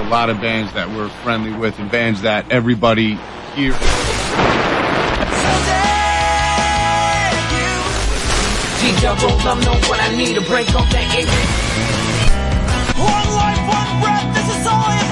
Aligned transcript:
a 0.00 0.08
lot 0.08 0.30
of 0.30 0.40
bands 0.40 0.72
that 0.72 0.88
we're 0.88 1.08
friendly 1.22 1.52
with 1.52 1.78
and 1.78 1.90
bands 1.90 2.22
that 2.22 2.50
everybody 2.50 3.18
here. 3.54 3.72
One 12.96 13.28
life, 13.36 13.60
one 13.68 14.00
breath, 14.00 14.34
this 14.34 14.48
is 14.56 14.66
all 14.66 14.72
I 14.72 15.10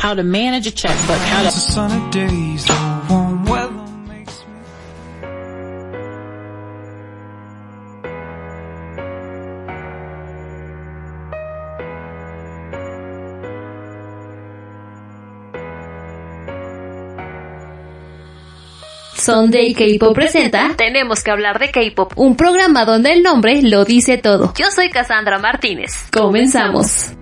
how 0.00 0.14
to 0.14 0.22
manage 0.22 0.66
a 0.66 0.70
checkbook, 0.70 1.18
how 1.18 1.42
to 1.42 1.50
Sunday 19.24 19.72
K-Pop 19.72 20.14
presenta 20.14 20.74
Tenemos 20.76 21.22
que 21.22 21.30
hablar 21.30 21.58
de 21.58 21.70
K-pop. 21.70 22.12
un 22.16 22.36
programa 22.36 22.84
donde 22.84 23.12
el 23.12 23.22
nombre 23.22 23.62
lo 23.62 23.86
dice 23.86 24.18
todo. 24.18 24.52
Yo 24.54 24.70
soy 24.70 24.90
Cassandra 24.90 25.38
Martínez. 25.38 25.92
Comenzamos. 26.12 27.14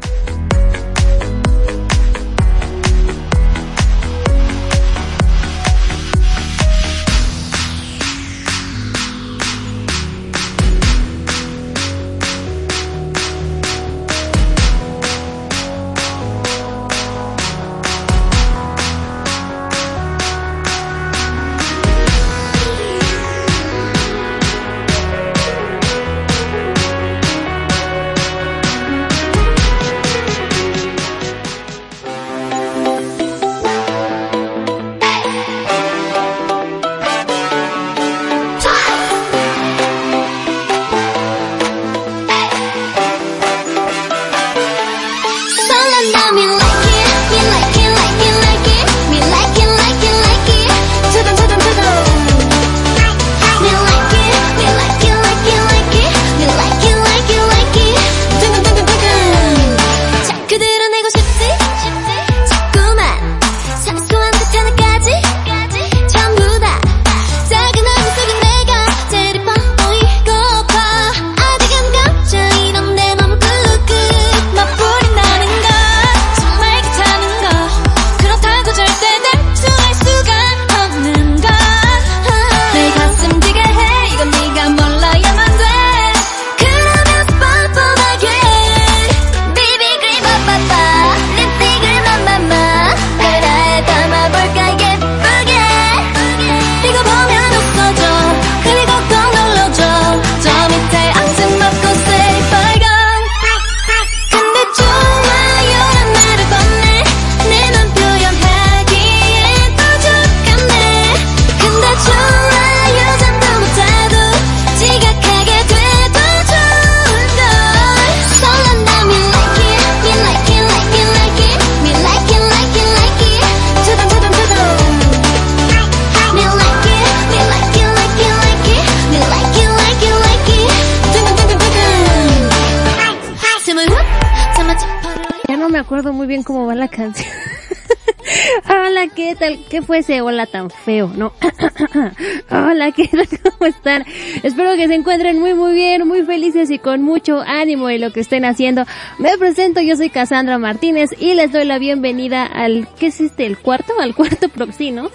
Espero 144.42 144.74
que 144.76 144.88
se 144.88 144.94
encuentren 144.94 145.38
muy, 145.38 145.54
muy 145.54 145.72
bien, 145.72 146.06
muy 146.06 146.22
felices 146.22 146.70
y 146.70 146.78
con 146.78 147.02
mucho 147.02 147.40
ánimo 147.40 147.88
en 147.90 148.00
lo 148.00 148.12
que 148.12 148.20
estén 148.20 148.44
haciendo. 148.44 148.84
Me 149.18 149.36
presento, 149.38 149.80
yo 149.80 149.96
soy 149.96 150.10
Cassandra 150.10 150.58
Martínez 150.58 151.10
y 151.18 151.34
les 151.34 151.52
doy 151.52 151.64
la 151.64 151.78
bienvenida 151.78 152.44
al, 152.44 152.88
¿qué 152.98 153.06
es 153.06 153.20
este? 153.20 153.46
¿El 153.46 153.58
cuarto? 153.58 153.92
Al 154.00 154.14
cuarto 154.14 154.48
próximo. 154.48 155.10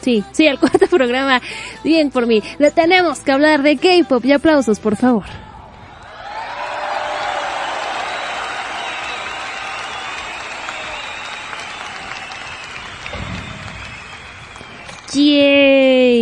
Sí, 0.00 0.22
sí, 0.32 0.46
al 0.46 0.58
cuarto 0.58 0.86
programa. 0.90 1.40
Bien 1.82 2.10
por 2.10 2.26
mí. 2.26 2.42
Le 2.58 2.70
tenemos 2.70 3.20
que 3.20 3.32
hablar 3.32 3.62
de 3.62 3.76
K-pop 3.76 4.24
y 4.24 4.32
aplausos, 4.32 4.78
por 4.78 4.96
favor. 4.96 5.24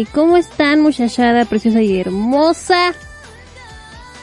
¿Cómo 0.06 0.36
están 0.36 0.80
muchachada 0.80 1.44
preciosa 1.44 1.82
y 1.82 1.98
hermosa? 1.98 2.94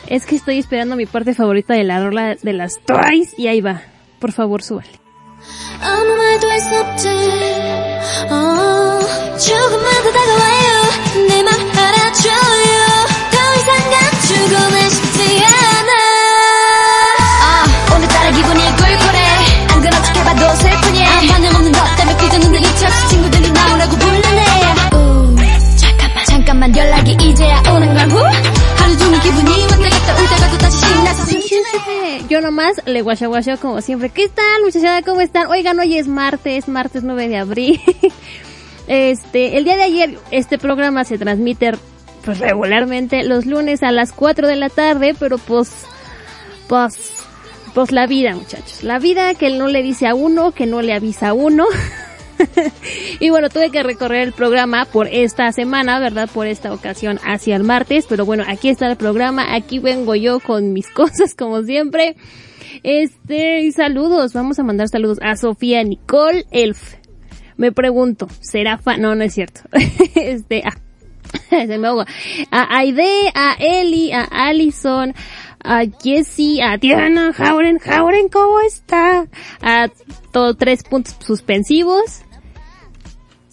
Es 0.07 0.25
que 0.25 0.35
estoy 0.35 0.59
esperando 0.59 0.95
mi 0.95 1.05
parte 1.05 1.33
favorita 1.33 1.73
de 1.73 1.83
la 1.83 2.03
rola 2.03 2.35
de 2.35 2.53
las 2.53 2.79
Twice 2.85 3.35
y 3.37 3.47
ahí 3.47 3.61
va. 3.61 3.81
Por 4.19 4.31
favor, 4.31 4.63
súbale. 4.63 4.89
이 27.38 27.38
이제야 27.38 27.62
오는 27.74 27.94
걸 27.94 28.08
후? 28.08 28.18
하루 28.18 28.96
종일 28.98 29.20
기분이 29.20 29.62
왔다 29.62 29.88
갔다 29.88 30.20
올 30.20 30.28
때가도 30.28 30.58
다시 30.58 30.78
신나서 30.78 31.24
숨 31.24 31.40
쉬네 31.40 32.26
Yo 32.28 32.40
nomás 32.40 32.80
le 32.86 33.02
guachaguacheo 33.02 33.58
como 33.60 33.80
siempre. 33.80 34.08
¿Qué 34.08 34.28
tal 34.28 34.62
muchachada? 34.62 35.02
¿Cómo 35.02 35.20
están? 35.20 35.46
Oigan, 35.48 35.78
hoy 35.78 35.98
es 35.98 36.08
martes, 36.08 36.68
martes 36.68 37.04
9 37.04 37.28
de 37.28 37.36
abril. 37.36 37.80
Este, 38.86 39.56
el 39.56 39.64
día 39.64 39.76
de 39.76 39.82
ayer 39.84 40.18
este 40.30 40.58
programa 40.58 41.04
se 41.04 41.16
transmite 41.16 41.72
pues 42.22 42.38
regularmente 42.38 43.24
los 43.24 43.46
lunes 43.46 43.82
a 43.82 43.92
las 43.92 44.12
4 44.12 44.46
de 44.46 44.56
la 44.56 44.68
tarde, 44.68 45.14
pero 45.18 45.38
pues, 45.38 45.70
pues, 46.68 46.94
pues 47.72 47.92
la 47.92 48.06
vida 48.06 48.34
muchachos. 48.34 48.82
La 48.82 48.98
vida 48.98 49.32
que 49.36 49.48
no 49.48 49.68
le 49.68 49.82
dice 49.82 50.06
a 50.06 50.14
uno, 50.14 50.52
que 50.52 50.66
no 50.66 50.82
le 50.82 50.92
avisa 50.92 51.28
a 51.28 51.32
uno. 51.32 51.64
y 53.19 53.29
bueno, 53.29 53.49
tuve 53.49 53.69
que 53.71 53.83
recorrer 53.83 54.27
el 54.27 54.33
programa 54.33 54.85
por 54.85 55.07
esta 55.07 55.51
semana, 55.51 55.99
¿verdad? 55.99 56.29
Por 56.33 56.47
esta 56.47 56.73
ocasión 56.73 57.19
hacia 57.23 57.55
el 57.55 57.63
martes, 57.63 58.05
pero 58.07 58.25
bueno, 58.25 58.43
aquí 58.47 58.69
está 58.69 58.87
el 58.87 58.97
programa, 58.97 59.53
aquí 59.55 59.79
vengo 59.79 60.15
yo 60.15 60.39
con 60.39 60.73
mis 60.73 60.89
cosas 60.93 61.35
como 61.35 61.63
siempre. 61.63 62.15
Este, 62.83 63.61
y 63.61 63.71
saludos, 63.71 64.33
vamos 64.33 64.59
a 64.59 64.63
mandar 64.63 64.87
saludos 64.87 65.19
a 65.21 65.35
Sofía 65.35 65.83
Nicole 65.83 66.45
Elf. 66.51 66.95
Me 67.57 67.71
pregunto, 67.71 68.27
¿será 68.39 68.77
fan? 68.77 69.01
No, 69.01 69.15
no 69.15 69.23
es 69.23 69.33
cierto. 69.33 69.61
este, 70.15 70.63
ah, 70.65 70.77
se 71.49 71.77
me 71.77 71.87
ahoga. 71.87 72.05
A 72.51 72.77
Aide, 72.77 73.31
a 73.35 73.55
Eli, 73.59 74.13
a 74.13 74.23
Allison, 74.23 75.13
a 75.61 75.81
Jessie, 76.01 76.61
a 76.61 76.77
Diana, 76.77 77.33
Jauren, 77.33 77.79
Jauren, 77.79 78.29
¿cómo 78.29 78.61
está? 78.61 79.27
A 79.61 79.89
todos 80.31 80.57
tres 80.57 80.83
puntos 80.83 81.17
suspensivos. 81.19 82.23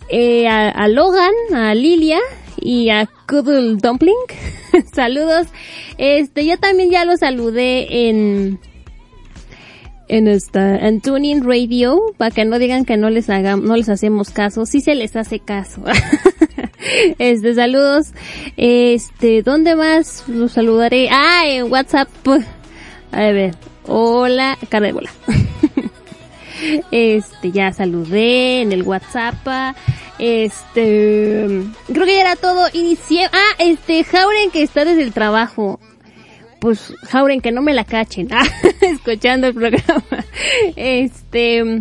Eh, 0.08 0.46
a, 0.48 0.68
a 0.68 0.88
Logan, 0.88 1.32
a 1.54 1.74
Lilia 1.74 2.20
y 2.60 2.90
a 2.90 3.08
Cuddle 3.28 3.76
Dumpling. 3.76 4.14
Saludos. 4.92 5.48
Este, 5.98 6.44
yo 6.46 6.58
también 6.58 6.90
ya 6.90 7.04
los 7.04 7.20
saludé 7.20 8.08
en, 8.08 8.58
en 10.08 10.28
esta, 10.28 10.76
en 10.76 11.00
Tuning 11.00 11.42
Radio, 11.44 12.00
para 12.16 12.30
que 12.30 12.44
no 12.44 12.58
digan 12.58 12.84
que 12.84 12.96
no 12.96 13.10
les 13.10 13.28
hagamos, 13.30 13.66
no 13.66 13.76
les 13.76 13.88
hacemos 13.88 14.30
caso, 14.30 14.66
sí 14.66 14.80
se 14.80 14.94
les 14.94 15.16
hace 15.16 15.40
caso. 15.40 15.82
este, 17.18 17.54
saludos. 17.54 18.12
Este, 18.56 19.42
¿dónde 19.42 19.74
más 19.74 20.28
los 20.28 20.52
saludaré? 20.52 21.08
Ah, 21.10 21.44
en 21.46 21.70
WhatsApp. 21.70 22.08
A 23.12 23.20
ver, 23.30 23.54
hola, 23.86 24.58
cara 24.68 24.86
de 24.86 24.92
bola. 24.92 25.10
Este, 26.90 27.50
ya 27.50 27.72
saludé 27.72 28.62
en 28.62 28.72
el 28.72 28.82
WhatsApp. 28.82 29.34
Este, 30.18 31.46
creo 31.92 32.06
que 32.06 32.14
ya 32.14 32.20
era 32.20 32.36
todo. 32.36 32.68
Inicié, 32.72 33.26
ah, 33.26 33.54
este, 33.58 34.04
Jauren 34.04 34.50
que 34.50 34.62
está 34.62 34.84
desde 34.84 35.02
el 35.02 35.12
trabajo. 35.12 35.80
Pues, 36.60 36.92
Jauren 37.02 37.40
que 37.40 37.52
no 37.52 37.62
me 37.62 37.74
la 37.74 37.84
cachen. 37.84 38.28
Ah, 38.32 38.46
escuchando 38.80 39.48
el 39.48 39.54
programa. 39.54 40.24
Este, 40.74 41.80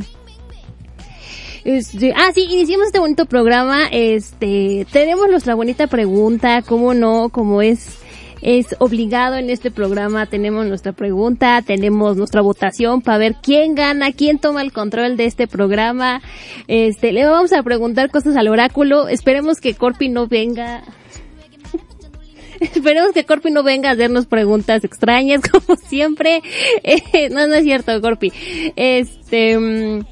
este, 1.65 2.13
ah, 2.15 2.29
sí, 2.31 2.45
iniciamos 2.47 2.85
este 2.87 2.99
bonito 2.99 3.25
programa. 3.25 3.87
Este, 3.91 4.85
tenemos 4.91 5.27
nuestra 5.29 5.55
bonita 5.55 5.87
pregunta, 5.87 6.61
¿cómo 6.61 6.93
no? 6.93 7.29
Como 7.29 7.63
es, 7.63 7.97
es 8.47 8.75
obligado 8.77 9.37
en 9.37 9.49
este 9.49 9.71
programa. 9.71 10.27
Tenemos 10.27 10.67
nuestra 10.67 10.91
pregunta, 10.91 11.63
tenemos 11.65 12.15
nuestra 12.15 12.41
votación 12.41 13.01
para 13.01 13.17
ver 13.17 13.35
quién 13.41 13.73
gana, 13.73 14.11
quién 14.11 14.37
toma 14.37 14.61
el 14.61 14.71
control 14.71 15.17
de 15.17 15.25
este 15.25 15.47
programa. 15.47 16.21
Este, 16.67 17.11
le 17.11 17.25
vamos 17.25 17.53
a 17.53 17.63
preguntar 17.63 18.11
cosas 18.11 18.35
al 18.37 18.47
oráculo. 18.47 19.07
Esperemos 19.07 19.59
que 19.59 19.73
Corpi 19.73 20.09
no 20.09 20.27
venga. 20.27 20.83
Esperemos 22.59 23.13
que 23.13 23.25
Corpi 23.25 23.49
no 23.49 23.63
venga 23.63 23.89
a 23.89 23.93
hacernos 23.93 24.27
preguntas 24.27 24.83
extrañas 24.83 25.41
como 25.51 25.75
siempre. 25.77 26.41
Eh, 26.83 27.29
no, 27.31 27.47
no 27.47 27.55
es 27.55 27.63
cierto, 27.63 27.99
Corpi. 27.99 28.31
Este, 28.75 29.57
mm, 29.57 30.05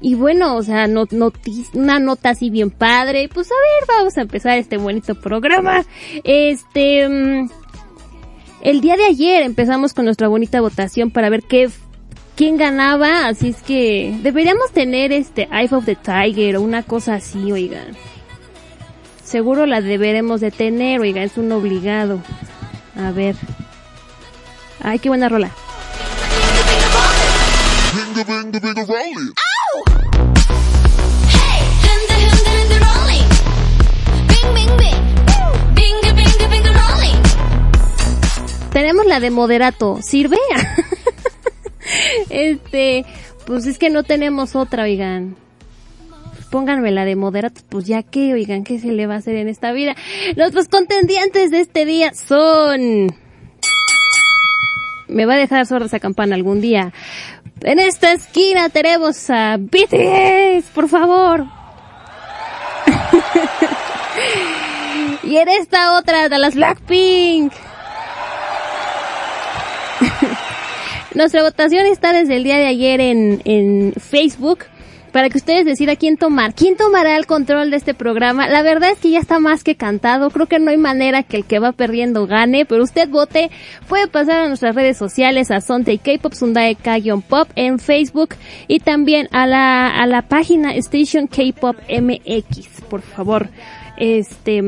y 0.00 0.14
bueno, 0.14 0.56
o 0.56 0.62
sea, 0.62 0.86
no, 0.86 1.06
noti- 1.08 1.66
una 1.74 1.98
nota 1.98 2.30
así 2.30 2.48
bien 2.48 2.70
padre. 2.70 3.28
Pues 3.28 3.48
a 3.50 3.54
ver, 3.54 3.96
vamos 3.98 4.16
a 4.16 4.22
empezar 4.22 4.56
este 4.58 4.76
bonito 4.76 5.16
programa. 5.16 5.84
Este, 6.24 7.08
mm, 7.08 7.48
el 8.62 8.80
día 8.80 8.96
de 8.96 9.04
ayer 9.06 9.42
empezamos 9.42 9.92
con 9.92 10.04
nuestra 10.04 10.28
bonita 10.28 10.60
votación 10.60 11.10
para 11.10 11.28
ver 11.28 11.42
qué, 11.42 11.68
quién 12.36 12.56
ganaba. 12.56 13.26
Así 13.26 13.48
es 13.50 13.62
que 13.62 14.16
deberíamos 14.22 14.70
tener 14.72 15.12
este 15.12 15.48
Eye 15.52 15.68
of 15.72 15.84
the 15.84 15.96
Tiger 15.96 16.56
o 16.56 16.62
una 16.62 16.82
cosa 16.82 17.14
así, 17.14 17.50
oigan. 17.50 17.96
Seguro 19.24 19.66
la 19.66 19.80
deberemos 19.80 20.40
de 20.40 20.50
tener, 20.50 21.00
oigan, 21.00 21.24
es 21.24 21.36
un 21.36 21.50
obligado. 21.52 22.22
A 22.96 23.10
ver. 23.10 23.34
Ay, 24.80 24.98
qué 24.98 25.08
buena 25.08 25.28
rola. 25.28 25.50
Tenemos 38.82 39.06
la 39.06 39.20
de 39.20 39.30
moderato. 39.30 40.00
¿Sirve? 40.02 40.38
este, 42.30 43.04
pues 43.46 43.64
es 43.66 43.78
que 43.78 43.90
no 43.90 44.02
tenemos 44.02 44.56
otra, 44.56 44.82
oigan. 44.82 45.36
Pónganme 46.50 46.90
la 46.90 47.04
de 47.04 47.14
moderato, 47.14 47.60
pues 47.68 47.86
ya 47.86 48.02
que, 48.02 48.34
oigan, 48.34 48.64
¿qué 48.64 48.80
se 48.80 48.88
le 48.88 49.06
va 49.06 49.14
a 49.14 49.18
hacer 49.18 49.36
en 49.36 49.46
esta 49.46 49.70
vida? 49.70 49.94
Nuestros 50.36 50.66
contendientes 50.66 51.52
de 51.52 51.60
este 51.60 51.84
día 51.84 52.12
son... 52.12 53.14
Me 55.06 55.26
va 55.26 55.34
a 55.34 55.38
dejar 55.38 55.64
sorda 55.64 55.86
esa 55.86 56.00
campana 56.00 56.34
algún 56.34 56.60
día. 56.60 56.92
En 57.60 57.78
esta 57.78 58.10
esquina 58.10 58.68
tenemos 58.68 59.30
a 59.30 59.58
BTS, 59.58 60.70
por 60.74 60.88
favor. 60.88 61.46
y 65.22 65.36
en 65.36 65.48
esta 65.50 65.96
otra 65.96 66.28
de 66.28 66.38
las 66.40 66.56
Blackpink. 66.56 67.52
Nuestra 71.14 71.42
votación 71.42 71.86
está 71.86 72.12
desde 72.12 72.36
el 72.36 72.44
día 72.44 72.56
de 72.56 72.66
ayer 72.66 73.00
en, 73.00 73.42
en 73.44 73.92
Facebook 73.92 74.60
para 75.12 75.28
que 75.28 75.38
ustedes 75.38 75.66
decidan 75.66 75.96
quién 75.96 76.16
tomar. 76.16 76.54
¿Quién 76.54 76.76
tomará 76.76 77.16
el 77.16 77.26
control 77.26 77.70
de 77.70 77.76
este 77.76 77.92
programa? 77.92 78.48
La 78.48 78.62
verdad 78.62 78.90
es 78.92 78.98
que 78.98 79.10
ya 79.10 79.18
está 79.18 79.38
más 79.38 79.62
que 79.62 79.76
cantado. 79.76 80.30
Creo 80.30 80.46
que 80.46 80.58
no 80.58 80.70
hay 80.70 80.78
manera 80.78 81.22
que 81.22 81.36
el 81.36 81.44
que 81.44 81.58
va 81.58 81.72
perdiendo 81.72 82.26
gane, 82.26 82.64
pero 82.64 82.82
usted 82.82 83.08
vote. 83.08 83.50
Puede 83.88 84.08
pasar 84.08 84.44
a 84.44 84.48
nuestras 84.48 84.74
redes 84.74 84.96
sociales 84.96 85.50
a 85.50 85.60
Sonte 85.60 85.98
K-Pop 85.98 86.32
Sundae 86.32 86.76
K-Pop 86.76 87.48
en 87.54 87.78
Facebook 87.78 88.30
y 88.66 88.80
también 88.80 89.28
a 89.32 89.46
la, 89.46 89.88
a 89.88 90.06
la 90.06 90.22
página 90.22 90.74
Station 90.76 91.26
K-Pop 91.26 91.76
MX, 91.88 92.80
por 92.88 93.02
favor. 93.02 93.50
Este, 93.98 94.62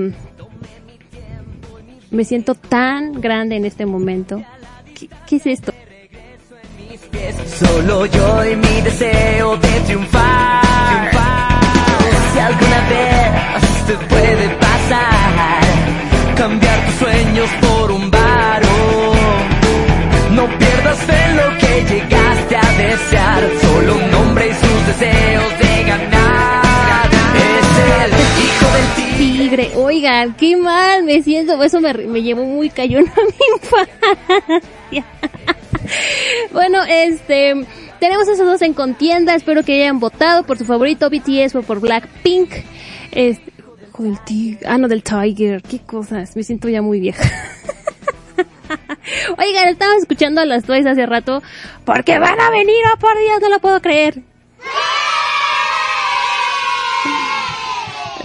me 2.10 2.24
siento 2.24 2.54
tan 2.54 3.20
grande 3.20 3.56
en 3.56 3.64
este 3.64 3.86
momento. 3.86 4.42
¿Qué, 4.94 5.08
qué 5.26 5.36
es 5.36 5.46
esto? 5.46 5.72
Solo 7.58 8.06
yo 8.06 8.44
y 8.44 8.56
mi 8.56 8.80
deseo 8.80 9.56
de 9.56 9.80
triunfar. 9.86 11.10
Si 12.32 12.38
alguna 12.40 12.80
vez 12.88 13.86
te 13.86 13.94
puede 14.08 14.48
pasar, 14.56 15.60
cambiar 16.36 16.86
tus 16.86 16.94
sueños 16.96 17.48
por 17.60 17.92
un 17.92 18.10
varo. 18.10 18.68
No 20.32 20.46
pierdas 20.58 20.98
fe 20.98 21.24
en 21.28 21.36
lo 21.36 21.58
que 21.58 21.94
llegaste 21.94 22.56
a 22.56 22.72
desear. 22.82 23.42
Solo 23.62 23.94
un 23.94 24.14
hombre 24.14 24.48
y 24.48 24.54
sus 24.54 24.86
deseos 24.88 25.58
de 25.58 25.84
ganar. 25.84 27.08
Es 27.36 27.66
el 28.04 28.12
hijo 28.44 28.66
del 28.76 28.88
tigre. 29.16 29.70
Oigan, 29.76 30.34
qué 30.34 30.56
mal 30.56 31.04
me 31.04 31.22
siento, 31.22 31.62
eso 31.62 31.80
me, 31.80 31.94
me 31.94 32.22
llevó 32.22 32.44
muy 32.44 32.68
cayón 32.70 33.04
a 33.06 33.20
mi 33.20 33.36
infancia. 33.54 35.04
bueno, 36.52 36.82
este, 36.88 37.54
tenemos 38.00 38.28
esos 38.28 38.46
dos 38.46 38.62
en 38.62 38.74
contienda, 38.74 39.34
espero 39.34 39.62
que 39.62 39.74
hayan 39.74 40.00
votado 40.00 40.44
por 40.44 40.58
su 40.58 40.64
favorito 40.64 41.10
BTS 41.10 41.56
o 41.56 41.62
por 41.62 41.80
Blackpink. 41.80 42.50
Este, 43.12 43.52
del 43.98 44.18
tigre, 44.24 44.66
ah 44.66 44.76
no, 44.76 44.88
del 44.88 45.04
Tiger, 45.04 45.62
qué 45.62 45.78
cosas, 45.78 46.34
me 46.36 46.42
siento 46.42 46.68
ya 46.68 46.82
muy 46.82 46.98
vieja. 46.98 47.24
Oigan, 49.38 49.68
estamos 49.68 49.96
escuchando 49.98 50.40
a 50.40 50.46
las 50.46 50.64
Twice 50.64 50.88
hace 50.88 51.06
rato, 51.06 51.42
porque 51.84 52.18
van 52.18 52.40
a 52.40 52.50
venir, 52.50 52.76
oh 52.92 52.98
por 52.98 53.16
Dios, 53.18 53.40
no 53.40 53.48
lo 53.50 53.60
puedo 53.60 53.80
creer. 53.80 54.22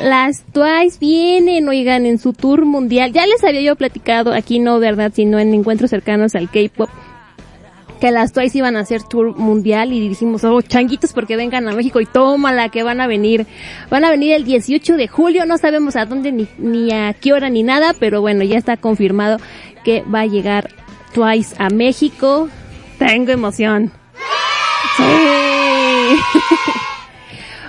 Las 0.01 0.43
Twice 0.53 0.97
vienen, 0.99 1.67
oigan, 1.67 2.05
en 2.05 2.19
su 2.19 2.31
tour 2.31 2.65
mundial. 2.65 3.11
Ya 3.11 3.27
les 3.27 3.43
había 3.43 3.61
yo 3.61 3.75
platicado, 3.75 4.33
aquí 4.33 4.59
no, 4.59 4.79
¿verdad? 4.79 5.11
Sino 5.13 5.39
en 5.39 5.53
encuentros 5.53 5.89
cercanos 5.89 6.35
al 6.35 6.49
K-pop, 6.49 6.89
que 7.99 8.11
las 8.11 8.31
Twice 8.33 8.57
iban 8.57 8.77
a 8.77 8.81
hacer 8.81 9.03
tour 9.03 9.35
mundial 9.37 9.93
y 9.93 10.07
dijimos, 10.07 10.43
oh, 10.43 10.61
changuitos, 10.61 11.13
porque 11.13 11.35
vengan 11.35 11.67
a 11.67 11.73
México 11.73 11.99
y 11.99 12.05
tómala, 12.05 12.69
que 12.69 12.83
van 12.83 13.01
a 13.01 13.07
venir. 13.07 13.45
Van 13.89 14.05
a 14.05 14.09
venir 14.09 14.33
el 14.33 14.43
18 14.43 14.95
de 14.95 15.07
julio, 15.07 15.45
no 15.45 15.57
sabemos 15.57 15.95
a 15.95 16.05
dónde, 16.05 16.31
ni, 16.31 16.47
ni 16.57 16.91
a 16.91 17.13
qué 17.13 17.33
hora, 17.33 17.49
ni 17.49 17.63
nada, 17.63 17.93
pero 17.99 18.21
bueno, 18.21 18.43
ya 18.43 18.57
está 18.57 18.77
confirmado 18.77 19.37
que 19.83 20.03
va 20.03 20.21
a 20.21 20.25
llegar 20.25 20.69
Twice 21.13 21.55
a 21.57 21.69
México. 21.69 22.49
Tengo 22.97 23.31
emoción. 23.31 23.91
Sí. 24.97 25.03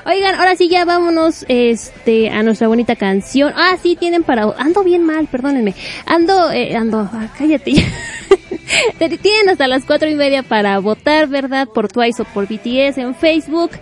Oigan, 0.06 0.34
ahora 0.34 0.56
sí 0.56 0.68
ya 0.68 0.84
vámonos 0.84 1.44
este 1.48 2.30
a 2.30 2.42
nuestra 2.42 2.68
bonita 2.68 2.96
canción. 2.96 3.52
Ah, 3.56 3.76
sí 3.82 3.96
tienen 3.96 4.22
para 4.22 4.44
ando 4.58 4.82
bien 4.82 5.04
mal, 5.04 5.26
perdónenme. 5.26 5.74
Ando 6.06 6.50
eh, 6.50 6.74
ando, 6.76 7.00
ah, 7.12 7.28
cállate. 7.36 7.72
tienen 9.22 9.48
hasta 9.50 9.68
las 9.68 9.84
cuatro 9.84 10.08
y 10.08 10.14
media 10.14 10.42
para 10.42 10.78
votar, 10.78 11.28
¿verdad? 11.28 11.68
Por 11.68 11.88
Twice 11.88 12.22
o 12.22 12.24
por 12.24 12.46
BTS 12.46 12.98
en 12.98 13.14
Facebook. 13.14 13.72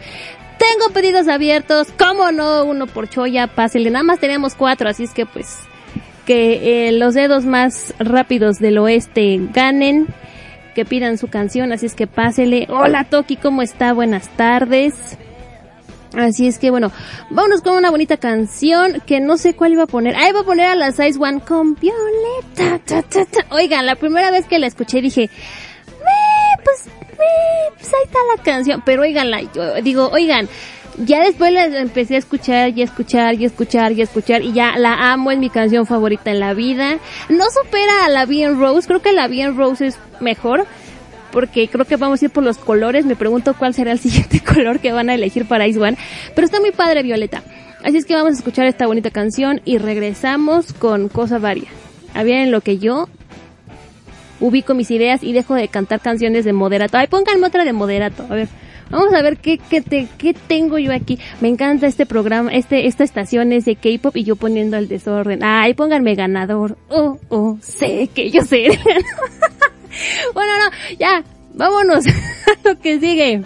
Tengo 0.59 0.93
pedidos 0.93 1.29
abiertos, 1.29 1.89
cómo 1.97 2.33
no, 2.33 2.65
uno 2.65 2.89
por 2.89 3.09
Choya, 3.09 3.47
pásele. 3.47 3.91
Nada 3.91 4.03
más 4.03 4.19
tenemos 4.19 4.55
cuatro, 4.55 4.89
así 4.89 5.05
es 5.05 5.13
que 5.13 5.25
pues 5.25 5.59
que 6.27 6.89
eh, 6.89 6.93
los 6.93 7.15
dedos 7.15 7.47
más 7.47 7.95
rápidos 7.99 8.59
del 8.59 8.77
oeste 8.79 9.41
ganen, 9.55 10.09
que 10.75 10.85
pidan 10.85 11.17
su 11.17 11.29
canción, 11.29 11.73
así 11.73 11.87
es 11.87 11.95
que 11.95 12.07
pásele. 12.07 12.67
Hola 12.69 13.05
Toki, 13.05 13.37
¿cómo 13.37 13.63
está? 13.63 13.93
Buenas 13.93 14.29
tardes. 14.37 15.17
Así 16.17 16.47
es 16.49 16.59
que 16.59 16.71
bueno, 16.71 16.91
vámonos 17.31 17.61
con 17.63 17.75
una 17.75 17.91
bonita 17.91 18.17
canción 18.17 19.03
que 19.07 19.21
no 19.21 19.37
sé 19.37 19.55
cuál 19.55 19.73
iba 19.73 19.83
a 19.85 19.87
poner. 19.87 20.17
Ah, 20.17 20.29
iba 20.29 20.41
a 20.41 20.45
poner 20.45 20.67
a 20.67 20.75
las 20.75 20.99
Ice 20.99 21.19
One 21.19 21.41
con 21.41 21.75
Violeta. 21.75 22.79
ta, 22.85 23.03
ta, 23.03 23.03
ta, 23.03 23.25
ta. 23.27 23.55
Oigan, 23.55 23.85
la 23.87 23.95
primera 23.95 24.31
vez 24.31 24.47
que 24.47 24.59
la 24.59 24.67
escuché 24.67 25.01
dije, 25.03 25.29
"Me, 25.87 26.63
pues, 26.65 26.87
me, 27.19 27.75
pues 27.75 27.89
ahí 27.89 28.05
está 28.05 28.19
la 28.37 28.43
canción. 28.43 28.83
Pero 28.85 29.03
oiganla, 29.03 29.43
yo 29.55 29.75
digo, 29.83 30.09
oigan, 30.13 30.49
ya 30.99 31.21
después 31.23 31.53
la 31.53 31.67
empecé 31.67 32.17
a 32.17 32.19
escuchar 32.19 32.71
y 32.77 32.81
a 32.81 32.85
escuchar 32.85 33.35
y 33.35 33.45
a 33.45 33.47
escuchar 33.47 33.93
y 33.93 34.01
a 34.01 34.05
escuchar 34.05 34.43
y 34.43 34.53
ya 34.53 34.77
la 34.79 35.13
amo, 35.13 35.31
es 35.31 35.39
mi 35.39 35.51
canción 35.51 35.87
favorita 35.87 36.31
en 36.31 36.41
la 36.41 36.55
vida. 36.55 36.99
No 37.29 37.45
supera 37.51 38.05
a 38.05 38.09
la 38.09 38.25
Bien 38.27 38.59
Rose, 38.59 38.89
creo 38.89 39.03
que 39.03 39.13
la 39.13 39.29
Bien 39.29 39.57
Rose 39.57 39.87
es 39.87 39.99
mejor 40.21 40.67
porque 41.33 41.69
creo 41.69 41.85
que 41.85 41.97
vamos 41.97 42.23
a 42.23 42.27
ir 42.27 42.31
por 42.31 42.45
los 42.45 42.59
colores. 42.59 43.05
Me 43.05 43.17
pregunto 43.17 43.55
cuál 43.55 43.75
será 43.75 43.93
el 43.93 43.99
siguiente 44.01 44.41
color 44.41 44.81
que 44.81 44.93
van 44.93 45.11
a 45.11 45.15
elegir 45.15 45.47
para 45.47 45.67
Ice 45.67 45.79
One. 45.79 45.97
Pero 46.35 46.45
está 46.45 46.61
muy 46.61 46.73
padre, 46.73 47.03
Violeta. 47.03 47.43
Así 47.85 47.97
es 47.97 48.07
que 48.07 48.15
vamos 48.15 48.33
a 48.33 48.37
escuchar 48.37 48.67
esta 48.67 48.87
bonita 48.87 49.11
canción 49.11 49.61
y 49.65 49.79
regresamos 49.79 50.73
con 50.73 51.09
Cosa 51.09 51.39
Varia. 51.39 51.69
A 52.15 52.25
ver 52.25 52.39
en 52.39 52.51
lo 52.51 52.61
que 52.61 52.79
yo 52.79 53.09
ubico 54.41 54.75
mis 54.75 54.91
ideas 54.91 55.23
y 55.23 55.33
dejo 55.33 55.55
de 55.55 55.69
cantar 55.69 56.01
canciones 56.01 56.45
de 56.45 56.53
moderato. 56.53 56.97
Ay, 56.97 57.07
pónganme 57.07 57.47
otra 57.47 57.65
de 57.65 57.73
moderato. 57.73 58.25
A 58.29 58.35
ver, 58.35 58.49
vamos 58.91 59.13
a 59.15 59.23
ver 59.23 59.37
qué, 59.37 59.59
qué, 59.59 59.81
te, 59.81 60.09
qué 60.19 60.35
tengo 60.35 60.79
yo 60.79 60.93
aquí. 60.93 61.19
Me 61.41 61.49
encanta 61.49 61.87
este 61.87 62.07
programa, 62.07 62.53
este, 62.53 62.87
esta 62.87 63.05
estación 63.05 63.53
es 63.53 63.65
de 63.65 63.77
K-pop 63.77 64.17
y 64.17 64.25
yo 64.25 64.37
poniendo 64.37 64.77
el 64.77 64.89
desorden. 64.89 65.41
Ay, 65.43 65.75
pónganme 65.75 66.15
ganador. 66.15 66.77
Oh, 66.89 67.19
oh, 67.29 67.59
sé 67.61 68.09
que 68.13 68.31
yo 68.31 68.43
sé. 68.43 68.69
bueno, 70.35 70.53
no, 70.59 70.97
ya, 70.99 71.25
vámonos 71.55 72.07
a 72.47 72.69
lo 72.69 72.79
que 72.79 72.99
sigue. 73.01 73.43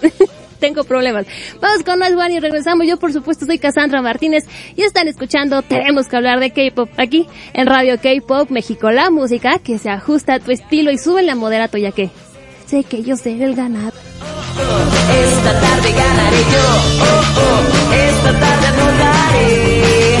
Tengo 0.60 0.84
problemas. 0.84 1.26
Vamos 1.60 1.84
con 1.84 1.98
más 2.00 2.12
One 2.12 2.34
y 2.34 2.40
regresamos. 2.40 2.86
Yo, 2.86 2.98
por 2.98 3.12
supuesto, 3.12 3.46
soy 3.46 3.58
Cassandra 3.58 4.02
Martínez 4.02 4.44
y 4.74 4.82
están 4.82 5.06
escuchando 5.06 5.62
Tenemos 5.62 6.08
que 6.08 6.16
hablar 6.16 6.40
de 6.40 6.50
K-pop 6.50 6.90
aquí 6.96 7.28
en 7.52 7.66
Radio 7.66 7.96
K-pop 8.00 8.50
México. 8.50 8.90
La 8.90 9.10
música 9.10 9.60
que 9.60 9.78
se 9.78 9.90
ajusta 9.90 10.34
a 10.34 10.40
tu 10.40 10.50
estilo 10.50 10.90
y 10.90 10.98
sube 10.98 11.22
la 11.22 11.36
moderato, 11.36 11.78
ya 11.78 11.92
que 11.92 12.10
sé 12.66 12.82
que 12.82 13.02
yo 13.04 13.16
seré 13.16 13.44
el 13.44 13.54
ganador. 13.54 13.94
Esta 15.10 15.60
tarde 15.60 15.92
ganaré 15.92 16.38
yo, 16.38 16.66
oh, 17.02 17.22
oh, 17.40 17.92
esta 17.94 18.40
tarde 18.40 18.66
anotaré. 18.66 20.18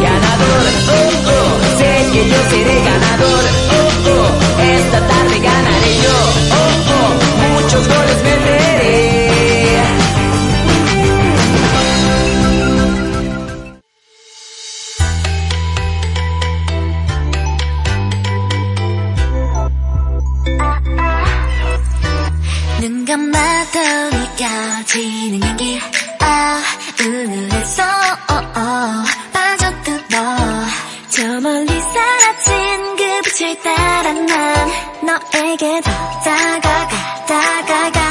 Ganador, 0.00 0.64
oh, 0.88 1.30
oh, 1.30 1.67
que 2.11 2.29
yo 2.29 2.39
seré 2.49 2.75
ganador, 2.89 3.43
oh, 3.75 4.09
oh, 4.13 4.61
esta 4.61 4.99
tarde 5.07 5.39
ganaré 5.39 5.91
yo, 6.05 6.17
oh, 6.59 6.73
oh, 6.95 7.11
muchos 7.61 7.83
goles 7.87 8.19
meteré. 8.23 9.13
눈 22.81 23.05
감아도 23.05 23.79
느껴지는 24.11 25.41
향기 25.41 25.79
아 26.19 26.61
은은해서 26.99 27.83
어, 27.83 28.59
어, 28.59 29.03
빠져들어 29.31 30.36
저 31.18 31.40
멀리 31.40 31.66
사라진 31.66 32.96
그 32.96 33.20
빛을 33.24 33.60
따라 33.60 34.12
난 34.12 34.70
너에게 35.02 35.80
더 35.80 35.90
다가가 35.90 37.26
다가가 37.26 38.07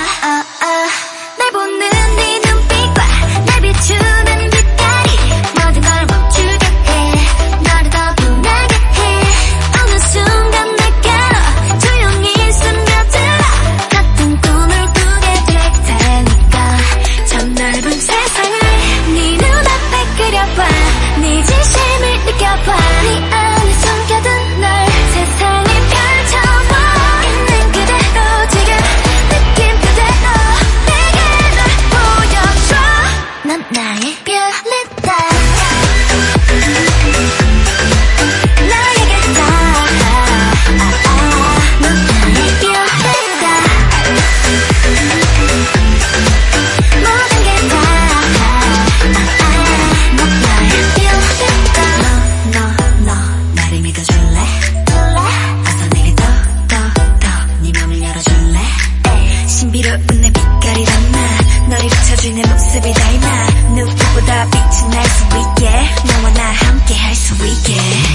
Yeah. 67.68 68.07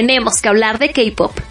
Tenemos 0.00 0.40
que 0.40 0.48
hablar 0.48 0.78
de 0.78 0.92
K-pop. 0.92 1.49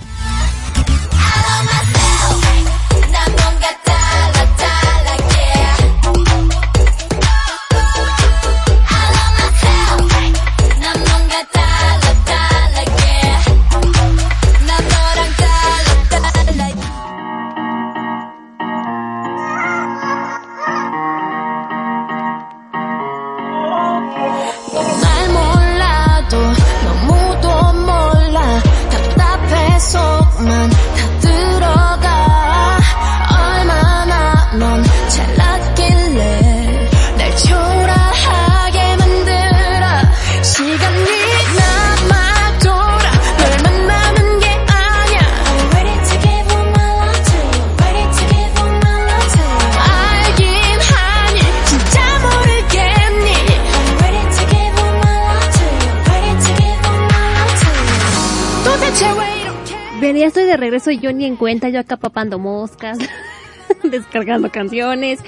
Ni 61.12 61.26
en 61.26 61.36
cuenta, 61.36 61.70
yo 61.70 61.80
acá 61.80 61.98
papando 61.98 62.40
moscas, 62.40 62.98
descargando 63.84 64.52
canciones. 64.52 65.20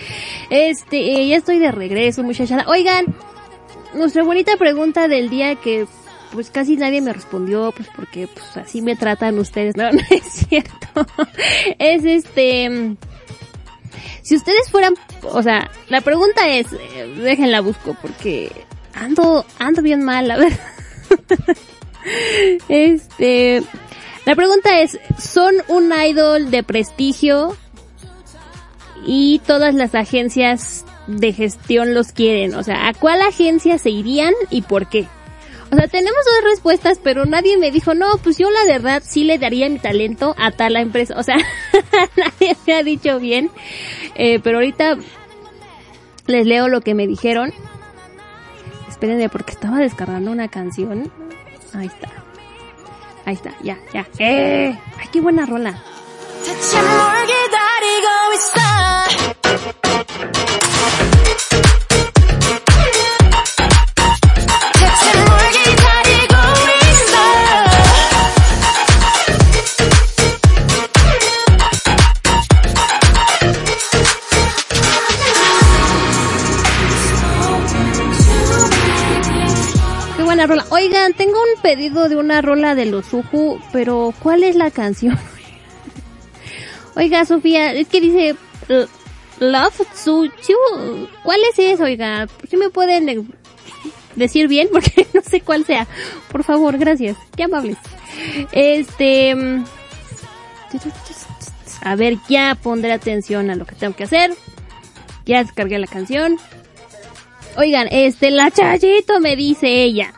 Este, 0.50 0.98
eh, 0.98 1.28
ya 1.28 1.38
estoy 1.38 1.60
de 1.60 1.72
regreso, 1.72 2.24
muchachada. 2.24 2.66
Oigan, 2.68 3.06
nuestra 3.94 4.24
bonita 4.24 4.58
pregunta 4.58 5.08
del 5.08 5.30
día 5.30 5.56
que 5.56 5.86
pues 6.32 6.50
casi 6.50 6.78
nadie 6.78 7.02
me 7.02 7.12
respondió, 7.12 7.74
pues 7.76 7.90
porque 7.96 8.28
pues 8.28 8.58
así 8.58 8.82
me 8.82 8.96
tratan 8.96 9.38
ustedes, 9.38 9.76
no, 9.76 9.92
no 9.92 10.00
es 10.10 10.24
cierto. 10.48 11.06
es 11.78 12.06
este, 12.06 12.96
si 14.22 14.36
ustedes 14.36 14.70
fueran, 14.70 14.94
o 15.24 15.42
sea, 15.44 15.70
la 15.90 16.02
pregunta 16.02 16.48
es, 16.48 16.68
eh, 16.74 17.14
déjenla 17.18 17.62
busco 17.62 17.96
porque 18.02 18.52
ando, 18.94 19.46
ando 19.60 19.82
bien 19.82 20.04
mal, 20.04 20.28
la 20.28 20.38
verdad. 20.38 20.60
este, 22.70 23.62
la 24.26 24.36
pregunta 24.36 24.82
es, 24.82 25.00
¿son 25.18 25.56
un 25.68 25.92
idol 25.92 26.52
de 26.52 26.64
prestigio 26.64 27.58
y 29.06 29.40
todas 29.48 29.74
las 29.74 29.96
agencias 29.96 30.86
de 31.08 31.34
gestión 31.34 31.94
los 31.94 32.12
quieren? 32.12 32.54
O 32.56 32.64
sea, 32.64 32.88
¿a 32.88 32.94
cuál 32.94 33.22
agencia 33.22 33.78
se 33.78 33.90
irían 33.90 34.34
y 34.50 34.62
por 34.62 34.88
qué? 34.88 35.08
O 35.72 35.76
sea, 35.76 35.88
tenemos 35.88 36.20
dos 36.26 36.52
respuestas, 36.52 37.00
pero 37.02 37.26
nadie 37.26 37.58
me 37.58 37.72
dijo, 37.72 37.94
no, 37.94 38.18
pues 38.22 38.38
yo 38.38 38.50
la 38.52 38.66
verdad 38.66 39.02
sí 39.06 39.24
le 39.24 39.38
daría 39.38 39.70
mi 39.70 39.80
talento 39.80 40.36
a 40.38 40.52
tal 40.52 40.76
empresa. 40.76 41.16
O 41.18 41.24
sea, 41.24 41.38
nadie 42.18 42.58
me 42.68 42.74
ha 42.74 42.84
dicho 42.84 43.20
bien. 43.20 43.50
Eh, 44.16 44.40
pero 44.44 44.58
ahorita 44.58 44.98
les 46.28 46.46
leo 46.46 46.68
lo 46.68 46.82
que 46.82 46.94
me 46.94 47.08
dijeron. 47.08 47.54
Espérenme, 48.90 49.30
porque 49.30 49.54
estaba 49.54 49.78
descargando 49.78 50.30
una 50.30 50.50
canción. 50.50 51.10
Ahí 51.74 51.88
está. 51.88 52.21
Ahí 53.32 53.38
está, 53.38 53.54
ya, 53.64 53.80
ya. 53.94 54.06
¡Eh! 54.20 54.78
¡Ay, 55.00 55.08
qué 55.10 55.22
buena 55.22 55.46
rola! 55.46 55.82
Tengo 81.18 81.34
un 81.34 81.62
pedido 81.62 82.10
de 82.10 82.16
una 82.18 82.42
rola 82.42 82.76
de 82.76 82.86
los 82.86 83.14
Uju, 83.14 83.60
pero 83.72 84.14
¿cuál 84.22 84.44
es 84.44 84.56
la 84.56 84.72
canción? 84.72 85.18
Oiga, 86.96 87.26
Sofía, 87.26 87.74
es 87.74 87.88
que 87.88 88.02
dice 88.02 88.36
eh, 88.70 88.86
Love 89.40 89.82
Tsuchu. 89.94 91.08
¿Cuál 91.24 91.40
es 91.52 91.58
eso, 91.60 91.84
oiga? 91.84 92.28
¿Sí 92.50 92.58
me 92.58 92.70
pueden 92.70 93.28
decir 94.16 94.48
bien? 94.48 94.68
Porque 94.72 95.08
no 95.14 95.22
sé 95.22 95.42
cuál 95.42 95.66
sea. 95.66 95.88
Por 96.32 96.44
favor, 96.44 96.78
gracias. 96.78 97.18
Qué 97.36 97.44
amables. 97.44 97.78
Este... 98.52 99.34
mm, 99.36 99.66
A 101.84 101.96
ver, 101.96 102.18
ya 102.30 102.56
pondré 102.62 102.92
atención 102.92 103.50
a 103.50 103.56
lo 103.56 103.66
que 103.66 103.76
tengo 103.76 103.96
que 103.96 104.04
hacer. 104.04 104.34
Ya 105.26 105.44
descargué 105.44 105.80
la 105.80 105.88
canción. 105.88 106.38
Oigan, 107.58 107.88
este, 107.92 108.32
la 108.32 108.52
Chayito 108.52 109.20
me 109.20 109.36
dice 109.36 109.84
ella. 109.84 110.14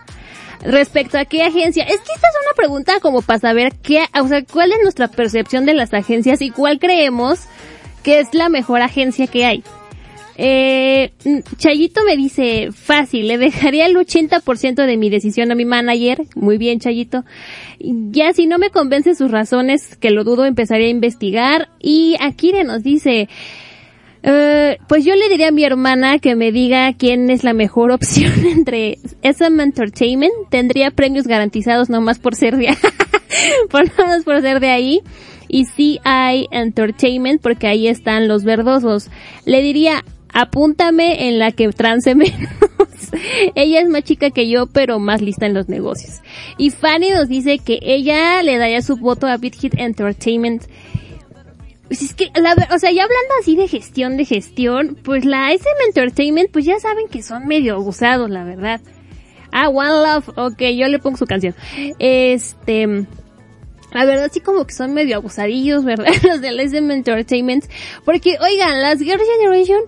Respecto 0.64 1.18
a 1.18 1.26
qué 1.26 1.44
agencia, 1.44 1.84
es 1.84 1.98
que 1.98 2.14
esta 2.16 2.28
es 2.28 2.36
una 2.46 2.56
pregunta 2.56 3.00
como 3.02 3.22
para 3.22 3.40
saber 3.40 3.74
qué, 3.82 4.06
o 4.20 4.28
sea, 4.28 4.44
cuál 4.44 4.72
es 4.72 4.78
nuestra 4.82 5.10
percepción 5.10 5.66
de 5.66 5.74
las 5.74 5.94
agencias 5.94 6.42
y 6.42 6.50
cuál 6.50 6.80
creemos 6.80 7.42
que 8.04 8.20
es 8.20 8.34
la 8.34 8.50
mejor 8.50 8.82
agencia 8.82 9.28
que 9.28 9.46
hay. 9.46 9.64
Eh, 10.36 11.12
Chayito 11.58 12.04
me 12.04 12.18
dice, 12.18 12.70
fácil, 12.72 13.28
le 13.28 13.38
dejaría 13.38 13.86
el 13.86 13.96
80% 13.96 14.86
de 14.86 14.98
mi 14.98 15.10
decisión 15.10 15.52
a 15.52 15.56
mi 15.56 15.66
manager. 15.66 16.24
Muy 16.36 16.58
bien, 16.58 16.80
Chayito. 16.80 17.24
Ya 17.80 18.34
si 18.34 18.48
no 18.48 18.58
me 18.58 18.70
convencen 18.70 19.16
sus 19.16 19.32
razones, 19.32 19.96
que 19.98 20.12
lo 20.12 20.24
dudo, 20.24 20.46
empezaría 20.46 20.88
a 20.88 20.92
investigar. 20.92 21.70
Y 21.80 22.16
Akire 22.20 22.64
nos 22.64 22.84
dice, 22.84 23.30
eh, 24.24 24.78
pues 24.88 25.04
yo 25.04 25.16
le 25.16 25.28
diría 25.28 25.50
a 25.50 25.52
mi 25.52 25.66
hermana 25.66 26.18
que 26.20 26.36
me 26.36 26.54
diga 26.54 26.94
quién 26.94 27.30
es 27.30 27.44
la 27.44 27.54
mejor 27.54 27.92
opción 27.92 28.32
entre 28.46 28.98
SM 29.22 29.62
Entertainment. 29.62 30.34
Tendría 30.50 30.92
premios 30.92 31.28
garantizados 31.28 31.90
nomás 31.90 32.20
por 32.20 32.36
ser 32.36 32.58
de, 32.58 32.76
por 33.70 34.42
ser 34.42 34.60
de 34.60 34.70
ahí. 34.70 35.02
Y 35.50 35.66
CI 35.66 36.48
Entertainment 36.52 37.42
porque 37.42 37.68
ahí 37.68 37.88
están 37.88 38.28
los 38.28 38.44
verdosos. 38.44 39.10
Le 39.46 39.62
diría, 39.62 40.04
apúntame 40.34 41.28
en 41.28 41.38
la 41.38 41.52
que 41.52 41.70
trance 41.70 42.16
menos. 42.16 42.50
ella 43.56 43.82
es 43.82 43.90
más 43.90 44.04
chica 44.04 44.32
que 44.32 44.50
yo, 44.50 44.68
pero 44.68 45.00
más 45.00 45.22
lista 45.22 45.46
en 45.46 45.54
los 45.54 45.70
negocios. 45.70 46.22
Y 46.58 46.72
Fanny 46.72 47.12
nos 47.12 47.28
dice 47.28 47.60
que 47.60 47.80
ella 47.82 48.42
le 48.42 48.58
daría 48.58 48.82
su 48.82 48.96
voto 48.96 49.28
a 49.28 49.38
Big 49.38 49.56
Hit 49.56 49.76
Entertainment. 49.78 50.64
Pues 51.94 52.02
es 52.02 52.16
que, 52.16 52.32
la, 52.34 52.56
o 52.74 52.80
sea, 52.80 52.92
ya 52.92 53.04
hablando 53.04 53.34
así 53.40 53.56
de 53.56 53.68
gestión, 53.68 54.18
de 54.18 54.26
gestión, 54.26 54.98
pues 55.04 55.26
la 55.26 55.54
SM 55.54 55.76
Entertainment, 55.86 56.50
pues 56.50 56.66
ya 56.66 56.80
saben 56.80 57.08
que 57.08 57.22
son 57.22 57.46
medio 57.46 57.76
abusados, 57.76 58.32
la 58.32 58.44
verdad. 58.44 58.82
Ah, 59.52 59.70
One 59.70 59.90
Love, 59.90 60.30
ok, 60.36 60.60
yo 60.76 60.88
le 60.88 60.98
pongo 60.98 61.18
su 61.18 61.28
canción. 61.28 61.54
Este, 62.00 63.06
la 63.92 64.06
verdad 64.06 64.32
sí 64.34 64.40
como 64.40 64.66
que 64.66 64.74
son 64.74 64.96
medio 64.96 65.18
abusadillos, 65.18 65.86
¿verdad? 65.86 66.12
Los 66.24 66.42
del 66.42 66.60
SM 66.62 66.92
Entertainment. 66.92 67.66
Porque, 68.06 68.40
oigan, 68.42 68.82
las 68.82 68.98
Girl 68.98 69.22
Generation, 69.38 69.82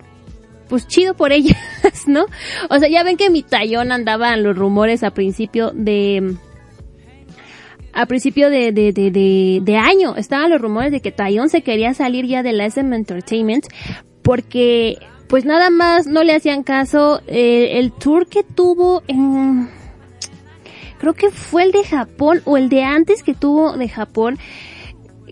pues 0.68 0.86
chido 0.86 1.14
por 1.14 1.32
ellas, 1.32 1.58
¿no? 2.06 2.26
O 2.70 2.78
sea, 2.78 2.88
ya 2.88 3.02
ven 3.02 3.16
que 3.16 3.30
mi 3.30 3.42
tallón 3.42 3.90
andaban 3.90 4.44
los 4.44 4.56
rumores 4.56 5.02
a 5.02 5.10
principio 5.10 5.72
de, 5.74 6.36
a 7.96 8.04
principio 8.04 8.50
de, 8.50 8.72
de, 8.72 8.92
de, 8.92 9.10
de, 9.10 9.60
de 9.62 9.76
año 9.76 10.16
estaban 10.16 10.50
los 10.50 10.60
rumores 10.60 10.92
de 10.92 11.00
que 11.00 11.12
Taeyong 11.12 11.48
se 11.48 11.62
quería 11.62 11.94
salir 11.94 12.26
ya 12.26 12.42
de 12.42 12.52
la 12.52 12.66
SM 12.66 12.94
Entertainment 12.94 13.66
porque 14.22 14.98
pues 15.28 15.46
nada 15.46 15.70
más 15.70 16.06
no 16.06 16.22
le 16.22 16.34
hacían 16.34 16.62
caso 16.62 17.22
eh, 17.26 17.78
el 17.78 17.92
tour 17.92 18.28
que 18.28 18.42
tuvo 18.42 19.02
en 19.08 19.70
creo 20.98 21.14
que 21.14 21.30
fue 21.30 21.62
el 21.62 21.72
de 21.72 21.84
Japón 21.84 22.42
o 22.44 22.58
el 22.58 22.68
de 22.68 22.84
antes 22.84 23.22
que 23.22 23.32
tuvo 23.32 23.78
de 23.78 23.88
Japón 23.88 24.38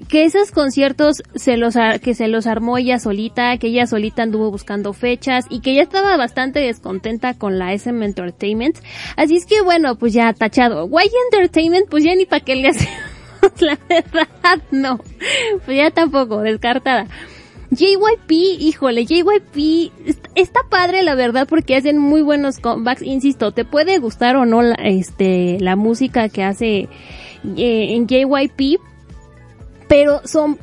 que 0.09 0.25
esos 0.25 0.51
conciertos 0.51 1.23
se 1.35 1.57
los 1.57 1.75
que 2.03 2.15
se 2.15 2.29
los 2.29 2.47
armó 2.47 2.79
ella 2.79 2.99
solita, 2.99 3.57
que 3.59 3.69
ella 3.69 3.87
solita 3.87 4.23
anduvo 4.23 4.51
buscando 4.51 4.93
fechas 4.93 5.47
y 5.51 5.61
que 5.61 5.75
ya 5.75 5.83
estaba 5.83 6.17
bastante 6.17 6.61
descontenta 6.61 7.35
con 7.35 7.59
la 7.59 7.73
SM 7.73 8.05
Entertainment. 8.05 8.79
Así 9.17 9.37
es 9.37 9.47
que 9.47 9.63
bueno, 9.63 9.97
pues 9.97 10.13
ya 10.13 10.33
tachado. 10.33 10.87
Y 10.89 11.11
Entertainment, 11.33 11.89
pues 11.89 12.05
ya 12.05 12.15
ni 12.15 12.27
para 12.27 12.45
qué 12.45 12.57
le 12.57 12.69
hacemos, 12.71 13.61
la 13.61 13.79
verdad, 13.89 14.63
no. 14.71 14.99
Pues 15.65 15.77
ya 15.77 15.91
tampoco, 15.91 16.41
descartada. 16.43 17.07
JYP, 17.71 18.31
híjole, 18.61 19.05
JYP 19.05 19.91
est- 20.07 20.27
está 20.37 20.61
padre 20.71 21.03
la 21.03 21.17
verdad 21.17 21.47
porque 21.49 21.75
hacen 21.75 21.99
muy 21.99 22.23
buenos 22.23 22.59
comebacks, 22.61 23.03
insisto, 23.03 23.51
te 23.51 23.65
puede 23.65 23.99
gustar 23.99 24.37
o 24.37 24.45
no 24.47 24.63
la, 24.63 24.75
este 24.77 25.59
la 25.61 25.75
música 25.75 26.29
que 26.29 26.45
hace 26.45 26.89
eh, 27.57 27.95
en 27.97 28.07
JYP, 28.07 28.79
pero 29.89 30.21
son 30.25 30.59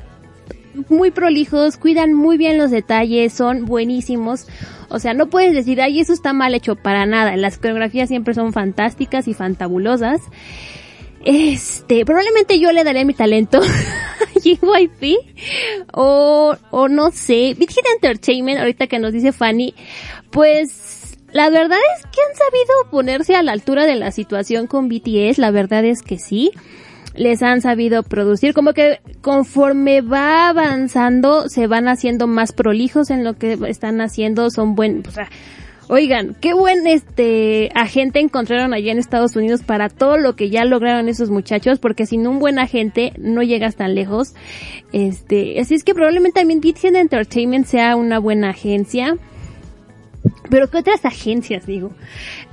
muy 0.89 1.11
prolijos, 1.11 1.77
cuidan 1.77 2.13
muy 2.13 2.37
bien 2.37 2.57
los 2.57 2.71
detalles, 2.71 3.33
son 3.33 3.65
buenísimos. 3.65 4.47
O 4.89 4.99
sea, 4.99 5.13
no 5.13 5.27
puedes 5.27 5.53
decir, 5.53 5.81
ay, 5.81 5.99
eso 5.99 6.13
está 6.13 6.33
mal 6.33 6.53
hecho 6.53 6.75
para 6.75 7.05
nada. 7.05 7.35
Las 7.37 7.57
coreografías 7.57 8.09
siempre 8.09 8.33
son 8.33 8.53
fantásticas 8.53 9.27
y 9.27 9.33
fantabulosas. 9.33 10.21
Este, 11.23 12.03
probablemente 12.03 12.59
yo 12.59 12.71
le 12.71 12.83
daré 12.83 13.05
mi 13.05 13.13
talento 13.13 13.61
a 13.61 14.39
JYP 14.39 15.17
o, 15.93 16.55
o 16.71 16.87
no 16.87 17.11
sé, 17.11 17.55
Big 17.57 17.69
Entertainment, 17.95 18.59
ahorita 18.59 18.87
que 18.87 18.97
nos 18.97 19.13
dice 19.13 19.31
Fanny, 19.31 19.75
pues 20.31 21.15
la 21.31 21.51
verdad 21.51 21.77
es 21.95 22.05
que 22.05 22.21
han 22.27 22.35
sabido 22.35 22.89
ponerse 22.89 23.35
a 23.35 23.43
la 23.43 23.51
altura 23.51 23.85
de 23.85 23.95
la 23.95 24.11
situación 24.11 24.65
con 24.65 24.89
BTS, 24.89 25.37
la 25.37 25.51
verdad 25.51 25.85
es 25.85 26.01
que 26.01 26.17
sí 26.17 26.51
les 27.15 27.43
han 27.43 27.61
sabido 27.61 28.03
producir, 28.03 28.53
como 28.53 28.73
que 28.73 28.99
conforme 29.21 30.01
va 30.01 30.49
avanzando 30.49 31.49
se 31.49 31.67
van 31.67 31.87
haciendo 31.87 32.27
más 32.27 32.51
prolijos 32.51 33.09
en 33.09 33.23
lo 33.23 33.33
que 33.33 33.57
están 33.67 34.01
haciendo, 34.01 34.49
son 34.49 34.75
buen, 34.75 35.03
o 35.07 35.11
sea, 35.11 35.29
oigan, 35.91 36.35
qué 36.39 36.53
buen 36.53 36.87
este 36.87 37.69
agente 37.75 38.21
encontraron 38.21 38.73
allá 38.73 38.93
en 38.93 38.97
Estados 38.97 39.35
Unidos 39.35 39.61
para 39.61 39.89
todo 39.89 40.17
lo 40.17 40.37
que 40.37 40.49
ya 40.49 40.63
lograron 40.63 41.09
esos 41.09 41.29
muchachos, 41.29 41.79
porque 41.79 42.05
sin 42.05 42.27
un 42.27 42.39
buen 42.39 42.59
agente 42.59 43.11
no 43.17 43.43
llegas 43.43 43.75
tan 43.75 43.93
lejos. 43.93 44.33
Este, 44.93 45.59
así 45.59 45.75
es 45.75 45.83
que 45.83 45.93
probablemente 45.93 46.39
también 46.39 46.61
Bitgen 46.61 46.95
Entertainment 46.95 47.65
sea 47.65 47.97
una 47.97 48.19
buena 48.19 48.51
agencia. 48.51 49.17
Pero 50.49 50.69
¿qué 50.69 50.77
otras 50.77 51.05
agencias 51.05 51.65
digo? 51.65 51.91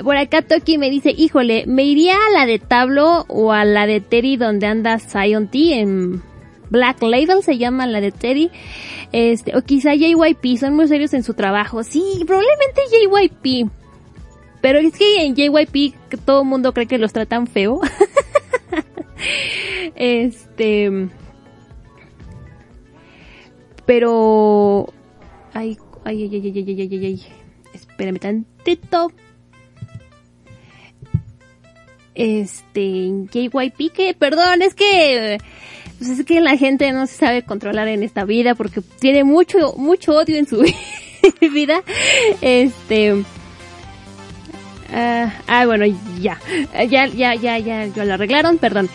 Por 0.03 0.17
acá 0.17 0.43
Toki 0.43 0.79
me 0.79 0.91
dice, 0.91 1.11
híjole, 1.11 1.65
me 1.67 1.85
iría 1.85 2.15
a 2.15 2.31
la 2.33 2.47
de 2.47 2.59
Tablo 2.59 3.25
o 3.29 3.53
a 3.53 3.65
la 3.65 3.87
de 3.87 4.01
Terry 4.01 4.37
donde 4.37 4.67
anda 4.67 4.99
Zion 4.99 5.49
T 5.49 5.81
en 5.81 6.23
Black 6.71 7.03
Label 7.03 7.43
se 7.43 7.59
llama 7.59 7.87
la 7.87 8.01
de 8.01 8.13
Terry. 8.13 8.51
Este, 9.13 9.57
o 9.57 9.63
quizá 9.63 9.95
JYP, 9.95 10.59
son 10.59 10.75
muy 10.75 10.89
serios 10.89 11.15
en 11.15 11.23
su 11.23 11.35
trabajo. 11.35 11.83
Sí, 11.83 12.25
probablemente 12.27 12.83
JYP. 12.91 13.71
Pero 14.61 14.79
es 14.79 14.97
que 14.97 15.25
en 15.25 15.35
JYP 15.35 15.95
todo 16.25 16.43
el 16.43 16.49
mundo 16.49 16.73
cree 16.73 16.87
que 16.87 16.99
los 16.99 17.13
tratan 17.13 17.47
feo. 17.47 17.81
este. 19.95 21.09
Pero. 23.87 24.93
Ay, 25.55 25.79
ay, 26.05 26.23
ay, 26.25 26.31
ay, 26.35 26.53
ay, 26.55 26.65
ay, 26.67 26.89
ay, 26.93 27.07
ay. 27.07 27.38
Espérame 27.99 28.21
tantito. 28.21 29.11
Este, 32.15 33.11
JYP 33.33 33.93
que, 33.93 34.15
perdón, 34.15 34.63
es 34.63 34.75
que, 34.75 35.39
pues 35.99 36.11
es 36.11 36.25
que 36.25 36.41
la 36.41 36.57
gente 36.57 36.93
no 36.93 37.09
se 37.09 37.17
sabe 37.17 37.43
controlar 37.43 37.89
en 37.89 38.05
esta 38.05 38.25
vida 38.25 38.55
porque 38.55 38.83
tiene 39.01 39.25
mucho, 39.25 39.75
mucho 39.77 40.13
odio 40.13 40.37
en 40.37 40.47
su 40.47 40.65
vida. 41.41 41.83
Este, 42.41 43.25
ah, 44.93 45.33
ah, 45.49 45.67
bueno, 45.67 45.85
ya, 46.21 46.39
ya, 46.89 47.07
ya, 47.09 47.35
ya, 47.35 47.59
ya, 47.59 47.87
lo 48.05 48.15
arreglaron, 48.15 48.59
perdón. 48.59 48.89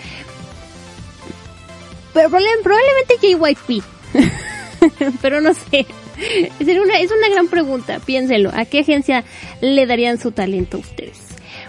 Pero 2.13 2.29
probable- 2.29 2.63
probablemente 2.63 3.17
JYP. 3.21 3.83
Pero 5.21 5.41
no 5.41 5.53
sé. 5.53 5.85
Es 6.59 6.67
una, 6.67 6.99
es 6.99 7.11
una 7.11 7.29
gran 7.29 7.47
pregunta. 7.47 7.99
Piénsenlo. 7.99 8.51
¿A 8.53 8.65
qué 8.65 8.79
agencia 8.79 9.23
le 9.61 9.85
darían 9.85 10.19
su 10.19 10.31
talento 10.31 10.77
a 10.77 10.79
ustedes? 10.81 11.19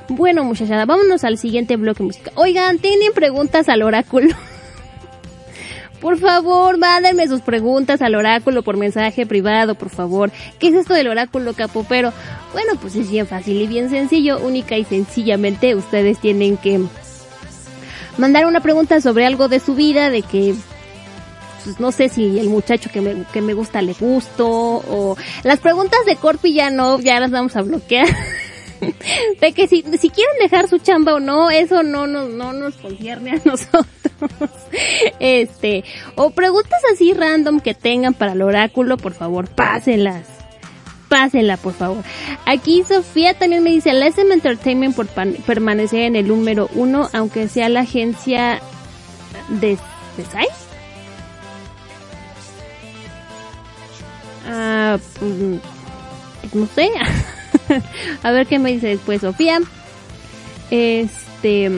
Bueno, 0.09 0.45
muchachada, 0.45 0.85
vámonos 0.85 1.25
al 1.25 1.39
siguiente 1.39 1.77
bloque 1.77 2.03
musical. 2.03 2.33
Oigan, 2.37 2.79
¿tienen 2.79 3.13
preguntas 3.15 3.69
al 3.69 3.83
oráculo? 3.83 4.29
Por 6.01 6.19
favor, 6.19 6.77
mándenme 6.77 7.27
sus 7.29 7.41
preguntas 7.41 8.03
al 8.03 8.15
oráculo 8.15 8.63
por 8.63 8.77
mensaje 8.77 9.25
privado, 9.25 9.75
por 9.75 9.89
favor. 9.89 10.31
¿Qué 10.59 10.69
es 10.69 10.75
esto 10.75 10.93
del 10.93 11.09
oráculo 11.09 11.55
capopero? 11.55 12.13
Bueno, 12.53 12.73
pues 12.79 12.95
es 12.95 13.11
bien 13.11 13.27
fácil 13.27 13.63
y 13.63 13.67
bien 13.67 13.89
sencillo. 13.89 14.39
Única 14.41 14.77
y 14.77 14.85
sencillamente 14.85 15.75
ustedes 15.75 16.19
tienen 16.19 16.59
que 16.59 16.79
mandar 18.19 18.45
una 18.45 18.61
pregunta 18.61 19.01
sobre 19.01 19.25
algo 19.25 19.49
de 19.49 19.61
su 19.61 19.75
vida, 19.75 20.11
de 20.11 20.21
que 20.21 20.55
pues, 21.65 21.81
no 21.81 21.93
sé 21.93 22.09
si 22.09 22.39
el 22.39 22.49
muchacho 22.49 22.91
que 22.93 23.01
me, 23.01 23.25
que 23.33 23.41
me 23.41 23.55
gusta 23.55 23.83
le 23.83 23.95
gusto 23.95 24.47
o 24.47 25.17
las 25.43 25.61
preguntas 25.61 26.01
de 26.07 26.17
Corpi 26.17 26.53
ya 26.53 26.71
no, 26.71 27.01
ya 27.01 27.19
las 27.21 27.31
vamos 27.31 27.57
a 27.57 27.63
bloquear. 27.63 28.07
de 29.41 29.53
que 29.53 29.67
si, 29.67 29.83
si 29.99 30.11
quieren 30.11 30.37
dejar 30.41 30.69
su 30.69 30.79
chamba 30.79 31.15
o 31.15 31.21
no, 31.21 31.51
eso 31.51 31.83
no, 31.83 32.07
no, 32.07 32.29
no 32.29 32.53
nos 32.53 32.75
concierne 32.77 33.33
a 33.33 33.41
nosotros. 33.45 33.87
este, 35.21 35.85
o 36.17 36.31
preguntas 36.31 36.81
así 36.93 37.13
random 37.13 37.61
que 37.61 37.75
tengan 37.75 38.15
para 38.15 38.33
el 38.33 38.43
oráculo, 38.43 38.97
por 38.97 39.15
favor, 39.15 39.49
pásenlas. 39.49 40.27
Pásenla, 41.09 41.57
por 41.59 41.75
favor. 41.75 42.03
Aquí 42.45 42.83
Sofía 42.83 43.35
también 43.35 43.63
me 43.63 43.71
dice, 43.71 43.93
la 43.93 44.07
SM 44.07 44.33
Entertainment 44.33 44.97
por 44.97 45.07
permanecer 45.07 46.01
en 46.01 46.17
el 46.17 46.29
número 46.29 46.69
uno, 46.75 47.09
aunque 47.13 47.49
sea 47.49 47.69
la 47.69 47.81
agencia 47.81 48.61
de, 49.49 49.79
de 50.17 50.25
Sai. 50.33 50.49
Ah, 54.47 54.99
pues, 55.19 55.33
no 56.55 56.67
sé. 56.75 56.91
a 58.23 58.31
ver 58.31 58.47
qué 58.47 58.59
me 58.59 58.73
dice 58.73 58.89
después 58.89 59.21
Sofía. 59.21 59.61
Este. 60.71 61.71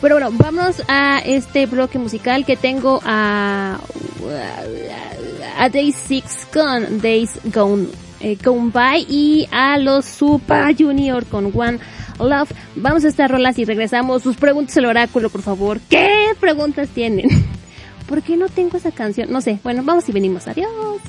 Pero 0.00 0.16
bueno, 0.16 0.30
vamos 0.32 0.82
a 0.88 1.20
este 1.24 1.66
bloque 1.66 1.98
musical 1.98 2.44
que 2.44 2.56
tengo 2.56 3.00
a. 3.04 3.78
A 5.58 5.68
Day 5.70 5.92
6 5.92 6.48
con 6.52 7.00
Days 7.00 7.30
Gone, 7.44 7.86
eh, 8.20 8.36
Gone 8.42 8.70
By 8.70 9.06
y 9.08 9.48
a 9.50 9.78
los 9.78 10.04
Super 10.04 10.76
Junior 10.76 11.24
con 11.24 11.50
One 11.54 11.78
Love. 12.18 12.50
Vamos 12.74 13.04
a 13.04 13.08
estas 13.08 13.30
rolas 13.30 13.58
y 13.58 13.64
regresamos. 13.64 14.22
Sus 14.22 14.36
preguntas 14.36 14.76
al 14.76 14.84
oráculo, 14.84 15.30
por 15.30 15.40
favor. 15.42 15.80
¿Qué 15.88 16.28
preguntas 16.38 16.88
tienen? 16.88 17.28
¿Por 18.06 18.22
qué 18.22 18.36
no 18.36 18.48
tengo 18.48 18.76
esa 18.76 18.92
canción? 18.92 19.30
No 19.30 19.40
sé. 19.40 19.58
Bueno, 19.62 19.82
vamos 19.84 20.08
y 20.08 20.12
venimos. 20.12 20.46
Adiós. 20.46 21.00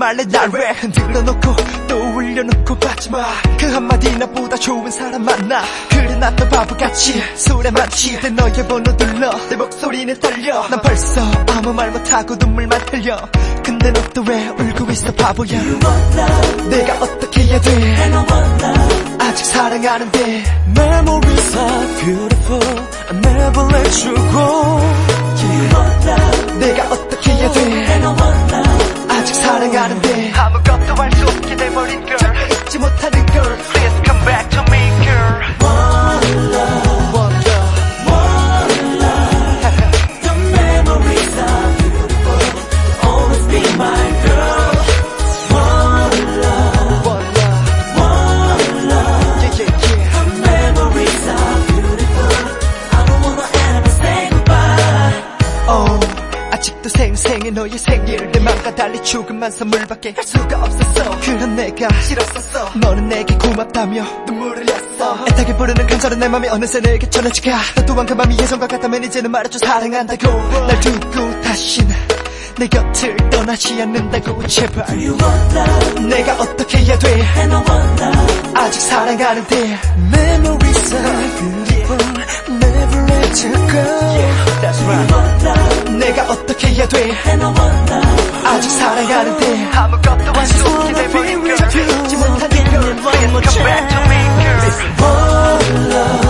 말래 0.00 0.24
날 0.24 0.48
왜 0.50 0.70
흔들어 0.70 1.20
놓고 1.20 1.54
또 1.86 2.14
올려놓고 2.16 2.74
빠지마. 2.78 3.22
그 3.58 3.66
한마디 3.70 4.16
나보다 4.16 4.56
좋은 4.56 4.90
사람 4.90 5.22
만나. 5.24 5.62
그래 5.90 6.14
나도 6.16 6.48
바보같이 6.48 7.22
술에만 7.36 7.90
취대 7.90 8.30
너의 8.30 8.66
번호 8.66 8.96
눌러. 8.96 9.30
내 9.50 9.56
목소리는 9.56 10.18
떨려. 10.18 10.66
난 10.68 10.80
벌써 10.80 11.20
아무 11.54 11.74
말 11.74 11.90
못하고 11.90 12.34
눈물만 12.34 12.80
흘려. 12.90 13.18
근데 13.62 13.90
너 13.92 14.00
또 14.14 14.22
왜 14.26 14.48
울고 14.48 14.90
있어 14.90 15.12
바보야? 15.12 15.60
내가 16.70 16.94
어떻게 17.04 17.42
해야 17.42 17.60
돼? 17.60 18.10
아직 19.20 19.44
사랑하는데. 19.44 20.44
Memories 20.78 21.56
are 21.56 21.86
beautiful. 22.00 22.86
I 23.10 23.16
never 23.18 23.68
let 23.76 24.08
you 24.08 24.14
go. 24.32 24.80
내가 26.58 26.84
어떻게 26.90 27.32
해야 27.32 27.50
돼 27.52 27.79
달리 59.00 59.04
조금만 59.04 59.50
선물밖에 59.50 60.12
할 60.16 60.24
수가 60.24 60.62
없었어. 60.62 61.20
그런 61.20 61.56
내가 61.56 61.88
싫었었어. 62.02 62.70
너는 62.76 63.08
내게 63.08 63.36
고맙다며 63.36 64.04
눈물을 64.26 64.64
흘렸어. 64.66 65.24
애타게 65.28 65.56
부르는 65.56 65.86
간절한 65.86 66.18
내 66.18 66.28
맘이 66.28 66.48
어느새 66.48 66.80
내게 66.80 67.08
전해지가 67.08 67.58
너 67.76 67.86
또한 67.86 68.06
그 68.06 68.14
맘이 68.14 68.38
예전과 68.38 68.66
같다면 68.66 69.04
이제는 69.04 69.30
말해줘 69.30 69.58
사랑한다고. 69.58 70.28
날 70.66 70.80
두고 70.80 71.40
다시는 71.42 71.94
내 72.58 72.68
곁을 72.68 73.16
떠나지 73.30 73.80
않는다고. 73.80 74.46
제발. 74.46 74.86
내가 76.08 76.34
어떻게 76.34 76.78
해야 76.78 76.98
돼? 76.98 77.22
아직 78.54 78.80
사랑하는데. 78.80 79.78
Memories 80.12 80.94
are 80.94 81.30
beautiful 81.38 81.59
Let 83.30 83.44
you 83.44 83.52
go 83.52 83.84
That's 84.60 84.82
right 84.82 85.06
내가 85.96 86.32
어떻게 86.32 86.66
해야 86.66 86.88
돼 86.88 87.12
아직 88.44 88.70
사랑하는데 88.70 89.70
아무것도 89.72 90.32
할수 90.34 90.66
없게 90.66 90.92
돼버린 90.94 91.38
못하는 91.38 92.08
girl 92.70 92.96
Please 92.96 93.40
come 93.40 93.64
back 93.64 93.88
to 93.88 93.98
me 94.08 94.18
girl 94.42 94.58
One 94.98 95.90
love 95.92 96.29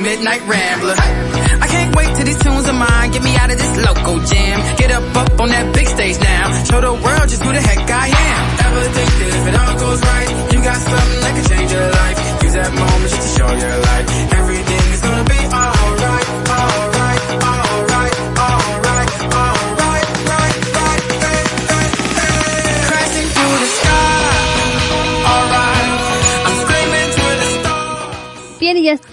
midnight 0.00 0.42
rant. 0.48 0.63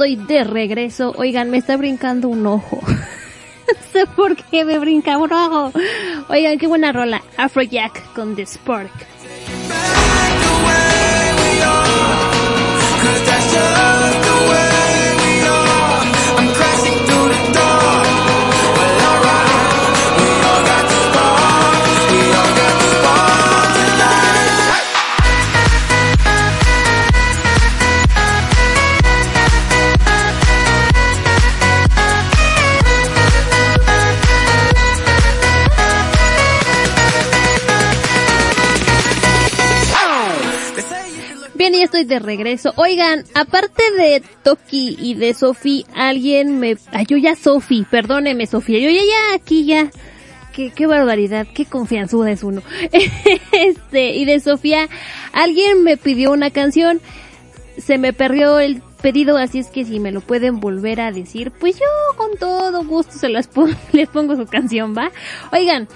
Estoy 0.03 0.15
de 0.15 0.43
regreso. 0.43 1.13
Oigan, 1.17 1.51
me 1.51 1.57
está 1.57 1.77
brincando 1.77 2.27
un 2.27 2.47
ojo. 2.47 2.79
no 2.87 3.91
sé 3.93 4.07
por 4.15 4.35
qué 4.35 4.65
me 4.65 4.79
brinca 4.79 5.17
un 5.19 5.31
ojo. 5.31 5.71
Oigan, 6.27 6.57
qué 6.57 6.65
buena 6.65 6.91
rola. 6.91 7.21
Afrojack 7.37 8.13
con 8.13 8.35
The 8.35 8.47
Spark. 8.47 9.10
De 42.07 42.19
regreso. 42.19 42.73
Oigan, 42.75 43.23
aparte 43.33 43.83
de 43.97 44.21
Toki 44.43 44.97
y 44.99 45.13
de 45.15 45.33
Sofi, 45.33 45.85
alguien 45.95 46.59
me... 46.59 46.77
Ay, 46.91 47.05
yo 47.07 47.17
ya 47.17 47.35
Sofi, 47.35 47.85
perdóneme 47.89 48.45
Sofía. 48.47 48.79
Yo 48.79 48.89
ya, 48.89 49.01
ya, 49.01 49.35
aquí 49.35 49.65
ya. 49.65 49.89
Qué, 50.53 50.85
barbaridad, 50.85 51.47
qué 51.53 51.65
confianzuda 51.65 52.29
es 52.31 52.43
uno. 52.43 52.61
este, 53.53 54.15
y 54.15 54.25
de 54.25 54.39
Sofía, 54.39 54.89
Alguien 55.33 55.83
me 55.83 55.95
pidió 55.95 56.31
una 56.31 56.49
canción, 56.51 56.99
se 57.77 57.97
me 57.97 58.11
perdió 58.11 58.59
el 58.59 58.81
pedido, 59.01 59.37
así 59.37 59.59
es 59.59 59.67
que 59.67 59.85
si 59.85 59.99
me 60.01 60.11
lo 60.11 60.19
pueden 60.21 60.59
volver 60.59 60.99
a 60.99 61.11
decir, 61.13 61.51
pues 61.51 61.79
yo 61.79 61.85
con 62.17 62.37
todo 62.37 62.83
gusto 62.83 63.13
se 63.13 63.29
las 63.29 63.47
pon- 63.47 63.75
les 63.93 64.09
pongo 64.09 64.35
su 64.35 64.45
canción, 64.45 64.93
¿va? 64.95 65.09
Oigan, 65.53 65.87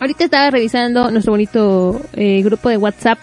ahorita 0.00 0.24
estaba 0.24 0.50
revisando 0.50 1.10
nuestro 1.10 1.32
bonito 1.34 2.00
eh, 2.14 2.40
grupo 2.42 2.70
de 2.70 2.78
WhatsApp 2.78 3.18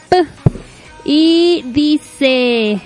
y 1.05 1.61
dice, 1.67 2.81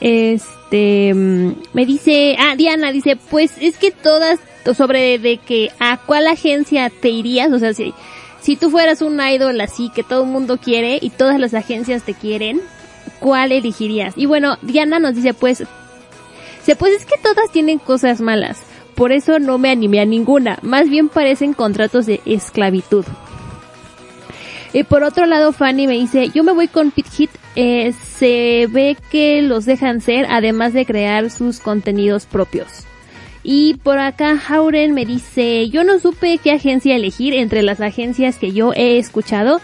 este, 0.00 1.12
mm, 1.14 1.52
me 1.74 1.86
dice, 1.86 2.36
ah, 2.38 2.54
Diana 2.56 2.90
dice, 2.90 3.16
pues 3.16 3.52
es 3.60 3.76
que 3.76 3.90
todas, 3.90 4.40
sobre 4.76 5.18
de 5.18 5.36
que 5.36 5.70
a 5.78 5.98
cuál 5.98 6.26
agencia 6.26 6.90
te 6.90 7.10
irías, 7.10 7.52
o 7.52 7.58
sea, 7.58 7.74
si, 7.74 7.92
si 8.40 8.56
tú 8.56 8.70
fueras 8.70 9.02
un 9.02 9.20
idol 9.20 9.60
así 9.60 9.90
que 9.94 10.02
todo 10.02 10.24
el 10.24 10.30
mundo 10.30 10.56
quiere 10.56 10.98
y 11.00 11.10
todas 11.10 11.38
las 11.38 11.52
agencias 11.52 12.02
te 12.02 12.14
quieren, 12.14 12.62
¿cuál 13.18 13.52
elegirías? 13.52 14.14
Y 14.16 14.24
bueno, 14.24 14.56
Diana 14.62 14.98
nos 14.98 15.14
dice, 15.14 15.34
pues, 15.34 15.64
se 16.64 16.76
pues 16.76 16.94
es 16.94 17.04
que 17.04 17.18
todas 17.22 17.52
tienen 17.52 17.78
cosas 17.78 18.22
malas, 18.22 18.58
por 18.94 19.12
eso 19.12 19.38
no 19.38 19.58
me 19.58 19.70
animé 19.70 20.00
a 20.00 20.06
ninguna, 20.06 20.58
más 20.62 20.88
bien 20.88 21.10
parecen 21.10 21.52
contratos 21.52 22.06
de 22.06 22.22
esclavitud. 22.24 23.04
Y 24.72 24.84
por 24.84 25.02
otro 25.02 25.26
lado, 25.26 25.52
Fanny 25.52 25.86
me 25.86 25.94
dice, 25.94 26.30
yo 26.30 26.44
me 26.44 26.52
voy 26.52 26.68
con 26.68 26.92
Pit 26.92 27.06
Hit, 27.10 27.30
eh, 27.56 27.92
se 27.92 28.68
ve 28.70 28.96
que 29.10 29.42
los 29.42 29.64
dejan 29.64 30.00
ser, 30.00 30.26
además 30.28 30.72
de 30.72 30.86
crear 30.86 31.30
sus 31.30 31.58
contenidos 31.58 32.26
propios. 32.26 32.84
Y 33.42 33.74
por 33.82 33.98
acá 33.98 34.38
Hauren 34.48 34.92
me 34.92 35.06
dice, 35.06 35.68
yo 35.70 35.82
no 35.82 35.98
supe 35.98 36.38
qué 36.38 36.52
agencia 36.52 36.94
elegir 36.94 37.34
entre 37.34 37.62
las 37.62 37.80
agencias 37.80 38.36
que 38.36 38.52
yo 38.52 38.72
he 38.74 38.98
escuchado, 38.98 39.60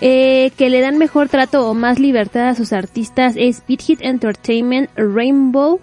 eh, 0.00 0.52
que 0.56 0.70
le 0.70 0.80
dan 0.80 0.98
mejor 0.98 1.28
trato 1.28 1.68
o 1.68 1.74
más 1.74 1.98
libertad 1.98 2.48
a 2.48 2.54
sus 2.54 2.72
artistas 2.72 3.34
es 3.36 3.62
Beat 3.66 3.82
Hit 3.82 4.02
Entertainment, 4.02 4.90
Rainbow, 4.96 5.80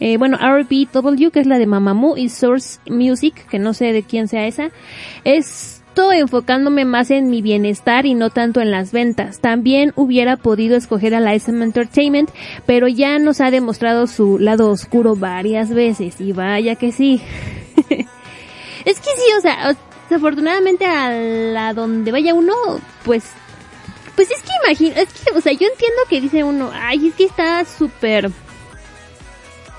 eh, 0.00 0.16
bueno, 0.16 0.38
RBW, 0.38 1.30
que 1.30 1.40
es 1.40 1.46
la 1.46 1.58
de 1.58 1.66
Mamamoo, 1.66 2.16
y 2.16 2.28
Source 2.28 2.78
Music, 2.88 3.46
que 3.48 3.58
no 3.58 3.74
sé 3.74 3.92
de 3.92 4.02
quién 4.04 4.28
sea 4.28 4.46
esa. 4.46 4.70
Esto 5.88 6.12
enfocándome 6.12 6.84
más 6.84 7.10
en 7.10 7.28
mi 7.28 7.42
bienestar 7.42 8.06
y 8.06 8.14
no 8.14 8.30
tanto 8.30 8.60
en 8.60 8.70
las 8.70 8.92
ventas. 8.92 9.40
También 9.40 9.92
hubiera 9.96 10.36
podido 10.36 10.76
escoger 10.76 11.12
a 11.12 11.20
la 11.20 11.34
SM 11.34 11.64
Entertainment, 11.64 12.30
pero 12.66 12.86
ya 12.86 13.18
nos 13.18 13.40
ha 13.40 13.50
demostrado 13.50 14.06
su 14.06 14.38
lado 14.38 14.70
oscuro 14.70 15.16
varias 15.16 15.70
veces, 15.70 16.20
y 16.20 16.32
vaya 16.32 16.76
que 16.76 16.92
sí. 16.92 17.20
es 18.84 19.00
que 19.00 19.10
sí, 19.16 19.32
o 19.38 19.40
sea, 19.40 19.76
desafortunadamente 20.08 20.86
a 20.86 21.10
la 21.10 21.74
donde 21.74 22.12
vaya 22.12 22.32
uno, 22.32 22.54
pues 23.04 23.24
pues 24.14 24.30
es 24.30 24.42
que 24.42 24.50
imagino, 24.64 24.96
es 24.96 25.08
que, 25.12 25.30
o 25.36 25.40
sea, 25.40 25.52
yo 25.52 25.66
entiendo 25.66 26.02
que 26.08 26.20
dice 26.20 26.44
uno, 26.44 26.70
ay, 26.74 27.08
es 27.08 27.14
que 27.14 27.24
está 27.24 27.64
súper, 27.64 28.30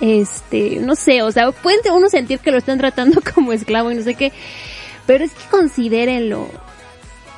este, 0.01 0.79
no 0.79 0.95
sé, 0.95 1.21
o 1.23 1.31
sea, 1.31 1.51
puede 1.51 1.91
uno 1.91 2.09
sentir 2.09 2.39
que 2.39 2.51
lo 2.51 2.57
están 2.57 2.77
tratando 2.77 3.21
como 3.35 3.53
esclavo 3.53 3.91
y 3.91 3.95
no 3.95 4.01
sé 4.01 4.15
qué, 4.15 4.31
pero 5.09 5.25
es 5.25 5.33
que 5.33 5.49
considérenlo, 5.49 6.47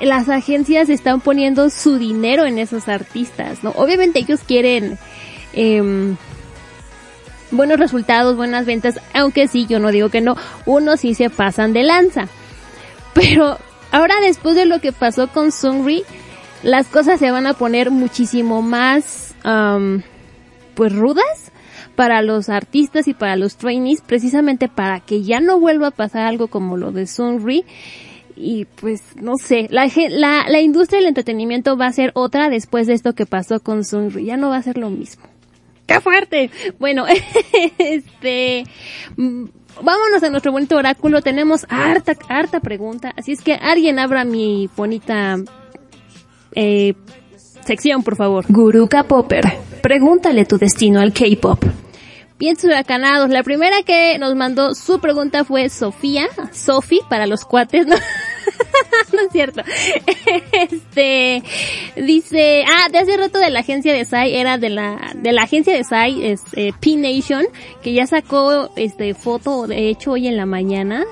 las 0.02 0.28
agencias 0.28 0.90
están 0.90 1.22
poniendo 1.22 1.70
su 1.70 1.98
dinero 1.98 2.46
en 2.46 2.60
esos 2.60 2.90
artistas, 2.90 3.64
¿no? 3.64 3.70
Obviamente 3.78 4.20
ellos 4.20 4.42
quieren, 4.46 5.00
em, 5.54 6.18
buenos 7.50 7.80
resultados, 7.80 8.36
buenas 8.36 8.66
ventas, 8.66 9.00
aunque 9.14 9.48
sí, 9.48 9.68
yo 9.68 9.80
no 9.80 9.90
digo 9.90 10.10
que 10.10 10.20
no, 10.20 10.36
unos 10.66 11.00
sí 11.00 11.14
se 11.14 11.30
pasan 11.30 11.72
de 11.72 11.84
lanza. 11.84 12.28
Pero 13.14 13.58
ahora 13.94 14.20
después 14.20 14.58
de 14.58 14.66
lo 14.66 14.82
que 14.82 14.92
pasó 14.92 15.30
con 15.30 15.54
Sungri, 15.54 16.04
las 16.64 16.88
cosas 16.88 17.22
se 17.22 17.32
van 17.32 17.48
a 17.48 17.54
poner 17.54 17.90
muchísimo 17.90 18.62
más, 18.62 19.34
am, 19.46 20.04
pues 20.76 20.94
rudas 20.94 21.51
para 22.02 22.24
los 22.24 22.50
artistas 22.50 23.08
y 23.08 23.14
para 23.14 23.36
los 23.36 23.58
trainees, 23.58 24.02
precisamente 24.02 24.68
para 24.68 25.02
que 25.02 25.22
ya 25.22 25.40
no 25.40 25.60
vuelva 25.60 25.90
a 25.90 25.92
pasar 25.92 26.26
algo 26.26 26.48
como 26.48 26.76
lo 26.76 26.92
de 26.92 27.06
Sungri. 27.06 27.64
Y 28.36 28.66
pues, 28.66 29.04
no 29.18 29.38
sé, 29.38 29.68
la, 29.70 29.88
la, 30.10 30.46
la 30.50 30.62
industria 30.62 30.98
del 30.98 31.10
entretenimiento 31.10 31.78
va 31.78 31.86
a 31.86 31.94
ser 31.94 32.10
otra 32.16 32.50
después 32.50 32.88
de 32.88 32.94
esto 32.94 33.14
que 33.14 33.28
pasó 33.28 33.60
con 33.60 33.86
Sungri. 33.86 34.26
Ya 34.26 34.36
no 34.36 34.50
va 34.50 34.56
a 34.56 34.64
ser 34.64 34.80
lo 34.80 34.90
mismo. 34.90 35.26
¡Qué 35.86 36.00
fuerte! 36.02 36.50
Bueno, 36.80 37.06
este, 37.78 38.64
mm, 39.18 39.46
vámonos 39.84 40.24
a 40.24 40.32
nuestro 40.32 40.52
bonito 40.52 40.78
oráculo. 40.78 41.22
Tenemos 41.22 41.68
harta, 41.70 42.14
harta 42.30 42.62
pregunta. 42.62 43.14
Así 43.16 43.34
es 43.34 43.44
que 43.44 43.54
alguien 43.54 44.00
abra 44.00 44.26
mi 44.26 44.72
bonita, 44.76 45.38
eh, 46.56 46.96
sección, 47.64 48.02
por 48.02 48.16
favor. 48.16 48.46
Guruka 48.50 49.04
Popper, 49.04 49.44
pregúntale 49.84 50.46
tu 50.46 50.58
destino 50.58 51.00
al 51.00 51.14
K-pop. 51.14 51.64
Bien 52.42 52.58
huracanados. 52.64 53.30
La 53.30 53.44
primera 53.44 53.84
que 53.84 54.18
nos 54.18 54.34
mandó 54.34 54.74
su 54.74 55.00
pregunta 55.00 55.46
fue 55.46 55.70
Sofía, 55.70 56.26
Sofi 56.52 57.00
para 57.08 57.28
los 57.28 57.46
cuates, 57.46 57.86
¿no? 57.86 57.96
no 59.14 59.20
es 59.20 59.32
cierto. 59.32 59.62
Este, 60.52 61.44
dice, 61.96 62.64
ah, 62.68 62.90
de 62.92 62.98
hace 62.98 63.16
rato 63.16 63.38
de 63.38 63.52
la 63.52 63.60
agencia 63.60 63.94
de 63.94 64.06
SAI, 64.06 64.34
era 64.34 64.58
de 64.58 64.70
la, 64.72 65.14
de 65.18 65.34
la 65.34 65.44
agencia 65.44 65.72
de 65.76 65.84
SAI, 65.84 66.32
es, 66.32 66.42
eh, 66.54 66.72
P-Nation, 66.82 67.46
que 67.84 67.94
ya 67.94 68.08
sacó, 68.08 68.72
este, 68.76 69.14
foto, 69.14 69.68
de 69.68 69.90
hecho, 69.90 70.14
hoy 70.14 70.28
en 70.28 70.36
la 70.36 70.48
mañana, 70.48 71.06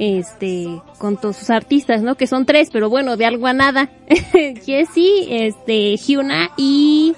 este, 0.00 0.66
con 0.98 1.18
todos 1.18 1.36
sus 1.36 1.50
artistas, 1.50 2.02
¿no? 2.02 2.16
Que 2.16 2.26
son 2.26 2.46
tres, 2.46 2.70
pero 2.72 2.90
bueno, 2.90 3.16
de 3.16 3.26
algo 3.26 3.46
a 3.46 3.52
nada. 3.52 3.90
Jessie, 4.66 5.46
este, 5.46 5.96
Hyuna 5.96 6.50
y 6.56 7.14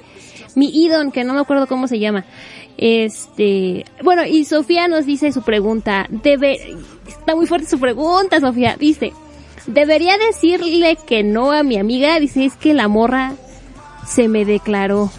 mi 0.57 0.68
Idon, 0.84 1.11
que 1.11 1.24
no 1.24 1.32
me 1.32 1.41
acuerdo 1.41 1.66
cómo 1.66 1.88
se 1.88 1.99
llama. 1.99 2.26
Este, 2.83 3.85
bueno, 4.03 4.24
y 4.24 4.47
Sofía 4.47 4.89
nos 4.89 5.05
dice 5.05 5.33
su 5.33 5.43
pregunta. 5.43 6.07
Debe, 6.09 6.78
está 7.07 7.37
muy 7.37 7.47
fuerte 7.47 7.68
su 7.68 7.78
pregunta, 7.78 8.41
Sofía. 8.41 8.74
Dice, 8.78 9.12
debería 9.66 10.16
decirle 10.16 10.97
que 11.07 11.22
no 11.22 11.53
a 11.53 11.62
mi 11.62 11.76
amiga. 11.76 12.18
Dice, 12.18 12.47
es 12.47 12.57
que 12.57 12.72
la 12.72 12.89
morra 12.89 13.35
se 14.07 14.28
me 14.28 14.47
declaró. 14.47 15.11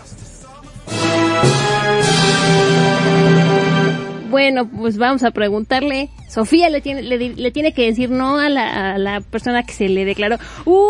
Bueno, 4.31 4.67
pues 4.67 4.97
vamos 4.97 5.21
a 5.21 5.29
preguntarle. 5.29 6.09
Sofía 6.27 6.67
le 6.71 6.81
tiene, 6.81 7.03
le, 7.03 7.51
tiene 7.51 7.73
que 7.75 7.85
decir 7.85 8.09
no 8.09 8.39
a 8.39 8.49
la, 8.49 8.95
a 8.95 8.97
la 8.97 9.21
persona 9.21 9.61
que 9.61 9.73
se 9.73 9.87
le 9.87 10.03
declaró. 10.03 10.37
¡Uh! 10.65 10.89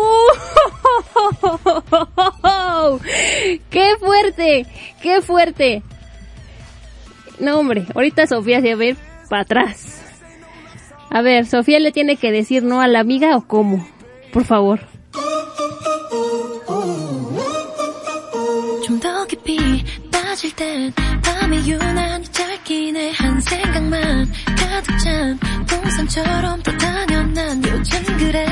¡Qué 3.68 3.90
fuerte! 4.00 4.66
¡Qué 5.02 5.20
fuerte! 5.20 5.82
No, 7.42 7.58
hombre, 7.58 7.86
ahorita 7.96 8.28
Sofía 8.28 8.60
se 8.60 8.76
va 8.76 8.82
a 8.82 8.86
ir 8.86 8.96
para 9.28 9.42
atrás. 9.42 10.00
A 11.10 11.22
ver, 11.22 11.44
Sofía 11.44 11.80
le 11.80 11.90
tiene 11.90 12.14
que 12.14 12.30
decir 12.30 12.62
no 12.62 12.80
a 12.80 12.86
la 12.86 13.00
amiga 13.00 13.36
o 13.36 13.48
cómo. 13.48 13.84
Por 14.32 14.44
favor. 14.44 14.78
좀더 24.72 24.80
가득 24.80 24.98
찬 24.98 25.38
동상처럼 25.66 26.62
떠다녀 26.62 27.22
난 27.34 27.62
요즘 27.64 28.02
그래 28.18 28.46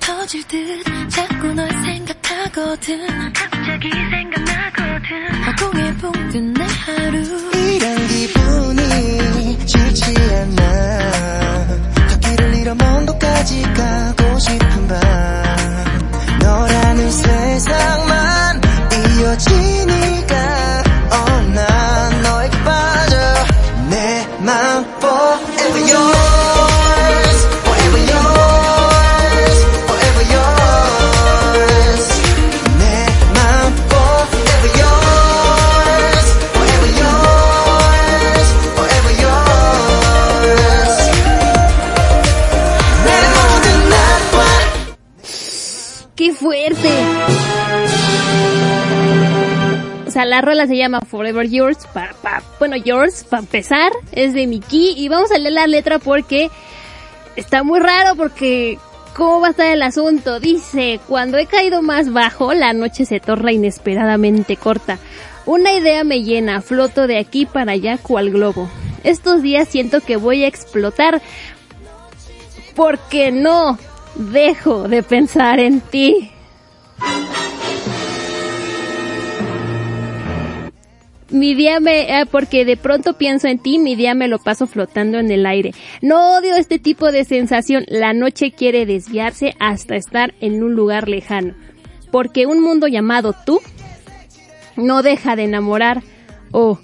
터질 0.00 0.46
듯 0.46 0.84
자꾸 1.08 1.54
널 1.54 1.68
생각하거든. 1.70 3.32
갑자기 3.32 3.90
생각나거든. 3.90 5.44
허공에 5.46 5.96
붕뜬 5.96 6.52
내 6.52 6.64
하루. 6.64 7.18
이런 7.54 8.06
기분이 8.08 9.66
싫지 9.66 10.14
않아. 10.18 11.66
걷기를 12.08 12.54
잃어 12.56 12.74
먼 12.74 13.06
곳까지 13.06 13.62
가고 13.62 14.38
싶은 14.38 14.88
밤. 14.88 15.00
너라는 16.40 17.10
세상만 17.10 18.60
이어지니 19.18 19.91
la 50.32 50.40
rola 50.40 50.66
se 50.66 50.78
llama 50.78 51.02
Forever 51.02 51.46
Yours, 51.46 51.86
bueno, 52.58 52.74
Yours, 52.76 53.22
para 53.24 53.42
empezar, 53.42 53.92
es 54.12 54.32
de 54.32 54.46
Miki, 54.46 54.94
y 54.96 55.10
vamos 55.10 55.30
a 55.30 55.36
leer 55.36 55.52
la 55.52 55.66
letra 55.66 55.98
porque 55.98 56.50
está 57.36 57.62
muy 57.62 57.80
raro, 57.80 58.16
porque 58.16 58.78
¿Cómo 59.14 59.42
va 59.42 59.48
a 59.48 59.50
estar 59.50 59.66
el 59.66 59.82
asunto? 59.82 60.40
Dice, 60.40 60.98
cuando 61.06 61.36
he 61.36 61.44
caído 61.44 61.82
más 61.82 62.10
bajo, 62.10 62.54
la 62.54 62.72
noche 62.72 63.04
se 63.04 63.20
torna 63.20 63.52
inesperadamente 63.52 64.56
corta. 64.56 64.98
Una 65.44 65.74
idea 65.74 66.02
me 66.02 66.22
llena, 66.22 66.62
floto 66.62 67.06
de 67.06 67.18
aquí 67.18 67.44
para 67.44 67.72
allá 67.72 67.98
cual 67.98 68.30
globo. 68.30 68.70
Estos 69.04 69.42
días 69.42 69.68
siento 69.68 70.00
que 70.00 70.16
voy 70.16 70.44
a 70.44 70.48
explotar 70.48 71.20
porque 72.74 73.32
no 73.32 73.78
dejo 74.14 74.88
de 74.88 75.02
pensar 75.02 75.60
en 75.60 75.82
ti. 75.82 76.32
Mi 81.32 81.54
día 81.54 81.80
me, 81.80 82.12
ah, 82.12 82.26
porque 82.30 82.66
de 82.66 82.76
pronto 82.76 83.14
pienso 83.14 83.48
en 83.48 83.58
ti, 83.58 83.78
mi 83.78 83.96
día 83.96 84.14
me 84.14 84.28
lo 84.28 84.38
paso 84.38 84.66
flotando 84.66 85.18
en 85.18 85.30
el 85.30 85.46
aire. 85.46 85.72
No 86.02 86.36
odio 86.36 86.56
este 86.56 86.78
tipo 86.78 87.10
de 87.10 87.24
sensación. 87.24 87.86
La 87.88 88.12
noche 88.12 88.52
quiere 88.52 88.84
desviarse 88.84 89.54
hasta 89.58 89.96
estar 89.96 90.34
en 90.42 90.62
un 90.62 90.74
lugar 90.74 91.08
lejano. 91.08 91.54
Porque 92.10 92.44
un 92.44 92.60
mundo 92.60 92.86
llamado 92.86 93.34
tú 93.46 93.60
no 94.76 95.02
deja 95.02 95.34
de 95.34 95.44
enamorar. 95.44 96.02
Oh, 96.50 96.78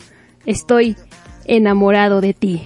estoy 0.47 0.97
enamorado 1.45 2.23
de 2.23 2.33
ti. 2.33 2.63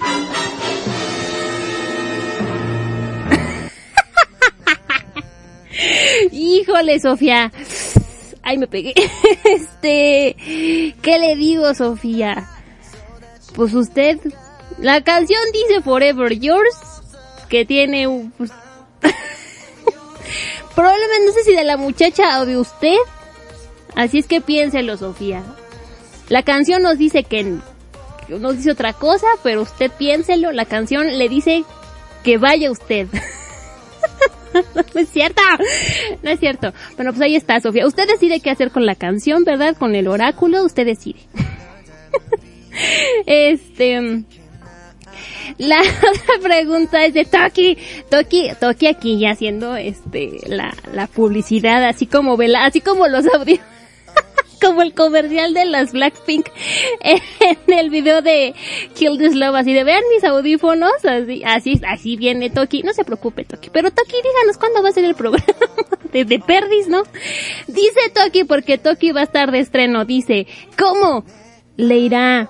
Híjole, 6.32 6.98
Sofía. 6.98 7.52
Ay, 8.44 8.58
me 8.58 8.66
pegué. 8.66 8.94
Este, 9.44 10.36
¿qué 11.02 11.18
le 11.18 11.36
digo, 11.36 11.74
Sofía? 11.74 12.48
Pues 13.54 13.74
usted, 13.74 14.18
la 14.78 15.02
canción 15.02 15.40
dice 15.52 15.82
Forever 15.82 16.38
Yours, 16.38 16.76
que 17.48 17.64
tiene 17.64 18.06
un... 18.06 18.30
pues, 18.32 18.50
Probablemente 20.74 21.26
no 21.26 21.32
sé 21.32 21.44
si 21.44 21.54
de 21.54 21.64
la 21.64 21.76
muchacha 21.76 22.40
o 22.40 22.46
de 22.46 22.58
usted. 22.58 22.96
Así 23.94 24.18
es 24.18 24.26
que 24.26 24.40
piénselo, 24.40 24.96
Sofía. 24.96 25.42
La 26.28 26.42
canción 26.42 26.82
nos 26.82 26.98
dice 26.98 27.24
que 27.24 27.58
nos 28.28 28.56
dice 28.56 28.72
otra 28.72 28.92
cosa, 28.92 29.26
pero 29.42 29.62
usted 29.62 29.90
piénselo. 29.90 30.52
La 30.52 30.64
canción 30.64 31.18
le 31.18 31.28
dice 31.28 31.64
que 32.24 32.38
vaya 32.38 32.70
usted. 32.70 33.08
no 34.94 35.00
es 35.00 35.08
cierto, 35.08 35.42
no 36.22 36.30
es 36.30 36.40
cierto. 36.40 36.72
Bueno, 36.96 37.12
pues 37.12 37.22
ahí 37.22 37.36
está, 37.36 37.60
Sofía. 37.60 37.86
Usted 37.86 38.06
decide 38.06 38.40
qué 38.40 38.50
hacer 38.50 38.70
con 38.70 38.86
la 38.86 38.94
canción, 38.94 39.44
¿verdad? 39.44 39.76
Con 39.76 39.94
el 39.94 40.08
oráculo, 40.08 40.64
usted 40.64 40.86
decide. 40.86 41.20
este... 43.26 44.24
La 45.58 45.78
otra 45.80 46.38
pregunta 46.42 47.04
es 47.04 47.14
de 47.14 47.24
Toki, 47.24 47.78
Toki, 48.10 48.50
Toki 48.58 48.86
aquí 48.86 49.18
ya 49.18 49.30
haciendo 49.32 49.76
este 49.76 50.40
la, 50.48 50.74
la 50.92 51.06
publicidad, 51.06 51.84
así 51.84 52.06
como 52.06 52.36
vela, 52.36 52.64
así 52.64 52.80
como 52.80 53.06
los 53.06 53.26
audios, 53.32 53.60
como 54.64 54.82
el 54.82 54.94
comercial 54.94 55.52
de 55.52 55.66
las 55.66 55.92
Blackpink 55.92 56.48
en 57.00 57.18
el 57.72 57.90
video 57.90 58.22
de 58.22 58.54
Kill 58.94 59.18
This 59.18 59.34
Love, 59.34 59.56
así 59.56 59.74
de 59.74 59.84
vean 59.84 60.02
mis 60.12 60.24
audífonos, 60.24 60.92
así, 61.04 61.42
así, 61.44 61.80
así 61.86 62.16
viene 62.16 62.48
Toki, 62.48 62.82
no 62.82 62.94
se 62.94 63.04
preocupe 63.04 63.44
Toki, 63.44 63.68
pero 63.70 63.90
Toki 63.90 64.16
díganos 64.16 64.56
cuándo 64.58 64.82
va 64.82 64.88
a 64.88 64.92
ser 64.92 65.04
el 65.04 65.14
programa 65.14 65.44
de, 66.12 66.24
de 66.24 66.38
Perdis, 66.38 66.88
¿no? 66.88 67.02
Dice 67.66 68.10
Toki 68.14 68.44
porque 68.44 68.78
Toki 68.78 69.12
va 69.12 69.20
a 69.20 69.24
estar 69.24 69.50
de 69.50 69.58
estreno, 69.58 70.04
dice, 70.04 70.46
¿cómo 70.78 71.24
le 71.76 71.98
irá 71.98 72.48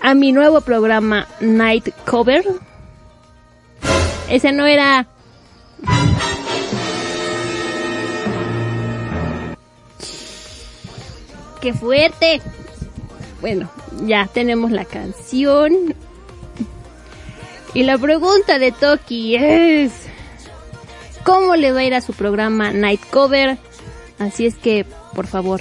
a 0.00 0.14
mi 0.14 0.32
nuevo 0.32 0.62
programa 0.62 1.28
Night 1.40 1.90
Cover? 2.06 2.44
Ese 4.30 4.52
no 4.52 4.66
era 4.66 5.08
¡Qué 11.60 11.74
fuerte! 11.74 12.40
Bueno, 13.40 13.70
ya 14.06 14.28
tenemos 14.32 14.70
la 14.70 14.84
canción. 14.84 15.94
Y 17.74 17.84
la 17.84 17.98
pregunta 17.98 18.58
de 18.58 18.72
Toki 18.72 19.36
es... 19.36 19.92
¿Cómo 21.24 21.54
le 21.54 21.72
va 21.72 21.80
a 21.80 21.84
ir 21.84 21.94
a 21.94 22.00
su 22.00 22.14
programa 22.14 22.72
Night 22.72 23.02
Cover? 23.10 23.58
Así 24.18 24.46
es 24.46 24.56
que, 24.56 24.86
por 25.14 25.26
favor. 25.26 25.60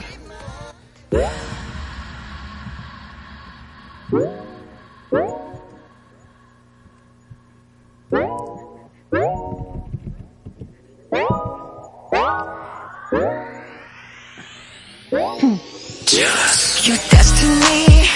Your 16.11 16.97
destiny 17.11 18.09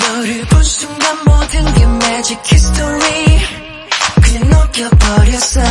너를 0.00 0.44
본 0.48 0.62
순간 0.62 1.24
모든 1.24 1.64
게 1.72 1.82
magic 1.84 2.40
history 2.44 3.40
그냥 4.22 4.50
녹여버렸어 4.50 5.62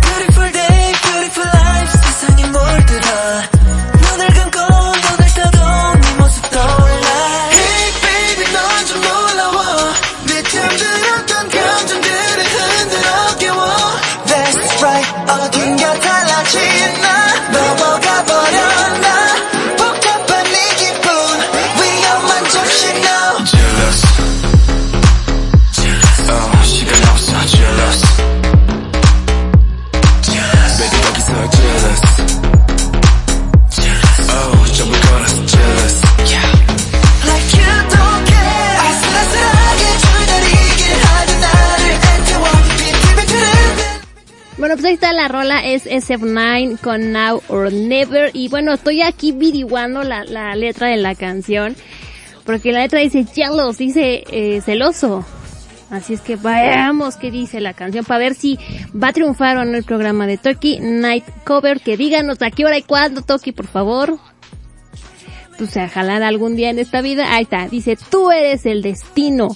Beautiful 0.00 0.52
day, 0.52 0.92
beautiful 1.02 1.46
life 1.46 1.59
la 45.20 45.28
rola, 45.28 45.66
es 45.66 45.84
SF9 45.84 46.80
con 46.80 47.12
Now 47.12 47.42
or 47.48 47.70
Never. 47.70 48.30
Y 48.32 48.48
bueno, 48.48 48.72
estoy 48.72 49.02
aquí 49.02 49.32
averiguando 49.32 50.02
la, 50.02 50.24
la 50.24 50.54
letra 50.54 50.88
de 50.88 50.96
la 50.96 51.14
canción. 51.14 51.76
Porque 52.46 52.72
la 52.72 52.80
letra 52.80 53.00
dice 53.00 53.26
jealous, 53.26 53.76
dice 53.76 54.24
eh, 54.30 54.62
celoso. 54.62 55.26
Así 55.90 56.14
es 56.14 56.22
que 56.22 56.36
veamos 56.36 57.16
qué 57.16 57.30
dice 57.30 57.60
la 57.60 57.74
canción 57.74 58.04
para 58.04 58.18
ver 58.18 58.34
si 58.34 58.58
va 58.94 59.08
a 59.08 59.12
triunfar 59.12 59.58
o 59.58 59.64
no 59.66 59.76
el 59.76 59.84
programa 59.84 60.26
de 60.26 60.38
Toki 60.38 60.78
Night 60.80 61.24
Cover. 61.44 61.80
Que 61.80 61.98
díganos 61.98 62.40
a 62.40 62.50
qué 62.50 62.64
hora 62.64 62.78
y 62.78 62.82
cuándo, 62.82 63.20
Toki, 63.20 63.52
por 63.52 63.66
favor. 63.66 64.18
Pues 65.58 65.76
a 65.76 65.86
jalar 65.88 66.22
algún 66.22 66.56
día 66.56 66.70
en 66.70 66.78
esta 66.78 67.02
vida. 67.02 67.34
Ahí 67.34 67.42
está, 67.42 67.68
dice, 67.68 67.98
tú 68.10 68.30
eres 68.30 68.64
el 68.64 68.80
destino. 68.80 69.48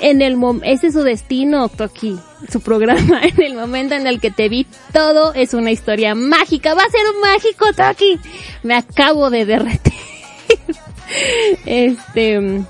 En 0.00 0.20
el 0.22 0.36
mom 0.36 0.60
ese 0.62 0.88
es 0.88 0.94
su 0.94 1.02
destino, 1.02 1.68
Toki, 1.68 2.18
su 2.50 2.60
programa. 2.60 3.20
En 3.22 3.42
el 3.42 3.54
momento 3.54 3.94
en 3.94 4.06
el 4.06 4.20
que 4.20 4.30
te 4.30 4.48
vi, 4.48 4.66
todo 4.92 5.34
es 5.34 5.54
una 5.54 5.70
historia 5.70 6.14
mágica. 6.14 6.74
Va 6.74 6.82
a 6.82 6.90
ser 6.90 7.00
un 7.14 7.20
mágico, 7.20 7.66
Toki. 7.72 8.18
Me 8.62 8.74
acabo 8.74 9.30
de 9.30 9.46
derretir. 9.46 9.92
este, 11.66 12.62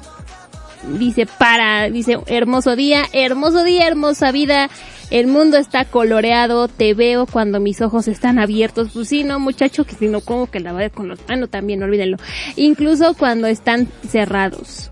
dice 0.98 1.26
para, 1.26 1.90
dice 1.90 2.18
hermoso 2.26 2.76
día, 2.76 3.04
hermoso 3.12 3.64
día, 3.64 3.86
hermosa 3.86 4.32
vida. 4.32 4.70
El 5.10 5.28
mundo 5.28 5.56
está 5.56 5.84
coloreado, 5.84 6.66
te 6.66 6.92
veo 6.92 7.26
cuando 7.26 7.60
mis 7.60 7.80
ojos 7.80 8.08
están 8.08 8.40
abiertos. 8.40 8.90
Pues 8.92 9.08
sí, 9.08 9.22
no, 9.22 9.38
muchacho, 9.38 9.84
que 9.84 9.94
si 9.94 10.08
no, 10.08 10.20
como 10.20 10.50
que 10.50 10.58
la 10.58 10.72
voy 10.72 10.90
con 10.90 11.08
los 11.08 11.20
manos 11.28 11.48
también, 11.48 11.82
olvídenlo. 11.82 12.16
Incluso 12.56 13.14
cuando 13.14 13.46
están 13.46 13.88
cerrados. 14.08 14.90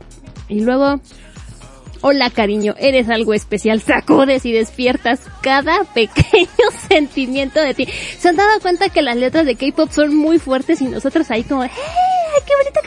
Y 0.48 0.60
luego, 0.60 1.00
hola 2.06 2.28
cariño, 2.28 2.74
eres 2.78 3.08
algo 3.08 3.32
especial. 3.32 3.80
Sacudes 3.80 4.44
y 4.44 4.52
despiertas 4.52 5.20
cada 5.40 5.84
pequeño 5.84 6.48
sentimiento 6.88 7.62
de 7.62 7.72
ti. 7.72 7.88
¿Se 8.18 8.28
han 8.28 8.36
dado 8.36 8.60
cuenta 8.60 8.90
que 8.90 9.00
las 9.00 9.16
letras 9.16 9.46
de 9.46 9.56
K-pop 9.56 9.90
son 9.90 10.14
muy 10.14 10.38
fuertes 10.38 10.82
y 10.82 10.84
nosotros 10.84 11.30
ahí 11.30 11.44
como, 11.44 11.64
¡hey! 11.64 11.70
¡Qué 12.46 12.52
bonita 12.62 12.80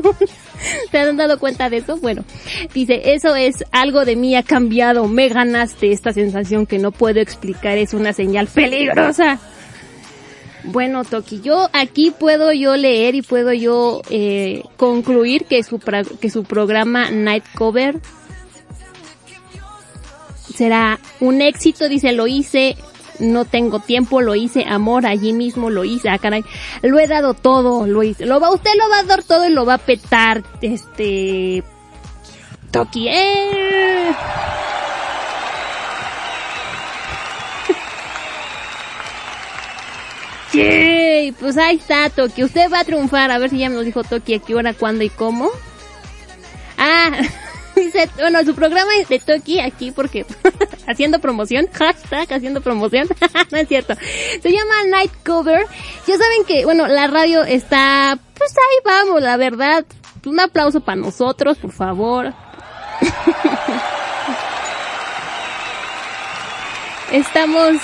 canción! 0.00 0.28
¿Se 0.90 0.98
han 0.98 1.18
dado 1.18 1.38
cuenta 1.38 1.68
de 1.68 1.78
eso? 1.78 1.98
Bueno, 1.98 2.24
dice, 2.72 3.12
eso 3.12 3.36
es 3.36 3.62
algo 3.72 4.06
de 4.06 4.16
mí 4.16 4.34
ha 4.36 4.42
cambiado, 4.42 5.06
me 5.06 5.28
ganaste 5.28 5.92
esta 5.92 6.14
sensación 6.14 6.64
que 6.64 6.78
no 6.78 6.92
puedo 6.92 7.20
explicar, 7.20 7.76
es 7.76 7.92
una 7.92 8.14
señal 8.14 8.46
peligrosa. 8.46 9.38
Bueno, 10.64 11.04
Toki, 11.04 11.42
yo 11.42 11.68
aquí 11.74 12.10
puedo 12.18 12.52
yo 12.52 12.76
leer 12.76 13.16
y 13.16 13.22
puedo 13.22 13.52
yo 13.52 14.00
eh, 14.08 14.62
concluir 14.78 15.44
que 15.44 15.62
su, 15.62 15.78
que 16.20 16.30
su 16.30 16.44
programa 16.44 17.10
Night 17.10 17.44
Cover 17.54 18.00
será 20.52 20.98
un 21.20 21.42
éxito, 21.42 21.88
dice, 21.88 22.12
lo 22.12 22.26
hice 22.26 22.76
no 23.18 23.44
tengo 23.44 23.80
tiempo, 23.80 24.20
lo 24.20 24.34
hice, 24.34 24.64
amor, 24.68 25.06
allí 25.06 25.32
mismo 25.32 25.70
lo 25.70 25.84
hice, 25.84 26.10
ah 26.10 26.18
caray, 26.18 26.44
lo 26.82 26.98
he 26.98 27.06
dado 27.06 27.34
todo, 27.34 27.86
lo 27.86 28.02
hice, 28.02 28.26
lo 28.26 28.40
va, 28.40 28.52
usted 28.52 28.72
lo 28.76 28.88
va 28.90 28.98
a 29.00 29.04
dar 29.04 29.22
todo 29.22 29.46
y 29.46 29.50
lo 29.50 29.64
va 29.64 29.74
a 29.74 29.78
petar, 29.78 30.42
este, 30.60 31.62
Toki, 32.70 33.08
eh. 33.08 34.12
Yay, 40.52 41.32
pues 41.32 41.56
ahí 41.58 41.76
está 41.76 42.10
Toki, 42.10 42.44
usted 42.44 42.70
va 42.72 42.80
a 42.80 42.84
triunfar, 42.84 43.30
a 43.30 43.38
ver 43.38 43.50
si 43.50 43.58
ya 43.58 43.68
nos 43.68 43.84
dijo 43.84 44.04
Toki 44.04 44.34
a 44.34 44.38
qué 44.40 44.54
hora, 44.54 44.74
cuándo 44.74 45.04
y 45.04 45.10
cómo. 45.10 45.50
Ah, 46.76 47.10
dice, 47.76 48.08
bueno, 48.18 48.42
su 48.44 48.54
programa 48.54 48.90
es 48.96 49.08
de 49.08 49.18
Toki 49.18 49.60
aquí 49.60 49.90
porque 49.90 50.26
haciendo 50.86 51.18
promoción, 51.18 51.68
hashtag 51.72 52.32
haciendo 52.32 52.60
promoción, 52.60 53.08
no 53.50 53.58
es 53.58 53.68
cierto. 53.68 53.94
Se 54.42 54.50
llama 54.50 54.74
Night 54.88 55.12
Cover. 55.24 55.66
Ya 56.06 56.16
saben 56.16 56.44
que, 56.46 56.64
bueno, 56.64 56.86
la 56.88 57.06
radio 57.06 57.44
está, 57.44 58.18
pues 58.36 58.50
ahí 58.50 58.78
vamos, 58.84 59.22
la 59.22 59.36
verdad. 59.36 59.84
Un 60.24 60.38
aplauso 60.38 60.80
para 60.80 60.96
nosotros, 60.96 61.58
por 61.58 61.72
favor. 61.72 62.32
Estamos, 67.10 67.76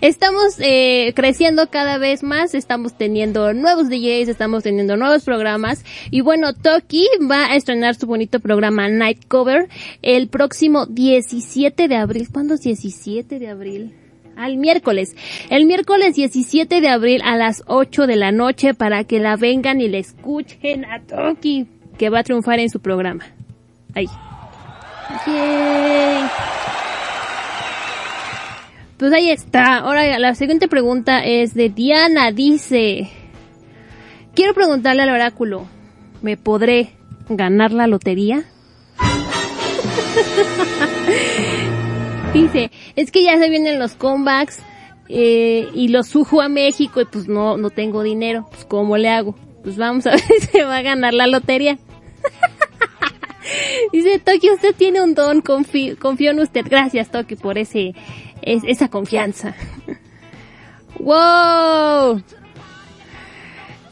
estamos 0.00 0.56
eh, 0.58 1.12
creciendo 1.14 1.68
cada 1.68 1.98
vez 1.98 2.22
más, 2.22 2.54
estamos 2.54 2.96
teniendo 2.96 3.52
nuevos 3.52 3.88
DJs, 3.88 4.28
estamos 4.28 4.62
teniendo 4.62 4.96
nuevos 4.96 5.24
programas 5.24 5.84
y 6.10 6.20
bueno, 6.20 6.54
Toki 6.54 7.06
va 7.30 7.46
a 7.46 7.56
estrenar 7.56 7.94
su 7.94 8.06
bonito 8.06 8.40
programa 8.40 8.88
Night 8.88 9.26
Cover 9.28 9.68
el 10.02 10.28
próximo 10.28 10.86
17 10.86 11.88
de 11.88 11.96
abril. 11.96 12.28
¿Cuándo 12.32 12.54
es 12.54 12.60
17 12.60 13.38
de 13.38 13.48
abril? 13.48 13.94
Al 14.36 14.56
miércoles. 14.56 15.14
El 15.50 15.66
miércoles 15.66 16.14
17 16.14 16.80
de 16.80 16.88
abril 16.88 17.20
a 17.24 17.36
las 17.36 17.62
8 17.66 18.06
de 18.06 18.16
la 18.16 18.32
noche 18.32 18.74
para 18.74 19.04
que 19.04 19.18
la 19.18 19.36
vengan 19.36 19.80
y 19.80 19.88
le 19.88 19.98
escuchen 19.98 20.84
a 20.86 21.00
Toki 21.00 21.66
que 21.98 22.08
va 22.08 22.20
a 22.20 22.24
triunfar 22.24 22.58
en 22.58 22.70
su 22.70 22.80
programa. 22.80 23.26
Ahí. 23.94 24.06
Pues 29.00 29.12
ahí 29.14 29.30
está. 29.30 29.78
Ahora 29.78 30.18
la 30.18 30.34
siguiente 30.34 30.68
pregunta 30.68 31.24
es 31.24 31.54
de 31.54 31.70
Diana. 31.70 32.32
Dice, 32.32 33.08
quiero 34.34 34.52
preguntarle 34.52 35.00
al 35.00 35.08
oráculo, 35.08 35.66
¿me 36.20 36.36
podré 36.36 36.90
ganar 37.30 37.72
la 37.72 37.86
lotería? 37.86 38.44
Dice, 42.34 42.70
es 42.94 43.10
que 43.10 43.24
ya 43.24 43.38
se 43.38 43.48
vienen 43.48 43.78
los 43.78 43.94
comebacks 43.94 44.58
eh, 45.08 45.66
y 45.72 45.88
los 45.88 46.08
sujo 46.08 46.42
a 46.42 46.50
México 46.50 47.00
y 47.00 47.06
pues 47.06 47.26
no, 47.26 47.56
no 47.56 47.70
tengo 47.70 48.02
dinero. 48.02 48.48
Pues 48.50 48.66
¿cómo 48.66 48.98
le 48.98 49.08
hago? 49.08 49.34
Pues 49.62 49.78
vamos 49.78 50.06
a 50.06 50.10
ver 50.16 50.20
si 50.20 50.48
se 50.48 50.64
va 50.64 50.76
a 50.76 50.82
ganar 50.82 51.14
la 51.14 51.26
lotería. 51.26 51.78
Dice 53.92 54.18
Toki, 54.18 54.50
usted 54.50 54.74
tiene 54.74 55.00
un 55.00 55.14
don, 55.14 55.40
confío, 55.40 55.98
confío 55.98 56.32
en 56.32 56.40
usted. 56.40 56.66
Gracias 56.68 57.10
Toki 57.10 57.36
por 57.36 57.56
ese, 57.56 57.94
es, 58.42 58.62
esa 58.64 58.88
confianza. 58.88 59.54
¡Wow! 60.98 62.22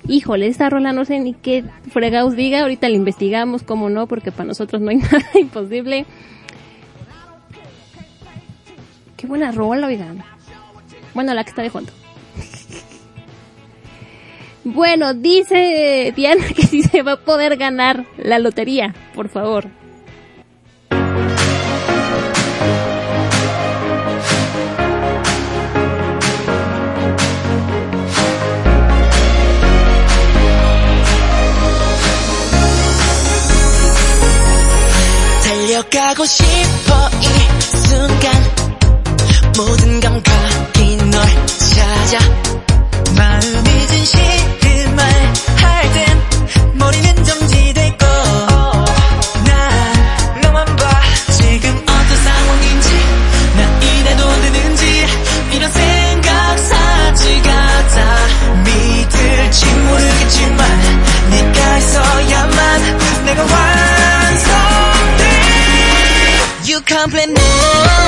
Híjole, 0.07 0.47
esta 0.47 0.71
rola 0.71 0.93
no 0.93 1.05
sé 1.05 1.21
ni 1.21 1.35
qué 1.35 1.65
fregados 1.91 2.35
diga, 2.35 2.63
ahorita 2.63 2.89
la 2.89 2.97
investigamos, 2.97 3.63
cómo 3.63 3.91
no, 3.91 4.07
porque 4.07 4.33
para 4.33 4.47
nosotros 4.47 4.81
no 4.81 4.91
hay 4.91 4.97
nada 4.97 5.31
imposible. 5.35 6.07
Qué 9.17 9.27
buena 9.27 9.53
rola, 9.53 9.87
oigan. 9.87 10.23
Bueno, 11.15 11.35
la 11.35 11.45
que 11.45 11.51
está 11.51 11.63
de 11.63 11.71
fondo. 11.71 11.93
Bueno, 14.65 15.15
dice 15.15 16.13
Diana 16.15 16.45
que 16.55 16.63
si 16.63 16.83
se 16.83 17.03
va 17.03 17.13
a 17.13 17.21
poder 17.21 17.57
ganar 17.57 18.05
la 18.19 18.39
lotería, 18.39 18.95
por 19.15 19.29
favor. 19.29 19.69
달려가고 35.91 36.25
싶어 36.25 37.11
이 37.21 37.27
순간. 37.77 38.33
모든 39.57 40.01
감각이 40.01 40.97
널 41.11 41.23
찾아. 41.47 42.19
마음이 43.17 43.87
진실을 43.89 44.95
말할 44.95 45.93
땐 45.93 46.23
머리는 46.75 47.25
정지되고 47.25 48.07
난 49.45 50.41
너만 50.43 50.65
봐. 50.77 51.01
지금 51.33 51.75
어떤 51.75 52.17
상황인지 52.25 52.89
나 53.57 53.81
이래도 53.81 54.41
되는지 54.43 55.07
이런 55.53 55.73
생각 55.73 56.59
사지 56.59 57.43
같아. 57.43 58.27
믿을지 58.65 59.67
모르겠지만 59.67 60.61
네가 61.31 61.79
있어야만 61.79 63.25
내가 63.25 63.43
완 63.43 63.68
You 66.79 66.85
compliment 66.85 68.08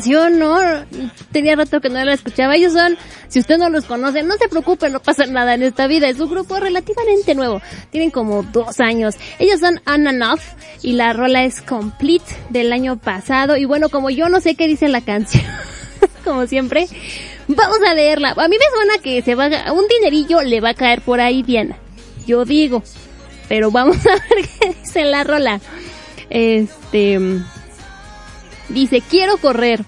canción, 0.00 0.38
¿no? 0.38 0.58
Tenía 1.30 1.56
rato 1.56 1.78
que 1.80 1.90
no 1.90 2.02
la 2.02 2.14
escuchaba. 2.14 2.56
Ellos 2.56 2.72
son, 2.72 2.96
si 3.28 3.38
usted 3.38 3.58
no 3.58 3.68
los 3.68 3.84
conoce, 3.84 4.22
no 4.22 4.34
se 4.38 4.48
preocupe, 4.48 4.88
no 4.88 5.00
pasa 5.00 5.26
nada 5.26 5.52
en 5.54 5.62
esta 5.62 5.86
vida. 5.86 6.08
Es 6.08 6.18
un 6.20 6.30
grupo 6.30 6.58
relativamente 6.58 7.34
nuevo. 7.34 7.60
Tienen 7.90 8.10
como 8.10 8.42
dos 8.42 8.80
años. 8.80 9.16
Ellos 9.38 9.60
son 9.60 9.78
Unenough 9.86 10.40
y 10.80 10.92
la 10.92 11.12
rola 11.12 11.44
es 11.44 11.60
Complete 11.60 12.24
del 12.48 12.72
año 12.72 12.96
pasado. 12.96 13.58
Y 13.58 13.66
bueno, 13.66 13.90
como 13.90 14.08
yo 14.08 14.30
no 14.30 14.40
sé 14.40 14.54
qué 14.54 14.66
dice 14.68 14.88
la 14.88 15.02
canción, 15.02 15.44
como 16.24 16.46
siempre, 16.46 16.88
vamos 17.46 17.78
a 17.86 17.92
leerla. 17.92 18.30
A 18.30 18.48
mí 18.48 18.56
me 18.56 18.76
suena 18.76 19.02
que 19.02 19.20
se 19.20 19.34
va 19.34 19.46
a, 19.46 19.72
un 19.72 19.86
dinerillo 19.86 20.40
le 20.40 20.62
va 20.62 20.70
a 20.70 20.74
caer 20.74 21.02
por 21.02 21.20
ahí, 21.20 21.42
Diana. 21.42 21.76
Yo 22.26 22.46
digo. 22.46 22.82
Pero 23.50 23.70
vamos 23.70 23.96
a 24.06 24.12
ver 24.12 24.48
qué 24.60 24.74
dice 24.80 25.04
la 25.04 25.24
rola. 25.24 25.60
Este... 26.30 27.18
Dice, 28.70 29.00
quiero 29.00 29.36
correr. 29.38 29.84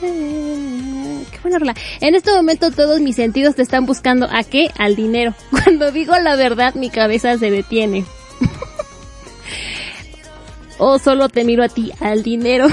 Qué 0.00 1.38
buena 1.42 1.58
rola. 1.58 1.74
En 2.00 2.14
este 2.14 2.32
momento 2.32 2.70
todos 2.70 3.00
mis 3.00 3.16
sentidos 3.16 3.56
te 3.56 3.62
están 3.62 3.86
buscando 3.86 4.28
a 4.30 4.44
qué? 4.44 4.70
Al 4.78 4.96
dinero. 4.96 5.34
Cuando 5.50 5.90
digo 5.90 6.16
la 6.18 6.36
verdad 6.36 6.74
mi 6.74 6.90
cabeza 6.90 7.38
se 7.38 7.50
detiene. 7.50 8.04
o 10.78 10.98
solo 10.98 11.28
te 11.28 11.44
miro 11.44 11.64
a 11.64 11.68
ti, 11.68 11.92
al 12.00 12.22
dinero. 12.22 12.66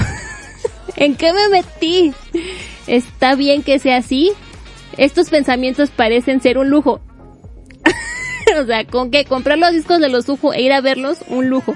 ¿En 0.96 1.16
qué 1.16 1.32
me 1.32 1.48
metí? 1.48 2.12
¿Está 2.86 3.34
bien 3.34 3.62
que 3.62 3.78
sea 3.78 3.98
así? 3.98 4.32
Estos 4.96 5.30
pensamientos 5.30 5.90
parecen 5.90 6.42
ser 6.42 6.58
un 6.58 6.68
lujo. 6.68 7.00
o 8.60 8.66
sea, 8.66 8.84
¿con 8.84 9.10
qué? 9.10 9.24
Comprar 9.24 9.58
los 9.58 9.72
discos 9.72 10.00
de 10.00 10.08
los 10.08 10.28
lujo 10.28 10.52
e 10.52 10.62
ir 10.62 10.72
a 10.72 10.80
verlos, 10.80 11.18
un 11.28 11.48
lujo. 11.48 11.74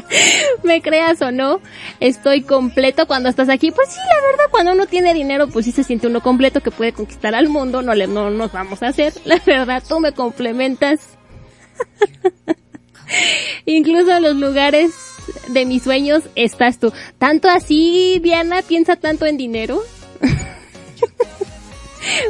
me 0.62 0.82
creas 0.82 1.20
o 1.22 1.30
no, 1.30 1.60
estoy 2.00 2.42
completo 2.42 3.06
cuando 3.06 3.28
estás 3.28 3.48
aquí. 3.48 3.70
Pues 3.70 3.88
sí, 3.90 3.98
la 3.98 4.26
verdad, 4.26 4.44
cuando 4.50 4.72
uno 4.72 4.86
tiene 4.86 5.14
dinero, 5.14 5.48
pues 5.48 5.64
sí 5.64 5.72
se 5.72 5.84
siente 5.84 6.06
uno 6.06 6.20
completo 6.20 6.60
que 6.60 6.70
puede 6.70 6.92
conquistar 6.92 7.34
al 7.34 7.48
mundo. 7.48 7.82
No 7.82 7.94
le, 7.94 8.06
no 8.06 8.30
nos 8.30 8.52
vamos 8.52 8.82
a 8.82 8.88
hacer. 8.88 9.12
La 9.24 9.40
verdad, 9.44 9.82
tú 9.86 10.00
me 10.00 10.12
complementas. 10.12 11.00
Incluso 13.66 14.16
en 14.16 14.22
los 14.22 14.36
lugares 14.36 14.92
de 15.48 15.66
mis 15.66 15.82
sueños 15.82 16.24
estás 16.34 16.78
tú. 16.78 16.92
Tanto 17.18 17.48
así, 17.48 18.20
Diana, 18.22 18.62
piensa 18.62 18.96
tanto 18.96 19.26
en 19.26 19.36
dinero. 19.36 19.82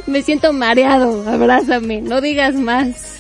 me 0.07 0.23
siento 0.23 0.53
mareado. 0.53 1.29
Abrázame, 1.29 2.01
no 2.01 2.21
digas 2.21 2.55
más. 2.55 3.12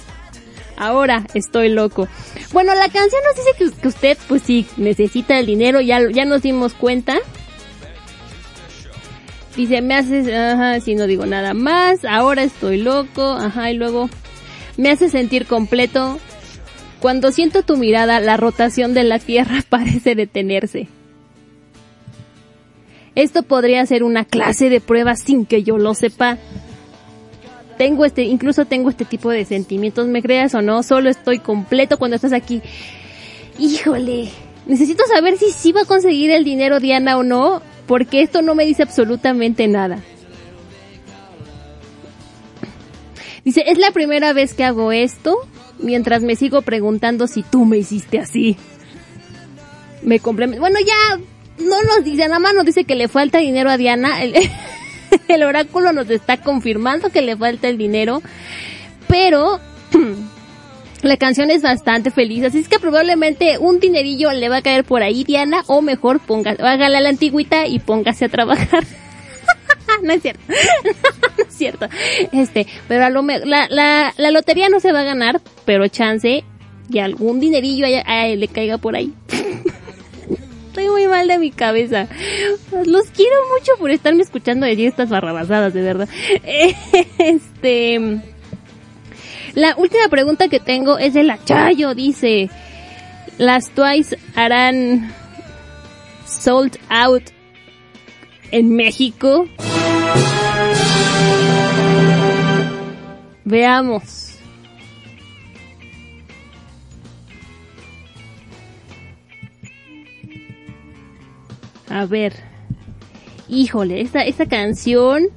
Ahora 0.76 1.24
estoy 1.34 1.68
loco. 1.68 2.08
Bueno, 2.52 2.74
la 2.74 2.88
canción 2.88 3.22
nos 3.26 3.36
dice 3.36 3.72
que, 3.80 3.88
usted, 3.88 4.18
pues 4.28 4.42
sí, 4.42 4.66
necesita 4.76 5.38
el 5.38 5.46
dinero, 5.46 5.80
ya, 5.80 6.00
ya 6.10 6.24
nos 6.24 6.42
dimos 6.42 6.74
cuenta. 6.74 7.18
Dice, 9.56 9.82
me 9.82 9.94
haces, 9.94 10.32
ajá, 10.32 10.80
si 10.80 10.94
no 10.94 11.06
digo 11.06 11.26
nada 11.26 11.52
más, 11.52 12.04
ahora 12.04 12.42
estoy 12.42 12.78
loco, 12.78 13.22
ajá, 13.22 13.70
y 13.70 13.76
luego 13.76 14.08
me 14.76 14.90
hace 14.90 15.10
sentir 15.10 15.46
completo. 15.46 16.18
Cuando 17.00 17.32
siento 17.32 17.62
tu 17.62 17.76
mirada, 17.76 18.20
la 18.20 18.36
rotación 18.36 18.94
de 18.94 19.04
la 19.04 19.18
Tierra 19.18 19.62
parece 19.68 20.14
detenerse. 20.14 20.88
Esto 23.14 23.42
podría 23.42 23.84
ser 23.84 24.04
una 24.04 24.24
clase 24.24 24.70
de 24.70 24.80
prueba 24.80 25.16
sin 25.16 25.44
que 25.44 25.62
yo 25.62 25.76
lo 25.76 25.94
sepa. 25.94 26.38
Tengo 27.82 28.04
este, 28.04 28.22
incluso 28.22 28.64
tengo 28.64 28.90
este 28.90 29.04
tipo 29.04 29.28
de 29.28 29.44
sentimientos, 29.44 30.06
me 30.06 30.22
creas 30.22 30.54
o 30.54 30.62
no, 30.62 30.84
solo 30.84 31.10
estoy 31.10 31.40
completo 31.40 31.98
cuando 31.98 32.14
estás 32.14 32.32
aquí. 32.32 32.62
Híjole, 33.58 34.30
necesito 34.66 35.02
saber 35.12 35.36
si 35.36 35.50
sí 35.50 35.72
va 35.72 35.80
a 35.80 35.84
conseguir 35.84 36.30
el 36.30 36.44
dinero 36.44 36.78
Diana 36.78 37.18
o 37.18 37.24
no, 37.24 37.60
porque 37.88 38.22
esto 38.22 38.40
no 38.40 38.54
me 38.54 38.64
dice 38.64 38.84
absolutamente 38.84 39.66
nada. 39.66 39.98
Dice, 43.44 43.64
es 43.66 43.78
la 43.78 43.90
primera 43.90 44.32
vez 44.32 44.54
que 44.54 44.62
hago 44.62 44.92
esto, 44.92 45.36
mientras 45.80 46.22
me 46.22 46.36
sigo 46.36 46.62
preguntando 46.62 47.26
si 47.26 47.42
tú 47.42 47.64
me 47.64 47.78
hiciste 47.78 48.20
así. 48.20 48.56
Me 50.02 50.20
complementa. 50.20 50.60
Bueno, 50.60 50.78
ya 50.78 51.18
no 51.58 51.82
nos 51.82 52.04
dice, 52.04 52.28
nada 52.28 52.38
más 52.38 52.54
nos 52.54 52.64
dice 52.64 52.84
que 52.84 52.94
le 52.94 53.08
falta 53.08 53.38
dinero 53.38 53.70
a 53.70 53.76
Diana. 53.76 54.20
El, 55.28 55.42
oráculo 55.42 55.92
nos 55.92 56.10
está 56.10 56.38
confirmando 56.38 57.10
que 57.10 57.22
le 57.22 57.36
falta 57.36 57.68
el 57.68 57.78
dinero, 57.78 58.22
pero 59.08 59.60
la 61.02 61.16
canción 61.16 61.50
es 61.50 61.62
bastante 61.62 62.10
feliz, 62.10 62.44
así 62.44 62.58
es 62.58 62.68
que 62.68 62.78
probablemente 62.78 63.58
un 63.58 63.80
dinerillo 63.80 64.32
le 64.32 64.48
va 64.48 64.58
a 64.58 64.62
caer 64.62 64.84
por 64.84 65.02
ahí 65.02 65.24
Diana, 65.24 65.62
o 65.66 65.82
mejor 65.82 66.20
ponga, 66.20 66.52
hágala 66.52 67.00
la 67.00 67.08
antigüita 67.08 67.66
y 67.66 67.78
póngase 67.78 68.26
a 68.26 68.28
trabajar. 68.28 68.84
no 70.02 70.12
es 70.12 70.22
cierto, 70.22 70.42
no 71.38 71.44
es 71.44 71.54
cierto. 71.54 71.88
Este, 72.32 72.66
pero 72.88 73.04
a 73.04 73.10
lo 73.10 73.22
la, 73.22 73.68
la, 73.68 74.30
lotería 74.30 74.68
no 74.68 74.80
se 74.80 74.92
va 74.92 75.00
a 75.00 75.04
ganar, 75.04 75.40
pero 75.64 75.86
chance 75.88 76.44
y 76.90 76.98
algún 76.98 77.40
dinerillo 77.40 77.86
le 77.86 78.48
caiga 78.48 78.78
por 78.78 78.96
ahí. 78.96 79.12
Estoy 80.72 80.88
muy 80.88 81.06
mal 81.06 81.28
de 81.28 81.38
mi 81.38 81.50
cabeza. 81.50 82.08
Los 82.86 83.08
quiero 83.08 83.36
mucho 83.54 83.72
por 83.78 83.90
estarme 83.90 84.22
escuchando 84.22 84.64
decir 84.64 84.88
estas 84.88 85.10
barrabasadas, 85.10 85.74
de 85.74 85.82
verdad. 85.82 86.08
Este, 87.18 88.00
la 89.52 89.74
última 89.76 90.08
pregunta 90.08 90.48
que 90.48 90.60
tengo 90.60 90.96
es 90.96 91.12
de 91.12 91.24
la 91.24 91.44
Chayo, 91.44 91.94
dice, 91.94 92.48
¿las 93.36 93.68
Twice 93.68 94.16
harán 94.34 95.12
sold 96.24 96.78
out 96.88 97.24
en 98.50 98.74
México? 98.74 99.46
Veamos. 103.44 104.31
A 111.92 112.06
ver. 112.06 112.32
Híjole, 113.50 114.00
esta, 114.00 114.24
esta 114.24 114.46
canción 114.46 115.28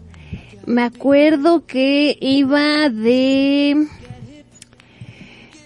me 0.66 0.84
acuerdo 0.84 1.66
que 1.66 2.18
iba 2.22 2.90
de... 2.90 3.88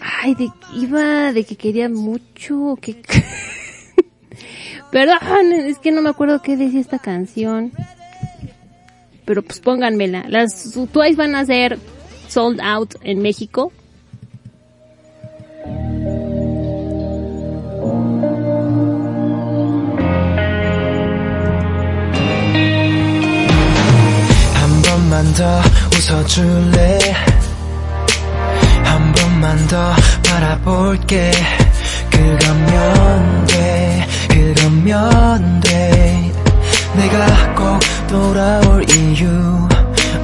Ay, 0.02 0.34
de, 0.34 0.50
iba 0.76 1.32
de 1.32 1.44
que 1.44 1.56
quería 1.56 1.90
mucho, 1.90 2.76
que... 2.82 2.96
Perdón, 4.92 5.52
es 5.54 5.78
que 5.78 5.92
no 5.92 6.02
me 6.02 6.10
acuerdo 6.10 6.42
qué 6.42 6.58
decía 6.58 6.80
esta 6.80 6.98
canción. 6.98 7.72
Pero 9.26 9.44
pues 9.44 9.60
pónganmela. 9.60 10.26
Las 10.28 10.74
Twice 10.92 11.16
van 11.16 11.36
a 11.36 11.46
ser 11.46 11.78
sold 12.28 12.60
out 12.62 12.96
en 13.04 13.22
México. 13.22 13.72
번만 25.20 25.34
더 25.34 25.62
웃어줄래? 25.98 27.00
한 28.86 29.12
번만 29.12 29.68
더 29.68 29.94
바라볼게. 30.24 31.32
그러면 32.10 33.46
돼 33.48 34.08
그러면 34.30 35.60
돼. 35.60 36.32
내가 36.96 37.54
꼭 37.54 37.80
돌아올 38.08 38.90
이유. 38.90 39.28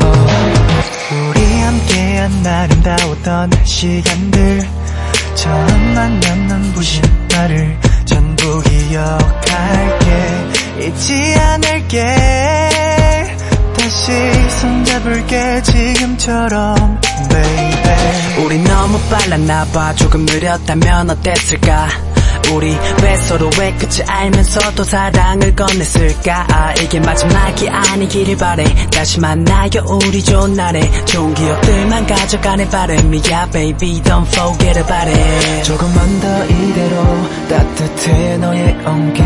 Oh. 0.02 0.30
우리 1.12 1.60
함께한 1.60 2.48
아름다웠던 2.48 3.52
시간들? 3.66 4.66
처음 5.36 5.94
만난 5.94 6.48
눈부신 6.48 7.02
나를 7.30 7.78
전부 8.06 8.62
기억할게. 8.62 10.06
잊지 10.80 11.36
않을게 11.38 12.95
다시 13.86 14.12
손잡을게 14.50 15.62
지금처럼 15.62 17.00
baby. 17.30 18.44
우리 18.44 18.58
너무 18.64 18.98
빨랐나봐. 19.12 19.94
조금 19.94 20.26
느렸다면 20.26 21.12
어땠을까? 21.12 21.88
우리 22.52 22.76
왜 23.04 23.16
서로의 23.18 23.78
끝을 23.78 24.10
알면서도 24.10 24.84
사랑을 24.84 25.56
건넸을까? 25.56 26.52
아, 26.52 26.74
이게 26.82 27.00
마지막이 27.00 27.70
아니기를 27.70 28.38
바래. 28.38 28.64
다시 28.90 29.20
만나요 29.20 29.70
우리 29.88 30.24
좋은 30.24 30.56
날에. 30.56 30.82
좋은 31.06 31.36
기억들만 31.36 32.08
가져가는 32.08 32.68
바람이야 32.68 33.50
baby. 33.52 34.02
Don't 34.02 34.26
forget 34.36 34.80
about 34.80 35.12
it. 35.12 35.64
조금만 35.64 36.20
더 36.22 36.46
이대로 36.46 37.30
따뜻해 37.50 38.38
너의 38.38 38.78
온기 38.88 39.22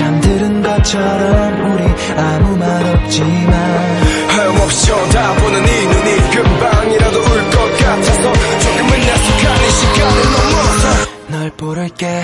잠들은 0.00 0.62
것처럼 0.62 1.72
우리 1.72 1.84
아무 2.16 2.56
말 2.56 2.86
없지만 2.86 4.06
하염없이 4.28 4.86
쳐다보는 4.86 5.60
이 5.66 5.86
눈이 5.86 6.30
금방이라도 6.30 7.18
울 7.20 7.50
것 7.50 7.78
같아서 7.78 8.32
조금은 8.32 9.08
약속한 9.08 9.56
이 9.56 9.70
시간을 9.70 10.22
넘어서 10.32 11.10
널 11.28 11.50
부를게 11.56 12.22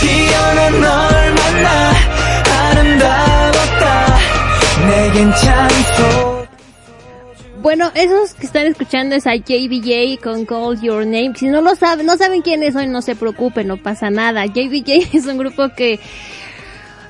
피어난 0.00 0.80
널 0.80 1.34
만나 1.34 1.92
아름다웠다 2.70 4.18
내겐 4.88 5.32
찬소 5.34 6.40
Bueno, 7.62 7.90
esos 7.94 8.32
que 8.32 8.46
están 8.46 8.66
escuchando 8.68 9.14
es 9.16 9.26
a 9.26 9.34
JBJ 9.36 10.16
con 10.22 10.46
Call 10.46 10.80
Your 10.80 11.04
Name. 11.04 11.32
Si 11.36 11.46
no 11.46 11.60
lo 11.60 11.74
saben, 11.74 12.06
no 12.06 12.16
saben 12.16 12.40
quién 12.40 12.62
es 12.62 12.74
hoy, 12.74 12.86
no 12.86 13.02
se 13.02 13.14
preocupen, 13.14 13.68
no 13.68 13.76
pasa 13.76 14.08
nada. 14.08 14.46
JBJ 14.46 15.10
es 15.14 15.26
un 15.26 15.36
grupo 15.36 15.68
que 15.76 16.00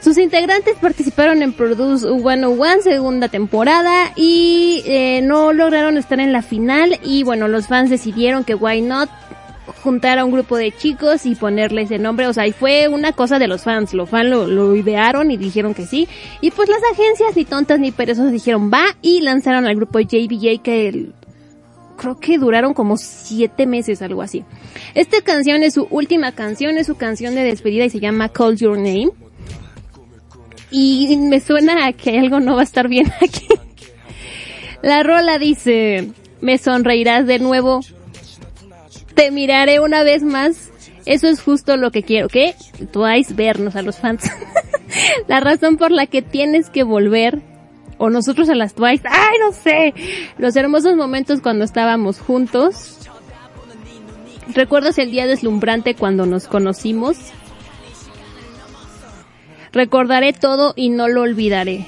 sus 0.06 0.18
integrantes 0.20 0.76
participaron 0.80 1.41
en 1.41 1.51
Produce 1.51 2.08
101 2.08 2.82
segunda 2.84 3.28
temporada 3.28 4.12
y 4.16 4.84
eh, 4.86 5.22
no 5.24 5.51
lograron 5.51 5.97
estar 5.97 6.20
en 6.20 6.32
la 6.32 6.41
final 6.43 6.99
y 7.03 7.24
bueno, 7.24 7.47
los 7.47 7.66
fans 7.68 7.89
decidieron 7.89 8.43
que 8.43 8.53
Why 8.56 8.82
Not 8.82 9.10
juntar 9.84 10.20
a 10.20 10.26
un 10.26 10.32
grupo 10.32 10.58
de 10.58 10.72
chicos 10.72 11.26
y 11.26 11.34
ponerle 11.34 11.82
ese 11.82 11.97
nombre, 11.97 12.28
o 12.28 12.34
sea, 12.34 12.45
y 12.45 12.51
fue 12.51 12.88
una 12.88 13.14
cosa 13.14 13.39
de 13.39 13.47
los 13.47 13.64
fans, 13.64 13.93
los 13.95 14.08
fans 14.10 14.30
lo, 14.30 14.45
lo 14.47 14.76
idearon 14.76 15.32
y 15.32 15.38
dijeron 15.38 15.74
que 15.74 15.88
sí, 15.88 16.08
y 16.39 16.51
pues 16.51 16.70
las 16.70 16.80
agencias 16.93 17.36
ni 17.36 17.43
tontas 17.45 17.80
ni 17.80 17.91
perezosas 17.91 18.32
dijeron 18.32 18.70
va 18.72 18.84
y 19.01 19.22
lanzaron 19.22 19.66
al 19.66 19.76
grupo 19.76 19.99
JBJ 19.99 20.62
que 20.62 20.88
el- 20.88 21.14
creo 21.97 22.20
que 22.20 22.38
duraron 22.38 22.74
como 22.76 22.95
siete 22.97 23.66
meses, 23.66 24.01
algo 24.03 24.22
así. 24.22 24.43
Esta 24.93 25.22
canción 25.22 25.64
es 25.64 25.74
su 25.74 25.88
última 25.89 26.32
canción, 26.34 26.78
es 26.78 26.86
su 26.88 26.95
canción 26.95 27.34
de 27.36 27.43
despedida 27.43 27.86
y 27.86 27.89
se 27.89 27.99
llama 27.99 28.30
Call 28.30 28.58
Your 28.58 28.78
Name. 28.78 29.10
Y 30.72 31.16
me 31.18 31.39
suena 31.39 31.86
a 31.86 31.93
que 31.93 32.20
algo 32.20 32.39
no 32.39 32.55
va 32.55 32.61
a 32.61 32.63
estar 32.63 32.88
bien 32.88 33.11
aquí. 33.22 33.47
La 34.82 35.03
rola 35.03 35.38
dice, 35.38 36.11
me 36.41 36.57
sonreirás 36.57 37.26
de 37.26 37.39
nuevo, 37.39 37.82
te 39.16 39.32
miraré 39.32 39.80
una 39.80 40.03
vez 40.03 40.24
más. 40.24 40.72
Eso 41.05 41.28
es 41.28 41.41
justo 41.41 41.78
lo 41.78 41.91
que 41.91 42.03
quiero, 42.03 42.28
¿qué? 42.28 42.55
Twice 42.91 43.34
vernos 43.34 43.76
a 43.76 43.82
los 43.82 43.97
fans. 43.97 44.30
la 45.28 45.39
razón 45.39 45.78
por 45.78 45.91
la 45.91 46.07
que 46.07 46.22
tienes 46.22 46.70
que 46.70 46.84
volver, 46.84 47.41
o 47.97 48.09
nosotros 48.09 48.49
a 48.49 48.55
las 48.55 48.74
Twice, 48.74 49.03
ay, 49.07 49.38
no 49.39 49.51
sé, 49.51 49.93
los 50.38 50.55
hermosos 50.55 50.95
momentos 50.95 51.41
cuando 51.41 51.63
estábamos 51.63 52.20
juntos. 52.20 52.97
¿Recuerdas 54.53 54.97
el 54.97 55.11
día 55.11 55.26
deslumbrante 55.28 55.95
cuando 55.95 56.26
nos 56.26 56.47
conocimos? 56.47 57.18
Recordaré 59.76 60.32
todo 60.32 60.73
y 60.78 60.89
no 60.89 61.09
lo 61.09 61.21
olvidaré. 61.21 61.86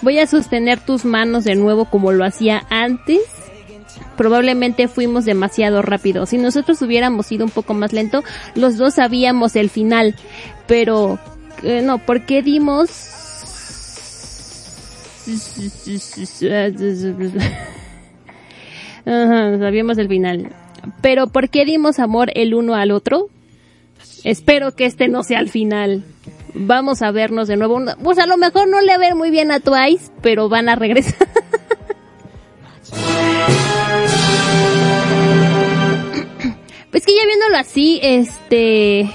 Voy 0.00 0.18
a 0.18 0.26
sostener 0.26 0.80
tus 0.80 1.04
manos 1.04 1.44
de 1.44 1.56
nuevo 1.56 1.84
como 1.84 2.10
lo 2.10 2.24
hacía 2.24 2.64
antes. 2.70 3.20
probablemente 4.16 4.88
fuimos 4.88 5.24
demasiado 5.26 5.82
rápido. 5.82 6.24
Si 6.24 6.38
nosotros 6.38 6.80
hubiéramos 6.80 7.30
ido 7.30 7.44
un 7.44 7.50
poco 7.50 7.74
más 7.74 7.92
lento, 7.92 8.24
los 8.54 8.78
dos 8.78 8.94
sabíamos 8.94 9.56
el 9.56 9.68
final. 9.68 10.16
Pero, 10.66 11.18
eh, 11.62 11.82
no, 11.82 11.98
¿por 11.98 12.24
qué 12.24 12.42
dimos... 12.42 12.88
Sabíamos 19.04 19.98
el 19.98 20.08
final. 20.08 20.50
Pero 21.02 21.26
¿por 21.26 21.50
qué 21.50 21.66
dimos 21.66 21.98
amor 21.98 22.30
el 22.34 22.54
uno 22.54 22.74
al 22.74 22.90
otro? 22.90 23.28
Espero 24.22 24.72
que 24.74 24.86
este 24.86 25.08
no 25.08 25.22
sea 25.22 25.40
el 25.40 25.50
final. 25.50 26.04
Vamos 26.54 27.02
a 27.02 27.10
vernos 27.10 27.48
de 27.48 27.56
nuevo. 27.56 27.80
Pues 28.02 28.18
a 28.18 28.26
lo 28.26 28.36
mejor 28.36 28.68
no 28.68 28.80
le 28.80 28.96
ver 28.96 29.14
muy 29.14 29.30
bien 29.30 29.50
a 29.50 29.60
Twice, 29.60 30.10
pero 30.22 30.48
van 30.48 30.68
a 30.68 30.76
regresar. 30.76 31.28
Pues 36.90 37.04
que 37.04 37.12
ya 37.16 37.26
viéndolo 37.26 37.56
así, 37.56 37.98
este... 38.00 39.10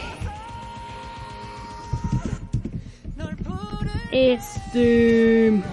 Este... 4.12 5.64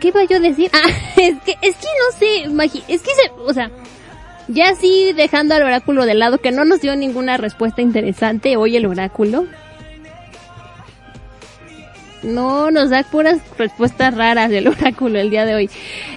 ¿Qué 0.00 0.08
iba 0.08 0.24
yo 0.24 0.36
a 0.36 0.40
decir? 0.40 0.70
Ah, 0.72 0.88
es 1.16 1.42
que, 1.42 1.56
es 1.60 1.76
que 1.76 1.88
no 1.98 2.18
sé, 2.18 2.44
es 2.86 3.02
que 3.02 3.10
se, 3.10 3.30
o 3.36 3.52
sea, 3.52 3.68
ya 4.48 4.70
así 4.70 5.12
dejando 5.12 5.54
al 5.54 5.62
oráculo 5.62 6.06
de 6.06 6.14
lado, 6.14 6.38
que 6.38 6.52
no 6.52 6.64
nos 6.64 6.80
dio 6.80 6.96
ninguna 6.96 7.36
respuesta 7.36 7.82
interesante 7.82 8.56
hoy 8.56 8.76
el 8.76 8.86
oráculo. 8.86 9.46
No, 12.22 12.70
nos 12.70 12.90
da 12.90 13.02
puras 13.04 13.38
respuestas 13.56 14.14
raras 14.14 14.50
del 14.50 14.68
oráculo 14.68 15.18
el 15.18 15.30
día 15.30 15.44
de 15.44 15.54
hoy. 15.54 15.70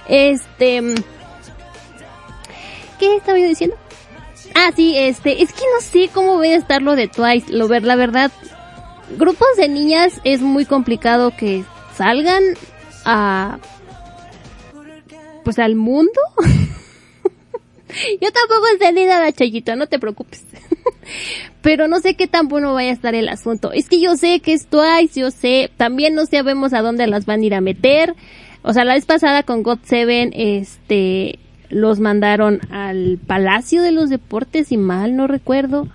Este, 0.08 0.82
¿qué 2.98 3.16
estaba 3.16 3.38
yo 3.38 3.46
diciendo? 3.46 3.76
Ah, 4.54 4.70
sí, 4.74 4.96
este, 4.96 5.42
es 5.42 5.52
que 5.52 5.62
no 5.74 5.80
sé 5.80 6.10
cómo 6.12 6.36
voy 6.36 6.48
a 6.48 6.56
estar 6.56 6.82
lo 6.82 6.96
de 6.96 7.08
Twice, 7.08 7.52
lo 7.52 7.68
ver, 7.68 7.84
la 7.84 7.96
verdad, 7.96 8.32
grupos 9.16 9.48
de 9.56 9.68
niñas 9.68 10.20
es 10.24 10.40
muy 10.40 10.64
complicado 10.64 11.32
que 11.36 11.64
salgan 11.96 12.42
a, 13.04 13.58
pues 15.44 15.58
al 15.58 15.76
mundo. 15.76 16.20
Yo 18.20 18.30
tampoco 18.30 18.66
entendí 18.72 19.04
nada, 19.04 19.32
Chayito, 19.32 19.76
no 19.76 19.86
te 19.86 19.98
preocupes. 19.98 20.44
Pero 21.62 21.88
no 21.88 22.00
sé 22.00 22.14
qué 22.14 22.26
tan 22.26 22.48
bueno 22.48 22.74
vaya 22.74 22.90
a 22.90 22.94
estar 22.94 23.14
el 23.14 23.28
asunto. 23.28 23.72
Es 23.72 23.88
que 23.88 24.00
yo 24.00 24.16
sé 24.16 24.40
que 24.40 24.52
es 24.52 24.66
Twice, 24.66 25.20
yo 25.20 25.30
sé, 25.30 25.70
también 25.76 26.14
no 26.14 26.26
sabemos 26.26 26.72
a 26.72 26.82
dónde 26.82 27.06
las 27.06 27.26
van 27.26 27.40
a 27.40 27.44
ir 27.44 27.54
a 27.54 27.60
meter. 27.60 28.14
O 28.62 28.72
sea, 28.72 28.84
la 28.84 28.94
vez 28.94 29.06
pasada 29.06 29.42
con 29.42 29.62
God 29.62 29.78
Seven, 29.84 30.32
este, 30.34 31.38
los 31.68 32.00
mandaron 32.00 32.60
al 32.70 33.18
Palacio 33.26 33.82
de 33.82 33.92
los 33.92 34.10
Deportes, 34.10 34.68
si 34.68 34.76
mal 34.76 35.16
no 35.16 35.26
recuerdo. 35.26 35.88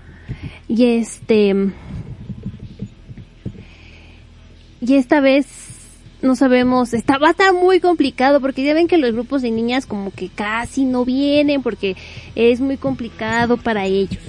Y 0.67 0.85
este, 0.85 1.55
y 4.81 4.95
esta 4.95 5.19
vez 5.19 5.45
no 6.25 6.35
sabemos, 6.35 6.93
está, 6.93 7.17
va 7.17 7.27
a 7.27 7.31
estar 7.31 7.53
muy 7.53 7.79
complicado 7.79 8.41
porque 8.41 8.63
ya 8.63 8.73
ven 8.73 8.87
que 8.87 8.97
los 8.97 9.13
grupos 9.13 9.41
de 9.41 9.51
niñas 9.51 9.85
como 9.85 10.11
que 10.11 10.29
casi 10.29 10.83
no 10.83 11.05
vienen 11.05 11.61
porque 11.61 11.95
es 12.35 12.59
muy 12.59 12.77
complicado 12.77 13.57
para 13.57 13.85
ellos. 13.85 14.21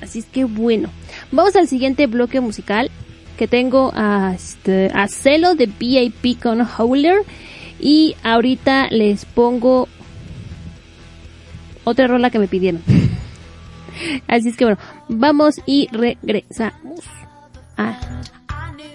Así 0.00 0.18
es 0.18 0.26
que 0.26 0.44
bueno, 0.44 0.90
vamos 1.30 1.56
al 1.56 1.68
siguiente 1.68 2.06
bloque 2.06 2.40
musical 2.40 2.90
que 3.36 3.48
tengo 3.48 3.92
a, 3.94 4.32
este, 4.34 4.90
a 4.94 5.08
Celo 5.08 5.54
de 5.54 5.66
VIP 5.66 6.40
con 6.40 6.60
Howler 6.60 7.22
y 7.80 8.14
ahorita 8.22 8.88
les 8.90 9.24
pongo 9.24 9.88
otra 11.84 12.06
rola 12.06 12.30
que 12.30 12.38
me 12.38 12.48
pidieron. 12.48 12.82
Así 14.28 14.50
es 14.50 14.56
que 14.56 14.64
bueno, 14.64 14.78
vamos 15.08 15.56
y 15.66 15.88
regresamos. 15.92 17.00
Ah, 17.76 17.98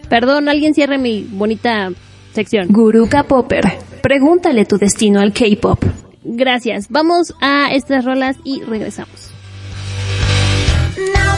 perdón, 0.09 0.49
alguien 0.49 0.73
cierre 0.73 0.97
mi 0.97 1.23
bonita 1.23 1.91
sección. 2.37 2.67
Guruka 2.69 3.23
Popper. 3.23 3.65
Pregúntale 4.01 4.65
tu 4.65 4.77
destino 4.77 5.19
al 5.19 5.33
K-pop. 5.33 5.83
Gracias. 6.23 6.87
Vamos 6.89 7.33
a 7.41 7.73
estas 7.73 8.05
rolas 8.05 8.37
y 8.43 8.61
regresamos. 8.61 9.31
Now 11.13 11.37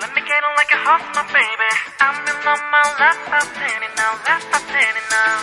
Let 0.00 0.10
me 0.14 0.20
get 0.26 0.40
on 0.44 0.54
like 0.56 0.72
a 0.72 0.80
hot 0.84 1.00
my 1.16 1.24
baby. 1.32 1.70
I'm 2.00 2.16
in 2.28 2.36
on 2.44 2.60
my 2.68 2.84
lap, 3.00 3.16
I'm 3.32 3.46
standing 3.56 3.94
now, 3.96 4.12
lap, 4.28 4.42
I'm 4.52 4.64
standing 4.68 5.08
now. 5.08 5.36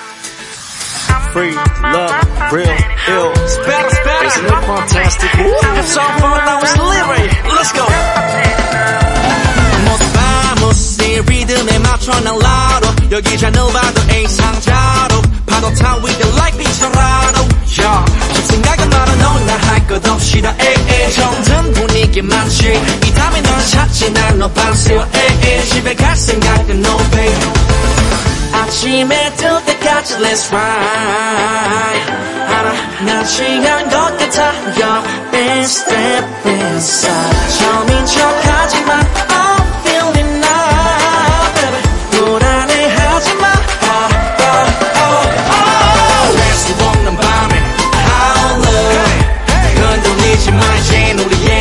Free, 1.34 1.54
love, 1.56 2.54
real, 2.54 2.70
ill. 3.10 3.32
Spatter, 3.48 3.90
spatter. 3.90 4.28
Isn't 4.28 4.46
it 4.46 4.62
fantastic? 4.68 5.32
Ooh, 5.42 5.58
song 5.90 6.14
for 6.22 6.38
now 6.38 6.62
is 6.62 6.74
delivery. 6.78 7.28
Let's 7.50 7.72
go. 7.74 7.86
모두 9.86 10.06
밤새 10.14 11.22
리듬에 11.26 11.80
맞춰 11.80 12.20
날라도 12.20 12.88
여기 13.12 13.38
잘 13.38 13.52
넣어봐도 13.52 14.02
A상자로 14.12 15.22
파도 15.48 15.74
타 15.74 15.96
with 15.98 16.18
the 16.20 16.30
like 16.38 16.58
빛처라도 16.58 17.35
생각은 17.67 18.89
말아 18.91 19.15
넌나할것 19.17 20.09
없이 20.09 20.41
다 20.41 20.55
에에 20.59 21.11
정든 21.11 21.73
분위기 21.73 22.23
많지 22.23 22.73
이 23.05 23.13
다음에 23.13 23.41
널 23.43 23.67
찾지 23.67 24.13
난너 24.13 24.49
반세워 24.53 25.07
에에 25.13 25.65
집에 25.65 25.95
갈 25.95 26.17
생각은 26.17 26.77
no 26.77 26.97
babe. 27.11 27.47
아침에 28.53 29.33
뜰 29.37 29.65
때까지 29.65 30.15
let's 30.15 30.53
ride. 30.53 32.13
알아 32.49 32.73
난 33.05 33.25
취한 33.25 33.89
것 33.91 34.17
같아. 34.17 34.53
Your 34.79 35.03
best 35.31 35.83
step 35.83 36.27
inside 36.47 37.59
처음인 37.59 38.07
척하지만 38.07 39.01
I'm 39.29 39.56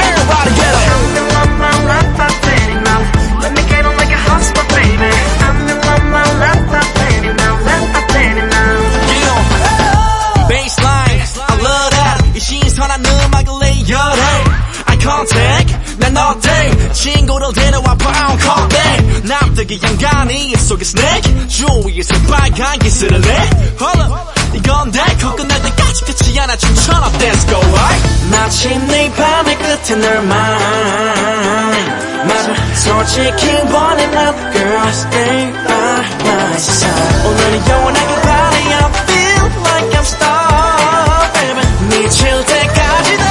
Everybody 0.00 0.50
get 0.54 0.74
up 0.74 0.90
I'm 0.90 1.16
in 1.16 1.26
on 1.36 1.50
my 1.58 1.74
lap, 1.88 2.20
I'm 2.20 2.30
standing 2.40 2.82
now. 2.84 3.00
Let 3.42 3.52
me 3.52 3.62
get 3.68 3.84
on 3.86 3.96
like 3.96 4.12
a 4.12 4.16
hot 4.16 4.42
my 4.56 4.64
baby. 4.74 5.10
I'm 5.46 5.68
in 5.68 5.78
on 5.92 6.02
my 6.10 6.24
lap, 6.40 6.58
I'm 6.70 6.82
standing 6.94 7.36
now, 7.36 7.54
lap, 7.66 7.96
I'm 7.96 8.04
standing 8.10 8.48
now. 8.48 8.76
Yeah. 9.10 10.48
Baseline, 10.48 11.20
I 11.48 11.54
love 11.62 11.90
that. 11.96 12.16
이 12.36 12.40
신선한 12.40 13.04
음악을 13.04 13.48
레이어해. 13.60 14.22
Eye 14.88 14.98
contact, 15.00 15.70
난 15.98 16.16
어때? 16.16 16.48
친구를 16.92 17.52
데려와 17.52 17.63
brown 17.63 17.63
남들기 19.55 19.79
양간이 19.81 20.49
입속에 20.51 20.81
snake. 20.81 21.47
주위에서 21.47 22.13
빨간 22.29 22.77
기스를 22.79 23.21
내. 23.21 23.29
Hold 23.79 24.01
up. 24.01 24.13
이건 24.53 24.91
달고 24.91 25.35
끝날 25.37 25.61
때까지 25.61 26.03
끝이 26.03 26.37
않아 26.39 26.57
춤춰라 26.57 27.09
Let's 27.11 27.47
go 27.47 27.57
right. 27.59 28.29
마침내 28.31 29.09
밤의 29.13 29.57
끝에 29.57 29.95
널 29.95 30.17
mine. 30.17 30.35
맞아, 32.27 32.53
솔직히 32.75 33.47
원해 33.71 34.07
난 34.07 34.35
girl 34.51 34.89
stay 34.89 35.53
by 35.53 36.05
my 36.19 36.55
side. 36.55 37.25
오늘은 37.25 37.67
영원하길 37.69 38.21
바래 38.21 38.57
I 38.57 38.91
feel 39.07 39.45
like 39.63 39.89
I'm 39.91 40.03
star 40.03 41.31
baby. 41.33 41.63
미칠 42.03 42.45
때까지 42.45 43.24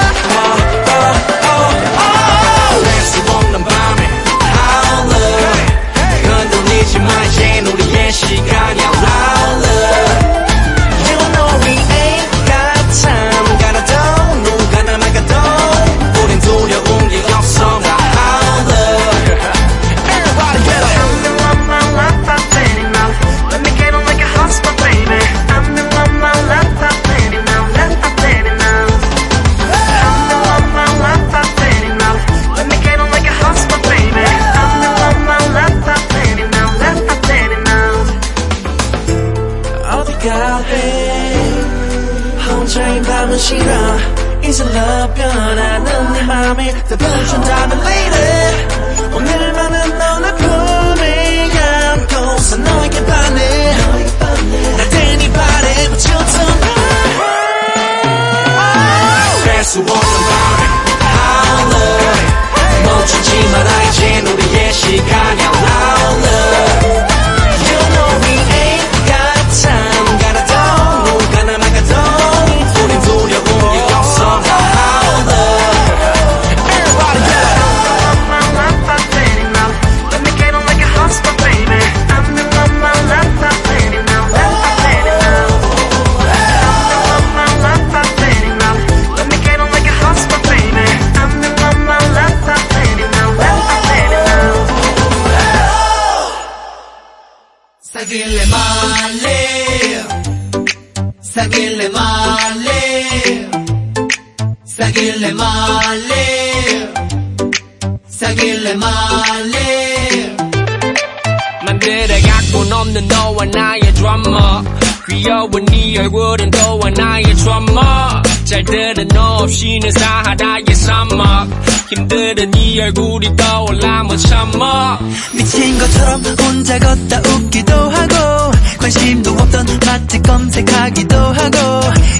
잘 118.74 118.92
들어 118.92 119.04
너 119.04 119.36
없이는 119.44 119.88
사하라의 119.92 120.74
사막 120.74 121.48
힘들은 121.90 122.50
네 122.50 122.82
얼굴이 122.82 123.36
떠올라 123.36 124.02
못 124.02 124.16
참아 124.16 124.98
미친 125.32 125.78
것처럼 125.78 126.20
혼자 126.40 126.76
걷다 126.80 127.20
웃기도 127.20 127.72
하고 127.72 128.50
관심도 128.78 129.30
없던 129.30 129.66
맛집 129.86 130.22
검색하기도 130.24 131.16
하고 131.16 131.58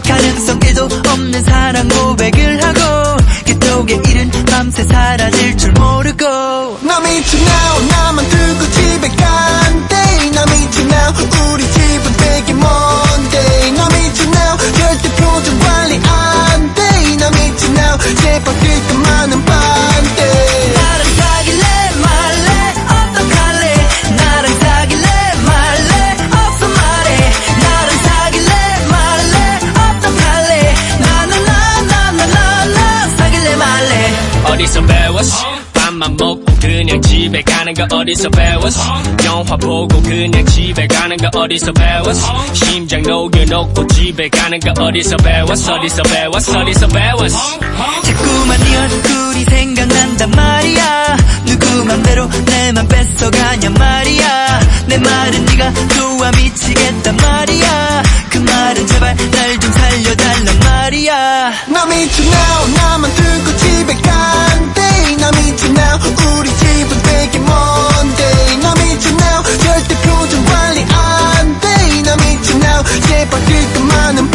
가능성 0.06 0.60
1도 0.60 1.08
없는 1.08 1.42
사랑 1.42 1.88
고백을 1.88 2.62
하고 2.62 3.16
그쪽에 3.46 3.94
일은 4.10 4.30
밤새 4.46 4.84
사라질 4.84 5.56
줄 5.56 5.72
모르고 5.72 6.13
어디서 38.04 38.28
배웠어? 38.28 39.02
영화 39.24 39.56
보고 39.56 39.88
그냥 40.02 40.44
집에 40.44 40.86
가는 40.86 41.16
거 41.16 41.30
어디서 41.40 41.72
배웠어? 41.72 42.44
심장 42.52 43.02
녹여놓고 43.02 43.86
집에 43.86 44.28
가는 44.28 44.60
거 44.60 44.72
어디서 44.84 45.16
배웠어? 45.16 45.76
어디서 45.76 46.02
배웠어? 46.02 46.60
어디서 46.60 46.86
배웠어? 46.88 47.38
자꾸만 48.02 48.60
네 48.60 48.76
얼굴이 48.76 49.44
생각난단 49.44 50.30
말이야. 50.32 51.16
누구 51.46 51.84
맘대로 51.86 52.28
내맘 52.44 52.86
뺏어가냐 52.88 53.70
말이야. 53.70 54.60
내 54.86 54.98
말은 54.98 55.44
네가 55.46 55.72
좋아 55.96 56.30
미치겠단 56.32 57.16
말이야. 57.16 58.02
그 58.28 58.36
말은 58.38 58.86
제발 58.86 59.16
날 59.16 59.58
좀 59.60 59.72
살려달란 59.72 60.58
말이야. 60.60 61.52
나 61.68 61.86
미쳐 61.86 62.22
나만 62.76 63.14
두고 63.14 63.56
집에 63.56 63.94
간 64.02 64.73
제발 73.24 73.40
그것만은 73.44 74.30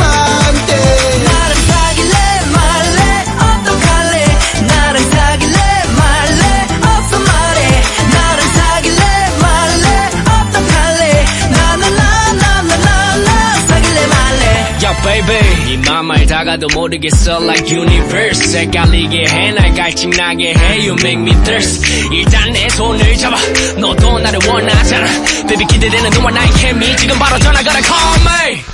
이맘 16.48 16.48
알다가도 16.48 16.68
모르겠어 16.74 17.38
like 17.42 17.70
universe 17.70 18.58
헷갈리게 18.58 19.26
해날 19.28 19.74
갈증나게 19.74 20.54
해 20.54 20.88
You 20.88 20.96
make 21.00 21.20
me 21.20 21.32
thirst 21.44 21.86
일단 22.10 22.50
내 22.52 22.68
손을 22.70 23.16
잡아 23.18 23.36
너도 23.76 24.18
나를 24.18 24.38
원하잖아 24.46 25.06
Baby 25.46 25.66
기대되는 25.66 26.10
너와 26.10 26.30
나의 26.30 26.50
케미 26.52 26.96
지금 26.96 27.18
바로 27.18 27.38
전화 27.38 27.62
걸어 27.62 27.80
call 27.82 28.20
me 28.24 28.64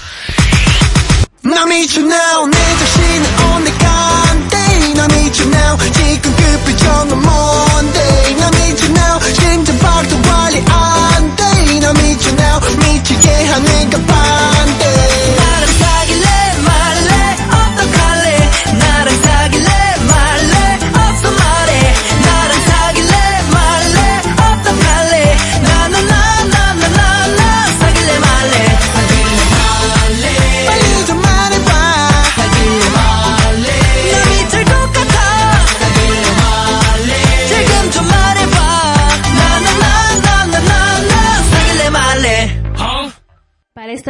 나 1.43 1.67
미쳐 1.67 2.01
now 2.01 2.47
내 2.49 2.59
자신을 2.79 3.31
오늘 3.57 3.79
간대 3.79 4.57
나 4.95 5.09
미쳐 5.09 5.45
now 5.45 5.79
지금 5.93 6.37
그 6.37 6.71
표정은 6.71 7.21
뭔데 7.21 8.37
나 8.39 8.51
미쳐 8.51 8.87
now 8.87 9.21
심장 9.35 9.79
박도 9.79 10.23
관리 10.23 10.59
안돼 10.59 11.81
나 11.81 11.93
미쳐 11.95 12.31
now 12.31 12.61
미치게 12.79 13.29
하는 13.47 13.91
건 13.91 14.07
반 14.07 14.24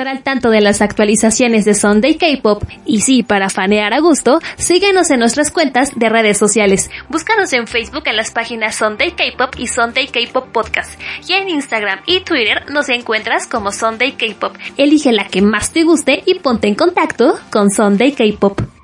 al 0.08 0.24
tanto 0.24 0.50
de 0.50 0.62
las 0.62 0.82
actualizaciones 0.82 1.66
de 1.66 1.74
Sunday 1.74 2.16
K-Pop 2.16 2.64
y 2.86 3.02
sí, 3.02 3.24
para 3.24 3.50
fanear 3.50 3.94
a 3.94 4.00
gusto, 4.00 4.40
síguenos 4.58 5.10
en 5.12 5.20
nuestras 5.20 5.52
cuentas 5.52 5.92
de 5.96 6.10
redes 6.10 6.38
sociales. 6.38 6.90
Búscanos 7.10 7.52
en 7.54 7.68
Facebook 7.68 8.04
en 8.06 8.18
las 8.18 8.32
páginas 8.32 8.76
Sunday 8.76 9.12
K-Pop 9.12 9.56
y 9.58 9.68
Sunday 9.68 10.08
K-Pop 10.08 10.50
Podcast. 10.52 11.00
Y 11.28 11.34
en 11.34 11.50
Instagram 11.50 12.00
y 12.06 12.22
Twitter 12.22 12.70
nos 12.72 12.90
encuentras 12.90 13.48
como 13.48 13.72
Sunday 13.72 14.14
K-Pop. 14.14 14.56
Elige 14.78 15.12
la 15.12 15.28
que 15.28 15.42
más 15.42 15.72
te 15.72 15.84
guste 15.84 16.24
y 16.26 16.36
ponte 16.36 16.68
en 16.68 16.76
contacto 16.76 17.38
con 17.50 17.72
Sunday 17.72 18.12
K-Pop. 18.12 18.75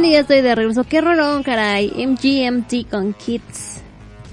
Oigan, 0.00 0.10
y 0.10 0.14
ya 0.14 0.20
estoy 0.20 0.40
de 0.40 0.54
regreso. 0.54 0.84
Qué 0.84 1.02
rolón, 1.02 1.42
caray. 1.42 1.90
MGMT 1.90 2.88
con 2.90 3.12
Kids. 3.12 3.82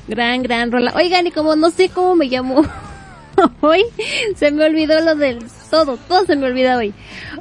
Gran, 0.07 0.41
gran 0.41 0.71
rola. 0.71 0.93
Oigan, 0.95 1.27
y 1.27 1.31
como 1.31 1.57
no 1.57 1.71
sé 1.71 1.89
cómo 1.89 2.15
me 2.15 2.27
llamo 2.27 2.63
hoy, 3.61 3.83
se 4.37 4.51
me 4.51 4.63
olvidó 4.63 5.01
lo 5.01 5.15
del 5.15 5.39
todo. 5.69 5.97
Todo 6.07 6.25
se 6.25 6.37
me 6.37 6.47
olvida 6.47 6.77
hoy. 6.77 6.93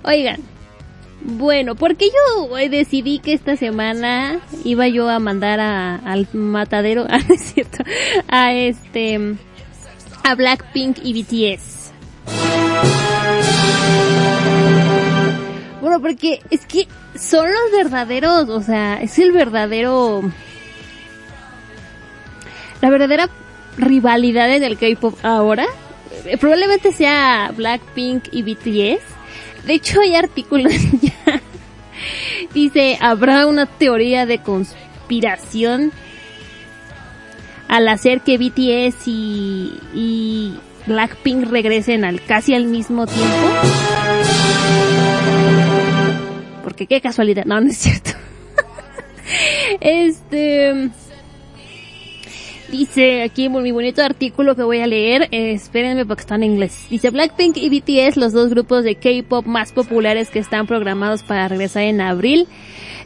Oigan. 0.03 0.41
Bueno, 1.21 1.77
porque 1.77 2.07
yo 2.07 2.57
decidí 2.69 3.21
que 3.21 3.33
esta 3.33 3.57
semana 3.57 4.41
iba 4.65 4.89
yo 4.89 5.09
a 5.09 5.21
mandar 5.21 5.61
a, 5.61 5.95
al 5.95 6.27
matadero, 6.33 7.07
ah, 7.09 7.19
no 7.29 7.35
es 7.35 7.41
cierto, 7.41 7.85
a 8.29 8.53
este, 8.53 9.37
a 10.25 10.35
Blackpink 10.35 10.99
y 11.05 11.23
BTS. 11.23 11.93
Porque 16.01 16.41
es 16.51 16.67
que 16.67 16.87
son 17.15 17.47
los 17.47 17.73
verdaderos, 17.73 18.49
o 18.49 18.63
sea, 18.63 19.01
es 19.01 19.19
el 19.19 19.33
verdadero, 19.33 20.23
la 22.81 22.91
verdadera 22.91 23.31
rivalidad 23.79 24.55
en 24.55 24.63
el 24.63 24.79
K-pop 24.79 25.19
ahora. 25.23 25.67
Eh, 26.25 26.37
Probablemente 26.39 26.93
sea 26.93 27.53
Blackpink 27.57 28.29
y 28.33 28.43
BTS. 28.43 29.03
De 29.67 29.75
hecho, 29.75 30.01
hay 30.01 30.15
artículos 30.15 30.73
ya. 31.03 31.41
Dice, 32.55 32.99
habrá 33.01 33.47
una 33.47 33.67
teoría 33.67 34.27
de 34.27 34.39
conspiración 34.39 35.93
al 37.69 37.89
hacer 37.89 38.21
que 38.21 38.39
BTS 38.39 39.09
y, 39.09 39.73
y 39.95 40.55
Blackpink 40.87 41.49
regresen 41.49 42.05
al 42.05 42.23
casi 42.23 42.55
al 42.55 42.67
mismo 42.67 43.07
tiempo. 43.07 43.96
Porque 46.67 46.89
qué 46.89 47.01
casualidad. 47.01 47.45
No, 47.45 47.61
no 47.61 47.69
es 47.69 47.79
cierto. 47.79 48.11
este... 49.81 50.91
Dice 52.73 53.23
aquí 53.23 53.49
muy 53.49 53.71
bonito 53.71 54.03
artículo 54.03 54.57
que 54.57 54.65
voy 54.65 54.81
a 54.81 54.89
leer, 54.89 55.29
espérenme 55.31 56.05
porque 56.05 56.23
está 56.23 56.35
en 56.35 56.43
inglés. 56.43 56.89
Dice 56.91 57.11
Blackpink 57.11 57.57
y 57.57 57.69
BTS, 57.69 58.17
los 58.17 58.33
dos 58.33 58.51
grupos 58.51 58.83
de 58.83 58.97
K-pop 58.97 59.47
más 59.47 59.71
populares 59.71 60.29
que 60.31 60.41
están 60.41 60.67
programados 60.67 61.23
para 61.23 61.47
regresar 61.47 61.85
en 61.85 62.01
abril. 62.01 62.49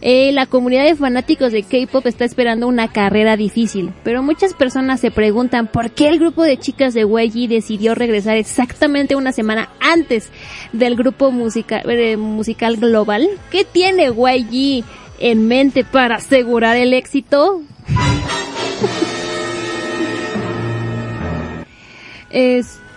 Eh, 0.02 0.32
la 0.32 0.46
comunidad 0.46 0.84
de 0.84 0.96
fanáticos 0.96 1.52
de 1.52 1.62
K-pop 1.62 2.06
está 2.06 2.24
esperando 2.24 2.66
una 2.66 2.88
carrera 2.88 3.36
difícil, 3.36 3.92
pero 4.02 4.22
muchas 4.22 4.54
personas 4.54 4.98
se 5.00 5.10
preguntan 5.10 5.66
por 5.66 5.90
qué 5.90 6.08
el 6.08 6.18
grupo 6.18 6.42
de 6.42 6.56
chicas 6.58 6.94
de 6.94 7.02
YG 7.02 7.48
decidió 7.48 7.94
regresar 7.94 8.38
exactamente 8.38 9.14
una 9.14 9.32
semana 9.32 9.68
antes 9.78 10.30
del 10.72 10.96
grupo 10.96 11.30
eh, 11.30 12.16
musical 12.16 12.76
global. 12.78 13.28
¿Qué 13.50 13.64
tiene 13.64 14.06
YG 14.06 14.84
en 15.18 15.46
mente 15.46 15.84
para 15.84 16.16
asegurar 16.16 16.76
el 16.76 16.94
éxito? 16.94 17.60
Este, 22.32 22.89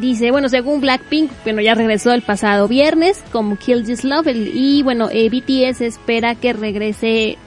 dice, 0.00 0.30
bueno, 0.30 0.48
según 0.48 0.80
Blackpink, 0.80 1.30
bueno, 1.44 1.60
ya 1.62 1.74
regresó 1.74 2.12
el 2.12 2.22
pasado 2.22 2.68
viernes 2.68 3.22
como 3.32 3.56
Kill 3.56 3.84
This 3.84 4.04
Love 4.04 4.28
y 4.34 4.82
bueno, 4.82 5.08
eh, 5.10 5.28
BTS 5.30 5.80
espera 5.80 6.34
que 6.34 6.52
regrese 6.52 7.38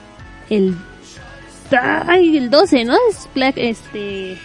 el, 0.50 0.74
ay, 1.70 2.36
el 2.36 2.50
12, 2.50 2.84
¿no? 2.84 2.94
Es 3.10 3.28
Black, 3.34 3.54
este, 3.58 4.36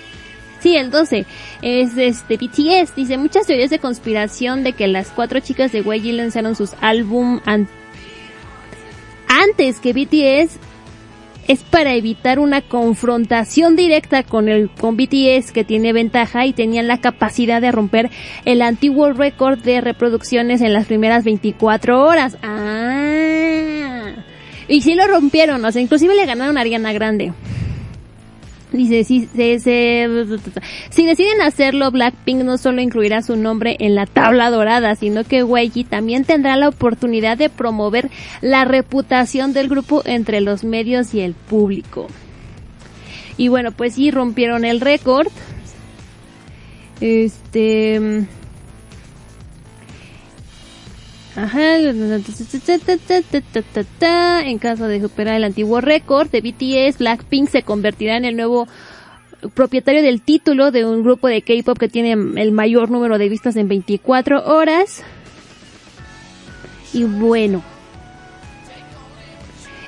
sí, 0.60 0.76
el 0.76 0.92
12. 0.92 1.26
Es 1.62 1.98
este, 1.98 2.38
BTS, 2.38 2.96
dice, 2.96 3.18
muchas 3.18 3.48
teorías 3.48 3.70
de 3.72 3.80
conspiración 3.80 4.64
de 4.64 4.74
que 4.74 4.88
las 4.88 5.10
cuatro 5.10 5.40
chicas 5.40 5.72
de 5.72 5.80
YG 5.80 6.14
lanzaron 6.14 6.56
sus 6.56 6.74
álbum 6.82 7.40
an- 7.46 7.68
antes 9.28 9.80
que 9.80 9.94
BTS 9.94 10.58
es 11.48 11.62
para 11.64 11.94
evitar 11.94 12.39
una 12.39 12.62
confrontación 12.62 13.76
directa 13.76 14.24
con 14.24 14.50
el 14.50 14.70
con 14.70 14.96
BTS 14.98 15.52
que 15.52 15.64
tiene 15.64 15.94
ventaja 15.94 16.46
y 16.46 16.54
tenían 16.54 16.88
la 16.88 17.00
capacidad 17.00 17.62
de 17.62 17.72
romper 17.72 18.10
el 18.46 18.62
antiguo 18.62 19.12
récord 19.12 19.60
de 19.60 19.82
reproducciones 19.82 20.62
en 20.62 20.74
las 20.74 20.86
primeras 20.88 21.24
24 21.24 22.04
horas. 22.04 22.38
Ah. 22.44 24.14
Y 24.68 24.82
sí 24.82 24.96
lo 24.96 25.06
rompieron, 25.08 25.64
o 25.66 25.72
sea, 25.72 25.82
inclusive 25.82 26.16
le 26.16 26.26
ganaron 26.26 26.58
a 26.58 26.62
Ariana 26.62 26.94
Grande. 26.94 27.34
Dice, 28.74 29.03
si, 29.03 29.28
se- 29.28 29.59
si 30.89 31.05
deciden 31.05 31.41
hacerlo, 31.41 31.91
Blackpink 31.91 32.41
no 32.43 32.57
solo 32.57 32.82
incluirá 32.82 33.21
su 33.21 33.36
nombre 33.38 33.78
en 33.80 33.93
la 33.93 34.07
tabla 34.07 34.49
dorada, 34.49 34.95
sino 34.95 35.24
que 35.24 35.45
YG 35.45 35.88
también 35.88 36.26
tendrá 36.26 36.55
la 36.57 36.69
oportunidad 36.69 37.38
de 37.38 37.49
promover 37.49 38.09
la 38.41 38.65
reputación 38.65 39.53
del 39.53 39.69
grupo 39.69 40.01
entre 40.05 40.41
los 40.41 40.63
medios 40.63 41.13
y 41.13 41.21
el 41.21 41.36
público. 41.36 42.07
Y 43.38 43.47
bueno, 43.47 43.71
pues 43.71 43.93
sí 43.93 44.09
rompieron 44.09 44.65
el 44.65 44.82
récord. 44.82 45.28
Este... 46.99 48.26
Ajá. 51.36 51.78
En 54.42 54.60
caso 54.60 54.88
de 54.88 55.02
superar 55.02 55.36
el 55.36 55.44
antiguo 55.44 55.82
récord 55.82 56.30
de 56.30 56.42
BTS, 56.42 57.00
Blackpink 57.00 57.50
se 57.50 57.64
convertirá 57.64 58.18
en 58.18 58.26
el 58.26 58.36
nuevo 58.36 58.68
propietario 59.54 60.02
del 60.02 60.22
título 60.22 60.72
de 60.72 60.86
un 60.86 61.04
grupo 61.04 61.28
de 61.28 61.42
K-pop 61.42 61.78
que 61.78 61.90
tiene 61.90 62.12
el 62.12 62.52
mayor 62.52 62.92
número 62.92 63.18
de 63.18 63.30
vistas 63.30 63.56
en 63.56 63.68
24 63.68 64.46
horas. 64.46 65.04
Y 66.94 67.04
bueno. 67.04 67.64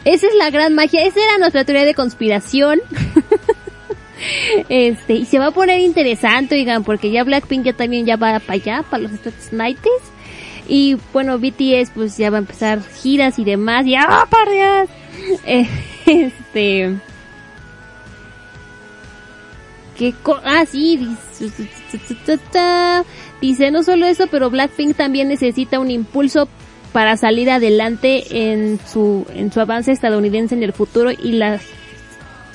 Esa 0.03 0.27
es 0.27 0.35
la 0.35 0.49
gran 0.49 0.73
magia. 0.73 1.05
Esa 1.05 1.19
era 1.19 1.37
nuestra 1.37 1.63
teoría 1.63 1.85
de 1.85 1.93
conspiración. 1.93 2.81
este, 4.69 5.13
y 5.13 5.25
se 5.25 5.39
va 5.39 5.47
a 5.47 5.51
poner 5.51 5.79
interesante, 5.81 6.55
oigan, 6.55 6.83
porque 6.83 7.11
ya 7.11 7.23
Blackpink 7.23 7.65
ya 7.65 7.73
también 7.73 8.05
ya 8.05 8.15
va 8.15 8.39
para 8.39 8.53
allá, 8.53 8.83
para 8.89 9.03
los 9.03 9.13
Estados 9.13 9.51
Unidos. 9.51 10.14
Y 10.67 10.97
bueno, 11.13 11.37
BTS 11.37 11.91
pues 11.93 12.17
ya 12.17 12.29
va 12.29 12.37
a 12.37 12.39
empezar 12.39 12.81
giras 12.81 13.39
y 13.39 13.43
demás. 13.43 13.85
Ya 13.85 14.07
va 14.07 14.25
para 14.25 14.51
allá. 14.51 14.85
Eh, 15.45 15.67
este. 16.05 16.95
¿Qué 19.97 20.13
co 20.23 20.39
ah, 20.43 20.65
sí, 20.65 21.07
dice, 23.39 23.71
no 23.71 23.81
solo 23.83 24.05
eso, 24.05 24.27
pero 24.27 24.49
Blackpink 24.49 24.97
también 24.97 25.29
necesita 25.29 25.79
un 25.79 25.89
impulso 25.89 26.49
para 26.91 27.15
salir 27.15 27.49
adelante 27.49 28.51
en 28.51 28.79
su, 28.85 29.25
en 29.33 29.53
su 29.53 29.59
avance 29.61 29.91
estadounidense 29.91 30.55
en 30.55 30.63
el 30.63 30.73
futuro 30.73 31.11
y 31.11 31.33
la 31.33 31.59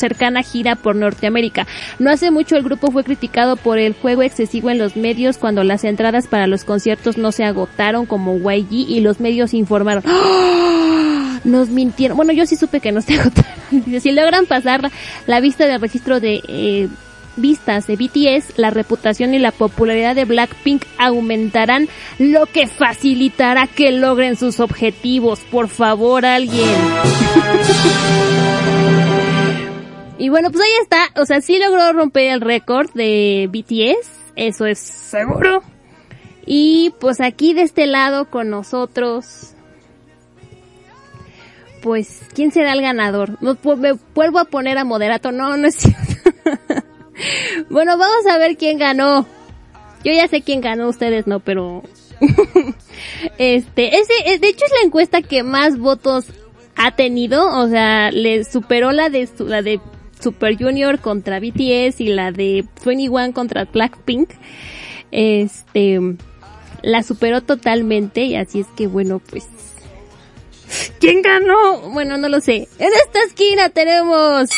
cercana 0.00 0.42
gira 0.42 0.74
por 0.74 0.96
Norteamérica. 0.96 1.66
No 1.98 2.10
hace 2.10 2.30
mucho 2.30 2.56
el 2.56 2.62
grupo 2.62 2.90
fue 2.90 3.04
criticado 3.04 3.56
por 3.56 3.78
el 3.78 3.94
juego 3.94 4.22
excesivo 4.22 4.70
en 4.70 4.78
los 4.78 4.96
medios 4.96 5.38
cuando 5.38 5.62
las 5.62 5.84
entradas 5.84 6.26
para 6.26 6.46
los 6.46 6.64
conciertos 6.64 7.18
no 7.18 7.32
se 7.32 7.44
agotaron 7.44 8.06
como 8.06 8.36
YG 8.36 8.72
y 8.72 9.00
los 9.00 9.20
medios 9.20 9.54
informaron. 9.54 10.02
¡Ah! 10.06 11.38
Nos 11.44 11.68
mintieron. 11.68 12.16
Bueno, 12.16 12.32
yo 12.32 12.44
sí 12.46 12.56
supe 12.56 12.80
que 12.80 12.92
no 12.92 13.00
se 13.00 13.14
agotaron. 13.20 14.00
Si 14.00 14.12
logran 14.12 14.46
pasar 14.46 14.90
la 15.26 15.40
vista 15.40 15.66
del 15.66 15.80
registro 15.80 16.20
de 16.20 16.42
eh, 16.48 16.88
vistas 17.36 17.86
de 17.86 17.96
BTS, 17.96 18.58
la 18.58 18.70
reputación 18.70 19.34
y 19.34 19.38
la 19.38 19.52
popularidad 19.52 20.14
de 20.14 20.24
Blackpink 20.24 20.84
aumentarán, 20.98 21.88
lo 22.18 22.46
que 22.46 22.66
facilitará 22.66 23.66
que 23.66 23.92
logren 23.92 24.36
sus 24.36 24.60
objetivos. 24.60 25.40
Por 25.50 25.68
favor, 25.68 26.24
alguien. 26.24 26.68
Y 30.20 30.28
bueno, 30.28 30.50
pues 30.50 30.62
ahí 30.62 30.70
está. 30.82 31.20
O 31.20 31.24
sea, 31.24 31.40
sí 31.40 31.58
logró 31.58 31.92
romper 31.92 32.30
el 32.30 32.40
récord 32.42 32.90
de 32.92 33.48
BTS. 33.50 34.08
Eso 34.36 34.66
es 34.66 34.78
seguro. 34.78 35.62
Y 36.44 36.92
pues 37.00 37.20
aquí 37.20 37.54
de 37.54 37.62
este 37.62 37.86
lado 37.86 38.26
con 38.30 38.50
nosotros. 38.50 39.54
Pues, 41.82 42.20
¿quién 42.34 42.52
será 42.52 42.72
el 42.74 42.82
ganador? 42.82 43.38
Me 43.40 43.92
vuelvo 44.14 44.38
a 44.38 44.44
poner 44.44 44.76
a 44.76 44.84
moderato. 44.84 45.32
No, 45.32 45.56
no 45.56 45.66
es 45.66 45.74
cierto. 45.76 46.02
bueno, 47.70 47.96
vamos 47.96 48.26
a 48.30 48.36
ver 48.38 48.56
quién 48.58 48.78
ganó. 48.78 49.26
Yo 50.04 50.12
ya 50.12 50.28
sé 50.28 50.42
quién 50.42 50.60
ganó, 50.60 50.88
ustedes 50.88 51.26
no, 51.26 51.40
pero... 51.40 51.82
este, 53.38 53.98
ese, 53.98 54.12
eh, 54.26 54.38
de 54.38 54.48
hecho 54.48 54.64
es 54.66 54.72
la 54.72 54.86
encuesta 54.86 55.22
que 55.22 55.42
más 55.42 55.78
votos 55.78 56.26
ha 56.76 56.94
tenido, 56.94 57.46
o 57.58 57.68
sea, 57.68 58.10
le 58.10 58.44
superó 58.44 58.92
la 58.92 59.08
de 59.08 59.26
su- 59.26 59.46
la 59.46 59.62
de 59.62 59.80
Super 60.20 60.56
Junior 60.56 60.98
contra 61.00 61.40
BTS 61.40 62.00
y 62.00 62.08
la 62.08 62.32
de 62.32 62.64
21 62.84 63.32
contra 63.32 63.64
Blackpink. 63.64 64.30
Este, 65.10 65.98
la 66.82 67.02
superó 67.02 67.40
totalmente 67.42 68.24
y 68.24 68.36
así 68.36 68.60
es 68.60 68.66
que 68.76 68.86
bueno, 68.86 69.20
pues 69.30 69.48
¿Quién 71.00 71.22
ganó? 71.22 71.90
Bueno, 71.90 72.16
no 72.16 72.28
lo 72.28 72.40
sé. 72.40 72.68
En 72.78 72.90
esta 73.04 73.18
esquina 73.26 73.70
tenemos 73.70 74.50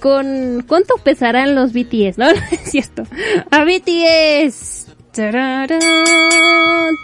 con 0.00 0.64
¿cuánto 0.66 0.96
pesarán 0.96 1.54
los 1.54 1.72
BTS? 1.72 2.18
No, 2.18 2.32
no 2.34 2.40
es 2.50 2.70
cierto. 2.70 3.04
A 3.50 3.64
BTS 3.64 4.80
Tarara, 5.12 5.78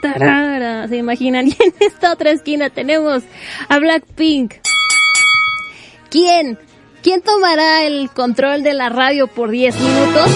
tarara. 0.00 0.86
¿Se 0.88 0.96
imaginan? 0.96 1.46
Y 1.48 1.56
en 1.60 1.74
esta 1.80 2.12
otra 2.12 2.30
esquina 2.30 2.70
tenemos 2.70 3.24
a 3.68 3.78
Blackpink. 3.80 4.54
¿Quién? 6.08 6.56
¿Quién 7.06 7.22
tomará 7.22 7.84
el 7.84 8.10
control 8.10 8.64
de 8.64 8.74
la 8.74 8.88
radio 8.88 9.28
por 9.28 9.50
10 9.50 9.76
minutos? 9.78 10.28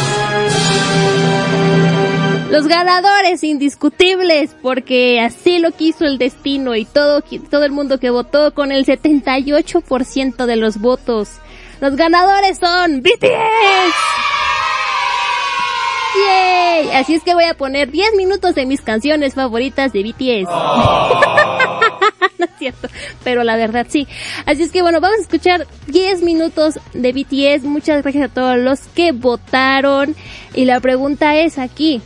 Los 2.48 2.68
ganadores 2.68 3.42
indiscutibles, 3.42 4.54
porque 4.62 5.20
así 5.20 5.58
lo 5.58 5.72
quiso 5.72 6.04
el 6.04 6.16
destino 6.16 6.76
y 6.76 6.84
todo, 6.84 7.24
todo 7.50 7.64
el 7.64 7.72
mundo 7.72 7.98
que 7.98 8.10
votó 8.10 8.54
con 8.54 8.70
el 8.70 8.86
78% 8.86 10.46
de 10.46 10.54
los 10.54 10.78
votos. 10.78 11.40
Los 11.80 11.96
ganadores 11.96 12.60
son 12.60 13.02
BTS. 13.02 13.94
¡Yay! 16.24 16.90
Así 16.92 17.14
es 17.14 17.24
que 17.24 17.34
voy 17.34 17.46
a 17.46 17.54
poner 17.54 17.90
10 17.90 18.14
minutos 18.14 18.54
de 18.54 18.66
mis 18.66 18.80
canciones 18.80 19.34
favoritas 19.34 19.92
de 19.92 20.04
BTS. 20.04 20.48
es 20.48 22.29
cierto, 22.60 22.88
pero 23.24 23.42
la 23.42 23.56
verdad 23.56 23.86
sí. 23.88 24.06
Así 24.46 24.62
es 24.62 24.70
que 24.70 24.82
bueno, 24.82 25.00
vamos 25.00 25.18
a 25.18 25.22
escuchar 25.22 25.66
10 25.88 26.22
minutos 26.22 26.78
de 26.94 27.12
BTS. 27.12 27.64
Muchas 27.64 28.02
gracias 28.02 28.30
a 28.30 28.32
todos 28.32 28.58
los 28.58 28.80
que 28.94 29.12
votaron. 29.12 30.14
Y 30.54 30.66
la 30.66 30.78
pregunta 30.78 31.36
es 31.36 31.58
aquí. 31.58 32.00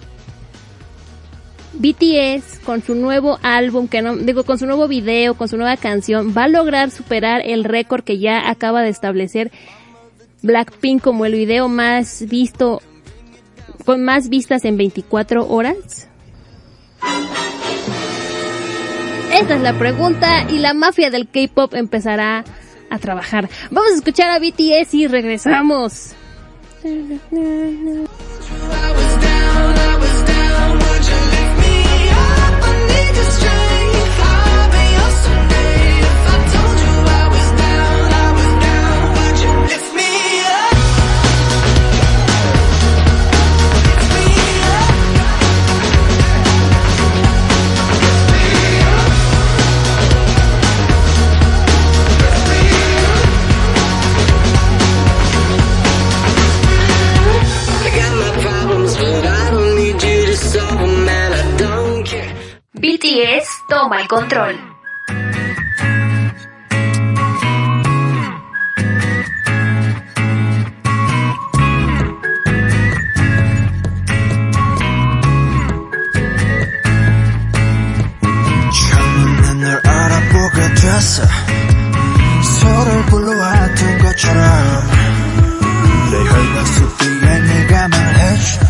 BTS 1.74 2.60
con 2.64 2.82
su 2.82 2.94
nuevo 2.94 3.40
álbum, 3.42 3.88
que 3.88 4.00
no, 4.00 4.16
digo, 4.16 4.44
con 4.44 4.58
su 4.58 4.66
nuevo 4.66 4.86
video, 4.86 5.34
con 5.34 5.48
su 5.48 5.56
nueva 5.56 5.76
canción, 5.76 6.32
va 6.36 6.44
a 6.44 6.48
lograr 6.48 6.92
superar 6.92 7.42
el 7.44 7.64
récord 7.64 8.04
que 8.04 8.20
ya 8.20 8.48
acaba 8.48 8.82
de 8.82 8.90
establecer 8.90 9.50
Blackpink 10.42 11.02
como 11.02 11.26
el 11.26 11.32
video 11.32 11.68
más 11.68 12.26
visto, 12.28 12.80
con 13.84 14.04
más 14.04 14.28
vistas 14.28 14.64
en 14.64 14.76
24 14.76 15.48
horas. 15.48 16.08
Esa 19.34 19.56
es 19.56 19.62
la 19.62 19.76
pregunta 19.76 20.44
y 20.48 20.58
la 20.58 20.74
mafia 20.74 21.10
del 21.10 21.26
K-pop 21.26 21.74
empezará 21.74 22.44
a 22.88 22.98
trabajar. 22.98 23.48
Vamos 23.72 23.90
a 23.90 23.94
escuchar 23.96 24.30
a 24.30 24.38
BTS 24.38 24.94
y 24.94 25.08
regresamos. 25.08 26.14
BTS 62.84 63.64
toma 63.66 64.02
el 64.02 64.06
control. 64.06 64.60
서로를 82.42 83.06
불러왔던 83.06 83.98
것처럼. 83.98 84.44
내속 86.12 86.98
뒤에 86.98 87.88
말해줘 87.88 88.60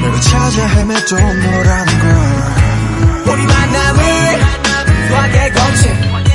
내가 0.00 0.20
찾아 0.20 0.66
헤매도 0.68 1.16
너라는 1.16 1.98
걸 1.98 2.69
우리 3.26 3.46
만남을 3.46 4.02
소하게 5.08 5.50
거친 5.50 6.29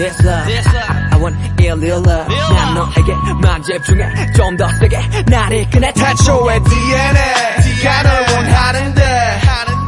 want 0.00 0.16
it 0.16 0.16
this 0.16 0.24
love 0.24 0.48
I 1.12 1.16
want 1.20 1.36
it 1.60 1.72
real 1.76 2.00
love 2.00 2.28
난 2.28 2.74
너에게만 2.74 3.62
집중해 3.62 4.32
좀 4.36 4.56
더 4.56 4.68
세게 4.80 5.24
나를 5.26 5.70
꺼내 5.70 5.92
태초의 5.92 6.60
DNA가 6.64 8.02
널 8.02 8.20
원하는데. 8.34 9.40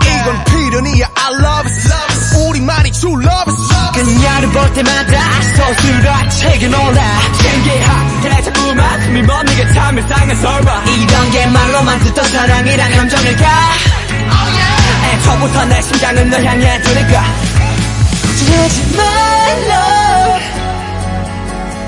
이건 0.03 0.45
필연이야. 0.45 1.07
I 1.15 1.35
love 1.35 1.67
it. 1.67 2.49
우리만이 2.49 2.93
true 2.93 3.15
love 3.25 3.53
it. 3.53 3.93
그녀를 3.95 4.49
볼 4.51 4.73
때마다 4.75 5.43
서술아 5.57 6.29
책에 6.29 6.69
놀라. 6.69 7.03
신기하게 7.41 8.43
자꾸만 8.43 9.03
숨이 9.03 9.23
멎는 9.23 9.75
참 9.75 9.99
일상의 9.99 10.37
설마. 10.37 10.85
이런 10.85 11.31
게 11.31 11.47
말로만 11.47 11.99
듣던 12.01 12.25
사랑이란 12.25 12.93
감정일까? 12.97 13.47
애초부터 15.13 15.65
내 15.67 15.83
심장은 15.83 16.31
널 16.31 16.45
향해 16.45 16.81
두니까. 16.83 17.25
걱정하지 18.23 18.97
말라 18.97 20.02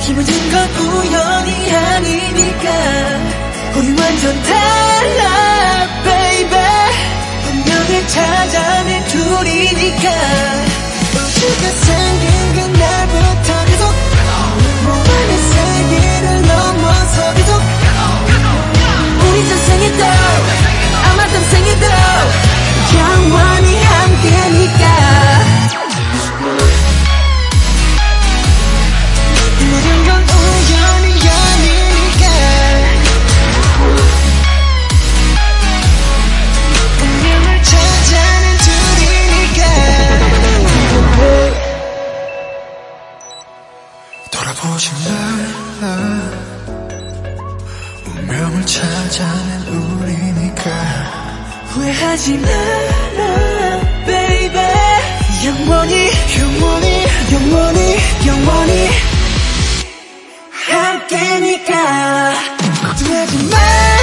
이 0.07 0.13
모든 0.13 0.51
건 0.51 0.69
우연이 0.77 1.75
아니니까. 1.75 2.69
우리 3.75 3.89
완전 3.99 4.43
달라 4.43 5.89
baby. 6.05 6.61
운명을 7.49 8.09
찾아낸 8.09 9.03
둘이니까. 9.07 10.11
우주가 11.15 11.71
생긴 11.71 12.53
그날부터 12.53 13.65
계속. 13.65 13.83
무한의 14.83 15.39
세계를 15.39 16.43
넘어서 16.49 17.35
계속. 17.35 17.63
우리 19.27 19.49
전생에도 19.49 20.05
아마 21.03 21.27
땀생에도 21.29 21.87
영원히 22.99 23.83
함께니까 23.83 25.04
말라 44.75 45.87
운명을 48.07 48.67
찾아낸 48.67 49.69
우리니까. 49.69 50.71
후회하지 51.67 52.39
마라 52.39 53.81
baby. 54.05 54.59
영원히 55.47 56.11
영원히 56.41 57.07
영원히 57.33 57.97
영원히. 58.27 58.89
함께니까. 60.67 62.35
걱정하지 62.83 63.37
말 63.51 63.94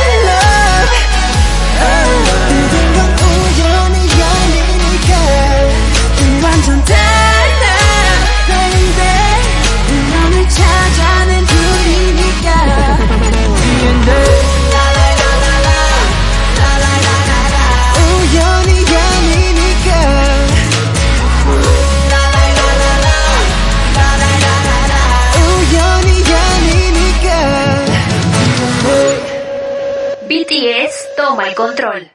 control. 31.71 32.09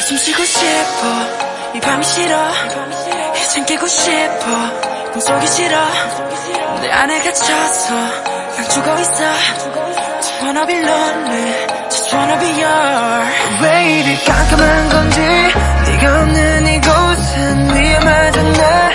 숨 0.00 0.16
쉬고 0.16 0.44
싶어. 0.44 1.74
이 1.74 1.80
밤이 1.80 2.04
싫어. 2.04 2.36
이젠 3.36 3.66
깨고 3.66 3.86
싶어. 3.86 5.12
꿈속이 5.12 5.46
싫어. 5.46 5.76
내 6.80 6.90
안에 6.90 7.22
갇혀서 7.22 7.94
난 7.94 8.68
죽어 8.68 9.00
있어. 9.00 9.24
Just 10.20 10.44
wanna 10.44 10.66
be 10.66 10.76
lonely. 10.76 11.82
Just 11.92 12.16
wanna 12.16 12.38
be 12.40 12.48
yours 12.62 13.62
왜 13.62 14.00
이리 14.00 14.24
깜깜한 14.24 14.88
건지 14.88 15.20
없는 16.06 16.66
이곳은 16.66 17.74
위험하잖아 17.76 18.90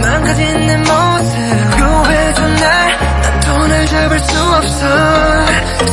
망가진 0.00 0.66
내 0.66 0.76
모습. 0.76 1.32
구해줘 1.76 2.48
날난 2.48 3.40
돈을 3.40 3.86
잡을 3.86 4.18
수 4.20 4.42
없어. 4.42 5.46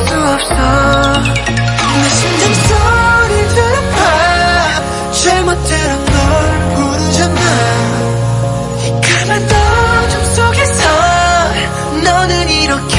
수 0.08 0.16
없어. 0.16 0.54
내 2.02 2.10
심장 2.10 2.54
소리 2.54 3.48
들어봐. 3.56 5.12
잘못대로 5.12 5.92
널 6.06 6.76
부르잖아. 6.76 7.40
가만 9.02 9.32
어둠 9.44 10.14
속에서 10.36 10.82
너는 12.04 12.50
이렇게 12.50 12.96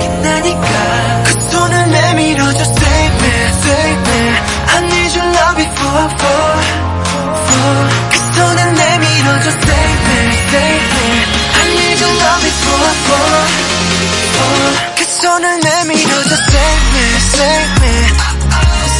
빛나니까. 0.00 1.22
그 1.24 1.40
손을 1.50 1.90
내밀어줘. 1.90 2.60
Save 2.62 3.14
me, 3.20 3.28
save 3.48 4.00
me. 4.00 4.10
I 4.72 4.78
need 4.84 5.16
your 5.18 5.28
love 5.36 5.56
before 5.56 5.98
I 5.98 6.08
fall 6.18 6.49
그 8.10 8.16
손을 8.36 8.72
내밀어줘 8.72 9.50
Save 9.50 10.00
me, 10.08 10.36
save 10.50 10.86
me 10.94 11.06
I 11.52 11.64
need 11.76 11.98
your 12.00 12.14
love 12.20 12.42
before 12.42 12.84
I 12.84 12.94
fall, 13.04 13.46
fall 14.34 14.72
그 14.96 15.04
손을 15.04 15.60
내밀어줘 15.60 16.32
Save 16.50 16.84
me, 16.94 17.04
save 17.36 17.72
me 17.80 17.94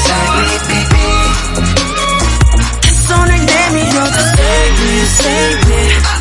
Save 0.05 0.35
me, 0.41 0.55
baby 0.69 1.09
그 2.83 2.89
손을 3.09 3.31
내밀어줘 3.47 4.17
Save 4.21 4.77
me, 4.85 4.95
save 5.07 5.61
me 5.69 6.20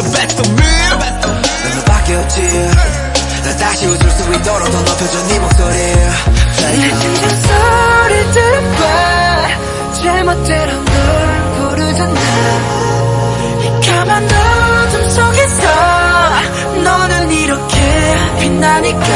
The 0.00 0.08
best 0.16 0.40
of 0.40 0.48
me. 0.48 0.64
난 0.98 1.20
너밖에 1.76 2.14
없지. 2.16 2.40
나 3.44 3.56
다시 3.58 3.86
웃을 3.86 4.10
수 4.10 4.32
있도록 4.32 4.70
더 4.70 4.78
높여줘 4.82 5.28
네 5.28 5.38
목소리. 5.38 5.76
내 5.76 6.88
심장 7.00 7.28
소리 7.40 8.32
들어봐 8.32 8.82
제멋대로 9.92 10.72
널 10.84 10.90
부르잖아. 11.56 12.20
이 13.60 13.86
까만 13.86 14.24
어둠 14.24 15.10
속에서 15.10 15.62
너는 16.82 17.30
이렇게 17.30 18.16
빛나니까. 18.40 19.06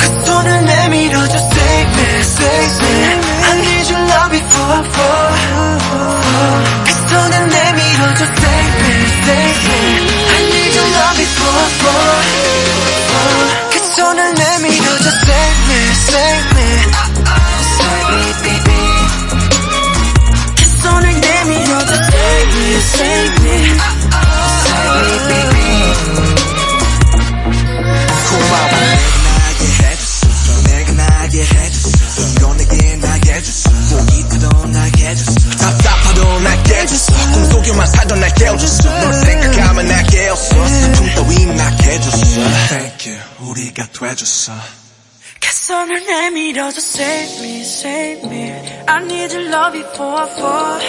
그 0.00 0.24
손을 0.26 0.64
내밀어줘 0.66 1.38
Save 1.38 1.90
me, 1.96 2.20
save 2.20 2.76
me. 2.84 2.94
I 3.42 3.58
need 3.58 3.90
your 3.90 4.04
love 4.04 4.30
before 4.30 4.72
I 4.74 4.84
fall 4.84 5.32
그 6.84 6.92
손을 7.08 7.48
내밀어줘 7.48 8.24
깨워줬어 38.35 38.89
널 38.89 39.13
생각하면 39.13 39.87
날 39.87 40.03
깨웠어 40.03 40.67
슬픔 40.67 41.05
따위 41.15 41.45
나게 41.45 41.91
해줬어 41.91 42.41
Thank 42.67 43.11
you 43.11 43.21
우리가 43.39 43.87
돼줬어 43.87 44.53
그 45.39 45.53
손을 45.53 46.05
내밀어줘 46.05 46.77
Save 46.79 47.39
me, 47.39 47.61
save 47.61 48.29
me 48.29 48.51
I 48.87 49.03
need 49.03 49.33
your 49.33 49.47
love 49.49 49.71
before 49.71 50.19
I 50.19 50.29
fall, 50.37 50.81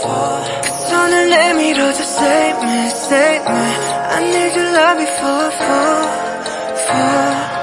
fall 0.00 0.62
그 0.62 0.68
손을 0.88 1.30
내밀어줘 1.30 2.02
Save 2.02 2.62
me, 2.62 2.86
save 2.88 3.44
me 3.44 3.76
I 4.08 4.22
need 4.24 4.56
your 4.56 4.70
love 4.72 4.98
before 4.98 5.44
I 5.44 5.52
fall, 5.58 6.08
fall 6.86 7.58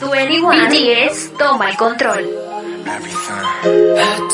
21 0.00 0.68
BTS 0.68 1.32
toma 1.36 1.68
el 1.68 1.76
control. 1.76 2.24
흩 3.62 4.30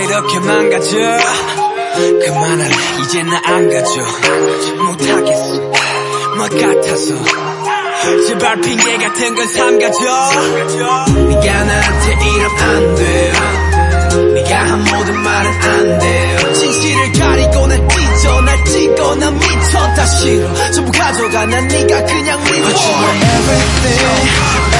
이렇게 0.00 0.40
망가져 0.40 0.96
그만할래. 2.24 2.74
이제 3.02 3.22
나 3.22 3.40
안 3.44 3.68
가져 3.70 4.00
못하겠어. 4.82 5.54
뭐 6.36 6.48
같아서. 6.48 7.14
제발 8.26 8.60
핑계 8.60 8.96
같은 8.98 9.34
건 9.34 9.46
삼가져 9.48 10.02
네가 11.14 11.64
나한테 11.64 12.12
이러면 12.12 12.60
안돼 12.60 13.32
네가 14.16 14.58
한 14.70 14.84
모든 14.84 15.16
말은 15.22 15.50
안돼 15.62 16.52
진실을 16.54 17.12
가리고 17.12 17.66
날 17.66 17.88
찢어 17.88 18.40
날 18.42 18.64
찍어 18.64 19.14
난 19.16 19.38
미쳐. 19.38 19.94
다 19.94 20.06
싫어 20.06 20.70
전부 20.72 20.92
가져가. 20.92 21.46
난 21.46 21.66
네가 21.68 22.04
그냥 22.04 22.42
미워 22.44 22.68
But 22.68 22.80
you 22.80 22.94
are 22.94 23.16
everything 23.74 24.00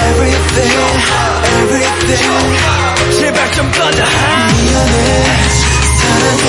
everything 0.08 0.72
everything. 1.62 3.20
제발 3.20 3.52
좀 3.52 3.70
꺼져. 3.72 4.04
미안해 4.04 5.24
사랑해 5.98 6.44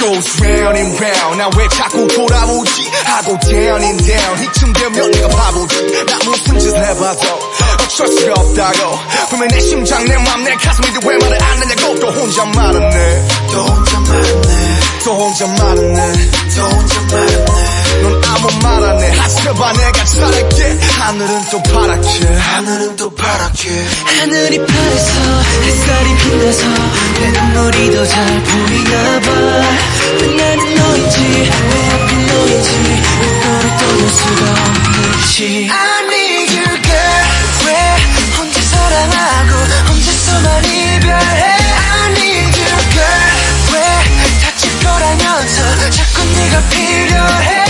goes 0.00 0.40
round 0.40 0.76
and 0.76 1.00
round. 1.00 1.36
나왜 1.36 1.68
하고 3.30 3.38
down 3.46 3.82
and 3.82 4.04
down 4.04 4.42
이쯤 4.42 4.72
되면 4.72 5.10
내가 5.12 5.28
바보지 5.28 6.04
나 6.06 6.18
무슨 6.24 6.58
짓을 6.58 6.84
해봐도 6.84 7.20
어쩔 7.84 8.08
수가 8.08 8.32
없다고. 8.40 8.98
분명 9.30 9.48
내 9.48 9.60
심장 9.60 10.04
내 10.04 10.16
맘 10.16 10.42
내 10.44 10.54
가슴인데 10.56 10.98
왜 11.06 11.16
말을 11.18 11.42
안 11.42 11.58
하냐고. 11.62 11.98
또 12.00 12.08
혼자 12.10 12.44
말았네. 12.44 13.28
또 13.52 13.62
혼자 13.62 13.98
말았네. 14.00 14.80
또 15.04 15.14
혼자 15.14 15.46
말았네. 15.46 16.30
또 16.56 16.62
혼자 16.62 17.00
말았네 17.02 17.79
넌 18.02 18.22
아무 18.24 18.48
말 18.62 18.82
안 18.84 19.00
해. 19.00 19.10
하셔봐 19.18 19.72
내가 19.72 20.04
잘할게. 20.04 20.78
하늘은 20.98 21.44
또 21.50 21.62
파랗게. 21.62 22.34
하늘은 22.36 22.96
또 22.96 23.14
파랗게. 23.14 23.68
하늘이 24.18 24.58
파래서 24.66 25.12
햇살이 25.64 26.16
빛나서 26.16 26.62
내 27.20 27.30
눈물이 27.32 27.90
더 27.92 28.06
잘 28.06 28.42
보이나 28.44 29.20
봐. 29.20 29.30
나는 30.36 30.74
너인지 30.74 31.20
왜 31.20 31.88
하필 31.88 32.26
너인지 32.26 33.02
너를 33.44 33.76
떠날 33.78 34.08
수가 34.08 34.50
없는지. 34.50 35.68
I 35.70 36.04
need 36.04 36.56
you 36.58 36.82
girl 36.82 37.24
왜 37.66 37.96
혼자 38.36 38.60
사랑하고 38.62 39.52
혼자서만 39.88 40.64
이별해? 40.64 41.42
I 41.42 42.10
need 42.12 42.60
you 42.60 42.90
girl 42.90 43.20
왜 43.72 44.40
다칠 44.42 44.78
거라면서 44.82 45.90
자꾸 45.90 46.24
네가 46.36 46.60
필요해 46.68 47.69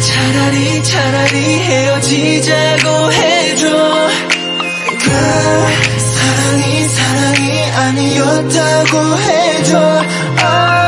차라리 0.00 0.82
차라리 0.82 1.36
헤어지자고 1.36 3.12
해줘. 3.12 4.08
사랑이 5.98 6.88
사랑이 6.88 7.62
아니었다고 7.72 9.18
해줘. 9.18 10.04
oh. 10.44 10.83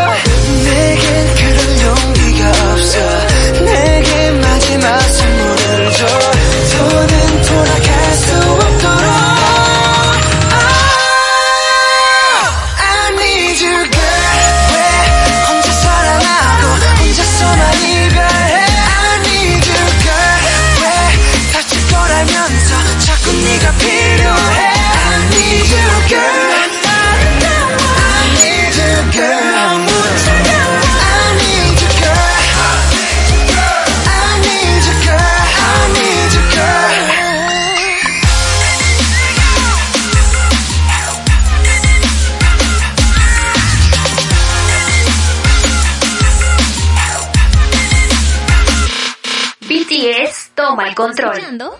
toma 51.35 51.35
el 51.35 51.45
control. 51.45 51.71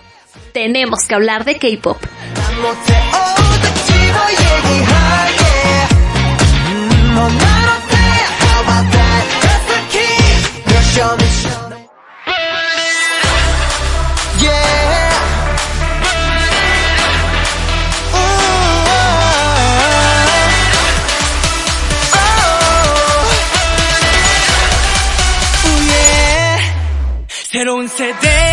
Tenemos 0.52 1.06
que 1.06 1.14
hablar 1.14 1.44
de 1.44 1.58
K-pop. 1.58 1.98
새로운 27.52 27.86
세대 27.86 28.45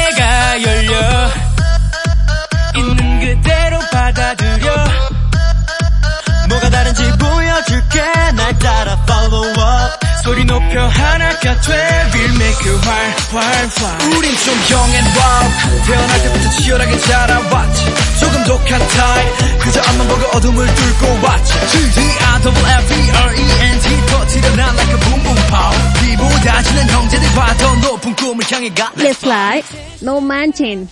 소리 10.74 10.74
높여 10.74 10.88
하나가 10.88 11.62
돼 11.62 12.10
We'll 12.12 12.36
make 12.36 12.66
you 12.66 12.76
활활활 12.82 13.70
우린 14.18 14.36
좀 14.38 14.56
young 14.72 14.96
and 14.96 15.10
wild 15.16 15.54
태어날 15.86 16.24
때부터 16.24 16.50
치열하게 16.50 16.98
자라왔지 16.98 17.86
조금 18.20 18.44
독한 18.44 18.80
타입 18.80 19.60
그저 19.60 19.80
앞만 19.82 20.08
보고 20.08 20.26
어둠을 20.38 20.66
뚫고 20.66 21.20
왔지 21.24 21.54
D-I-double-F-E-R-E-N-T 21.94 24.06
터뜨려 24.08 24.56
난 24.56 24.76
like 24.76 24.91
a 24.91 24.98
boom 25.00 25.22
boom 25.22 25.38
pow 25.48 25.72
비보다 26.02 26.64
지는 26.64 26.90
형제들과 26.90 27.54
더 27.58 27.76
높은 27.76 28.16
꿈을 28.16 28.44
향해 28.52 28.74
가 28.74 28.91
Let's 28.96 29.22
Fly, 29.24 29.62
no 30.02 30.20
manchen. 30.20 30.90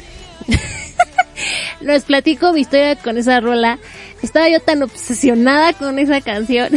Les 1.81 2.05
platico 2.05 2.53
mi 2.53 2.61
historia 2.61 2.95
con 2.95 3.17
esa 3.17 3.39
rola. 3.39 3.79
Estaba 4.21 4.47
yo 4.49 4.59
tan 4.59 4.83
obsesionada 4.83 5.73
con 5.73 5.97
esa 5.99 6.21
canción 6.21 6.69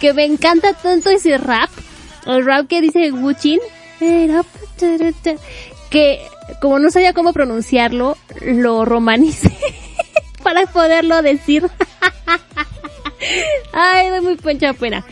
que 0.00 0.12
me 0.14 0.24
encanta 0.24 0.72
tanto 0.74 1.10
ese 1.10 1.38
rap, 1.38 1.70
el 2.26 2.44
rap 2.44 2.66
que 2.66 2.80
dice 2.80 3.12
Wuchin, 3.12 3.60
que 5.90 6.20
como 6.60 6.78
no 6.78 6.90
sabía 6.90 7.12
cómo 7.12 7.32
pronunciarlo, 7.32 8.16
lo 8.40 8.84
romanicé 8.84 9.56
para 10.42 10.66
poderlo 10.66 11.22
decir. 11.22 11.68
Ay, 13.72 14.08
doy 14.08 14.20
muy 14.20 14.38
mucha 14.42 14.72
pena. 14.72 15.04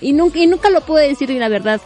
Y 0.00 0.12
nunca, 0.12 0.38
nunca 0.46 0.70
lo 0.70 0.80
pude 0.82 1.08
decir 1.08 1.30
la 1.30 1.48
verdad. 1.48 1.80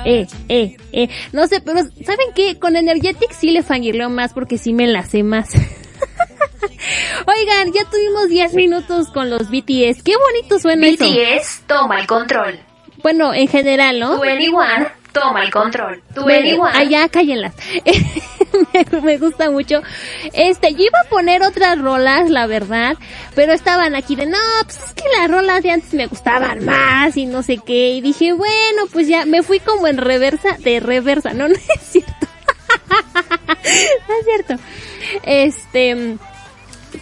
Eh, 0.07 0.25
eh, 0.49 0.77
eh. 0.93 1.09
No 1.33 1.49
sé, 1.49 1.61
pero 1.61 1.81
¿saben 1.81 2.29
qué? 2.33 2.61
Con 2.61 2.77
Energetic 2.77 3.33
sí 3.33 3.51
le 3.51 3.65
fangirleo 3.65 4.09
más 4.09 4.33
porque 4.33 4.57
sí 4.57 4.73
me 4.73 4.87
la 4.87 5.03
sé 5.03 5.25
más. 5.25 5.53
Oigan, 7.27 7.73
ya 7.73 7.85
tuvimos 7.91 8.29
10 8.29 8.55
minutos 8.55 9.09
con 9.09 9.31
los 9.31 9.51
BTS. 9.51 10.05
Qué 10.05 10.17
bonito 10.17 10.61
suena 10.61 10.87
eso. 10.87 11.05
BTS 11.05 11.63
toma 11.67 11.99
el 11.99 12.07
control. 12.07 12.61
Bueno, 13.03 13.35
en 13.35 13.49
general, 13.49 13.99
¿no? 13.99 14.21
21 14.21 14.89
toma 15.12 15.44
el 15.44 15.52
control. 15.52 16.02
Me- 16.26 16.42
21. 16.42 16.66
Allá, 16.66 17.10
cállenlas. 17.10 17.54
me, 18.92 19.00
me 19.02 19.18
gusta 19.18 19.50
mucho. 19.52 19.82
Este, 20.34 20.74
yo 20.74 20.84
iba 20.84 21.00
a 21.06 21.10
poner 21.10 21.44
otras 21.44 21.80
rolas, 21.80 22.30
la 22.30 22.48
verdad, 22.48 22.96
pero 23.36 23.54
estaban 23.54 23.96
aquí 23.96 24.16
de, 24.16 24.26
no, 24.26 24.38
pues 24.64 24.80
es 24.86 24.94
que 24.94 25.04
las 25.20 25.30
rolas 25.30 25.64
de 25.64 25.72
antes 25.72 25.94
me 25.94 26.08
gustaban 26.08 26.64
más 26.66 27.16
y 27.18 27.26
no 27.26 27.44
sé 27.44 27.58
qué. 27.58 27.90
Y 27.90 28.02
dije, 28.02 28.34
bueno, 28.34 28.84
pues 28.92 29.08
ya, 29.08 29.26
me 29.26 29.44
fui 29.44 29.60
como 29.60 29.88
en 29.88 29.98
reversa, 29.98 30.58
de 30.60 30.80
reversa, 30.80 31.34
no, 31.34 31.48
no 31.50 31.56
es 31.56 31.62
cierto. 31.82 32.12
no 33.48 33.54
es 34.20 34.26
cierto. 34.26 34.56
Este, 35.24 36.18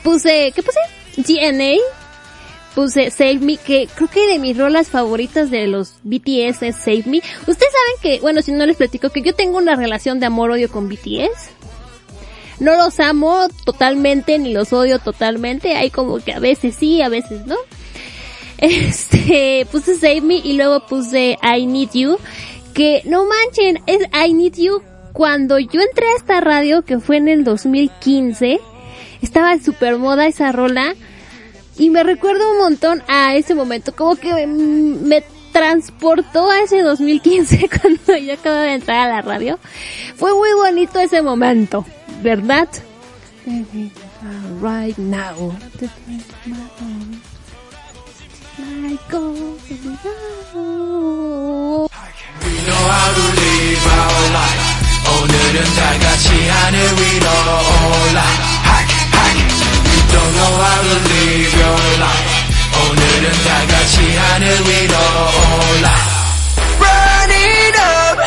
puse, 0.04 0.52
¿qué 0.56 0.64
puse? 0.64 0.80
GNA. 1.18 1.78
Puse 2.80 3.12
Save 3.12 3.40
Me, 3.40 3.58
que 3.58 3.90
creo 3.94 4.10
que 4.10 4.26
de 4.26 4.40
mis 4.40 4.58
rolas 4.58 4.88
favoritas 4.88 5.52
de 5.52 5.68
los 5.68 5.96
BTS 6.04 6.62
es 6.64 6.78
Save 6.78 7.04
Me. 7.08 7.18
Ustedes 7.18 7.74
saben 7.74 8.02
que, 8.02 8.22
bueno, 8.22 8.42
si 8.42 8.54
no 8.54 8.66
les 8.66 8.78
platico, 8.78 9.10
que 9.10 9.22
yo 9.22 9.36
tengo 9.36 9.58
una 9.58 9.76
relación 9.76 10.22
de 10.22 10.28
amor-odio 10.28 10.72
con 10.72 10.88
BTS. 10.88 11.50
No 12.62 12.78
los 12.78 13.02
amo 13.02 13.50
totalmente, 13.66 14.40
ni 14.40 14.54
los 14.54 14.72
odio 14.72 15.00
totalmente. 15.00 15.76
Hay 15.76 15.90
como 15.90 16.20
que 16.20 16.32
a 16.32 16.40
veces 16.40 16.74
sí, 16.74 17.02
a 17.02 17.10
veces 17.10 17.46
no. 17.46 17.58
Este, 18.60 19.68
puse 19.70 19.96
Save 19.96 20.22
Me 20.22 20.36
y 20.36 20.54
luego 20.54 20.86
puse 20.88 21.38
I 21.44 21.66
Need 21.66 21.90
You. 21.96 22.18
Que 22.74 23.02
no 23.04 23.26
manchen, 23.26 23.84
es 23.88 24.00
I 24.14 24.32
Need 24.32 24.54
You. 24.56 24.82
Cuando 25.12 25.60
yo 25.60 25.82
entré 25.82 26.06
a 26.14 26.16
esta 26.16 26.40
radio, 26.40 26.86
que 26.86 27.02
fue 27.02 27.18
en 27.18 27.28
el 27.28 27.44
2015, 27.44 28.58
estaba 29.22 29.60
super 29.60 29.98
moda 29.98 30.28
esa 30.28 30.54
rola. 30.54 30.96
Y 31.80 31.90
me 31.90 32.04
recuerdo 32.04 32.52
un 32.52 32.58
montón 32.58 33.02
a 33.08 33.36
ese 33.36 33.56
momento, 33.56 33.96
como 33.96 34.18
que 34.18 34.46
mm, 34.46 35.08
me 35.08 35.24
transportó 35.54 36.52
a 36.52 36.60
ese 36.60 36.82
2015 36.82 37.70
cuando 37.82 38.18
yo 38.18 38.34
acababa 38.34 38.64
de 38.64 38.74
entrar 38.74 39.10
a 39.10 39.16
la 39.16 39.22
radio. 39.22 39.58
Fue 40.16 40.34
muy 40.34 40.54
bonito 40.54 41.00
ese 41.00 41.22
momento, 41.22 41.86
¿verdad? 42.22 42.68
Right 44.62 44.98
now. 44.98 45.56
don't 60.13 60.33
know 60.37 60.53
how 60.63 60.81
to 60.83 60.97
live 61.09 61.53
your 61.55 61.81
life 62.01 62.35
오늘은 62.75 63.25
다 63.45 63.49
같이 63.67 64.17
하늘 64.17 64.45
위로 64.61 64.95
올라 65.79 65.89
Run 66.81 67.31
it 67.31 67.77
up 67.79 68.19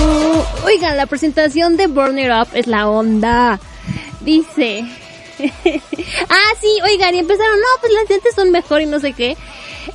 Oh, 0.00 0.44
Oigan, 0.66 0.96
la 0.96 1.06
presentación 1.06 1.76
de 1.76 1.86
Burn 1.86 2.18
It 2.18 2.30
Up 2.30 2.48
es 2.54 2.66
la 2.66 2.88
onda. 2.88 3.58
Dice. 4.20 4.84
ah, 5.40 6.52
sí, 6.60 6.68
oigan, 6.84 7.14
y 7.14 7.18
empezaron, 7.18 7.58
no, 7.58 7.80
pues 7.80 7.92
las 7.92 8.08
dientes 8.08 8.34
son 8.34 8.50
mejor 8.50 8.82
y 8.82 8.86
no 8.86 9.00
sé 9.00 9.12
qué. 9.12 9.36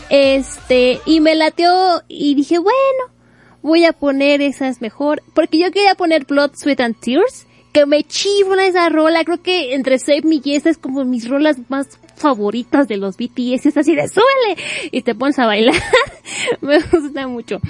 Este, 0.09 0.99
y 1.05 1.19
me 1.19 1.35
lateó 1.35 2.01
y 2.07 2.33
dije, 2.35 2.57
bueno, 2.57 3.13
voy 3.61 3.85
a 3.85 3.93
poner 3.93 4.41
esas 4.41 4.81
mejor. 4.81 5.21
Porque 5.35 5.59
yo 5.59 5.71
quería 5.71 5.95
poner 5.95 6.25
Blood, 6.25 6.51
Sweat 6.55 6.79
and 6.81 6.99
Tears. 6.99 7.45
Que 7.78 7.86
me 7.86 8.02
chifla 8.02 8.66
esa 8.66 8.88
rola. 8.88 9.22
Creo 9.22 9.40
que 9.40 9.72
entre 9.72 10.00
Save 10.00 10.22
Me 10.22 10.40
y 10.42 10.56
esa 10.56 10.68
es 10.68 10.78
como 10.78 11.04
mis 11.04 11.28
rolas 11.28 11.58
más 11.68 11.86
favoritas 12.16 12.88
de 12.88 12.96
los 12.96 13.16
BTS. 13.16 13.66
Es 13.66 13.76
así 13.76 13.94
de 13.94 14.08
súbele. 14.08 14.60
Y 14.90 15.02
te 15.02 15.14
pones 15.14 15.38
a 15.38 15.46
bailar. 15.46 15.80
me 16.60 16.80
gusta 16.80 17.28
mucho. 17.28 17.60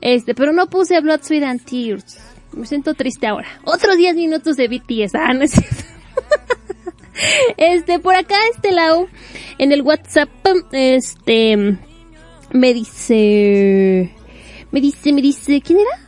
Este, 0.00 0.36
pero 0.36 0.52
no 0.52 0.68
puse 0.68 1.00
Blood, 1.00 1.22
Sweat 1.22 1.42
and 1.42 1.64
Tears. 1.64 2.16
Me 2.52 2.64
siento 2.64 2.94
triste 2.94 3.26
ahora. 3.26 3.48
Otros 3.64 3.96
10 3.96 4.14
minutos 4.14 4.56
de 4.56 4.68
BTS. 4.68 5.16
Ah, 5.16 5.34
no 5.34 5.42
es 5.42 5.50
cierto. 5.50 5.74
Este, 7.56 7.98
por 7.98 8.14
acá, 8.14 8.36
este 8.54 8.70
lado, 8.72 9.08
en 9.56 9.72
el 9.72 9.80
WhatsApp, 9.80 10.28
este, 10.70 11.78
me 12.52 12.74
dice, 12.74 14.12
me 14.70 14.80
dice, 14.82 15.12
me 15.14 15.22
dice, 15.22 15.62
¿quién 15.62 15.78
era? 15.78 16.06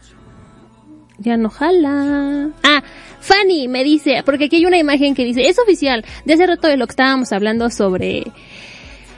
Ya 1.17 1.39
no 1.39 1.49
jala. 1.49 2.51
Ah, 2.63 2.83
Fanny 3.21 3.69
me 3.69 3.85
dice, 3.85 4.23
porque 4.25 4.45
aquí 4.45 4.57
hay 4.57 4.67
una 4.67 4.79
imagen 4.79 5.15
que 5.15 5.25
dice, 5.25 5.49
es 5.49 5.59
oficial, 5.59 6.05
de 6.25 6.35
hace 6.35 6.47
rato 6.47 6.69
de 6.69 6.77
lo 6.77 6.87
que 6.87 6.93
estábamos 6.93 7.33
hablando 7.33 7.71
sobre, 7.71 8.25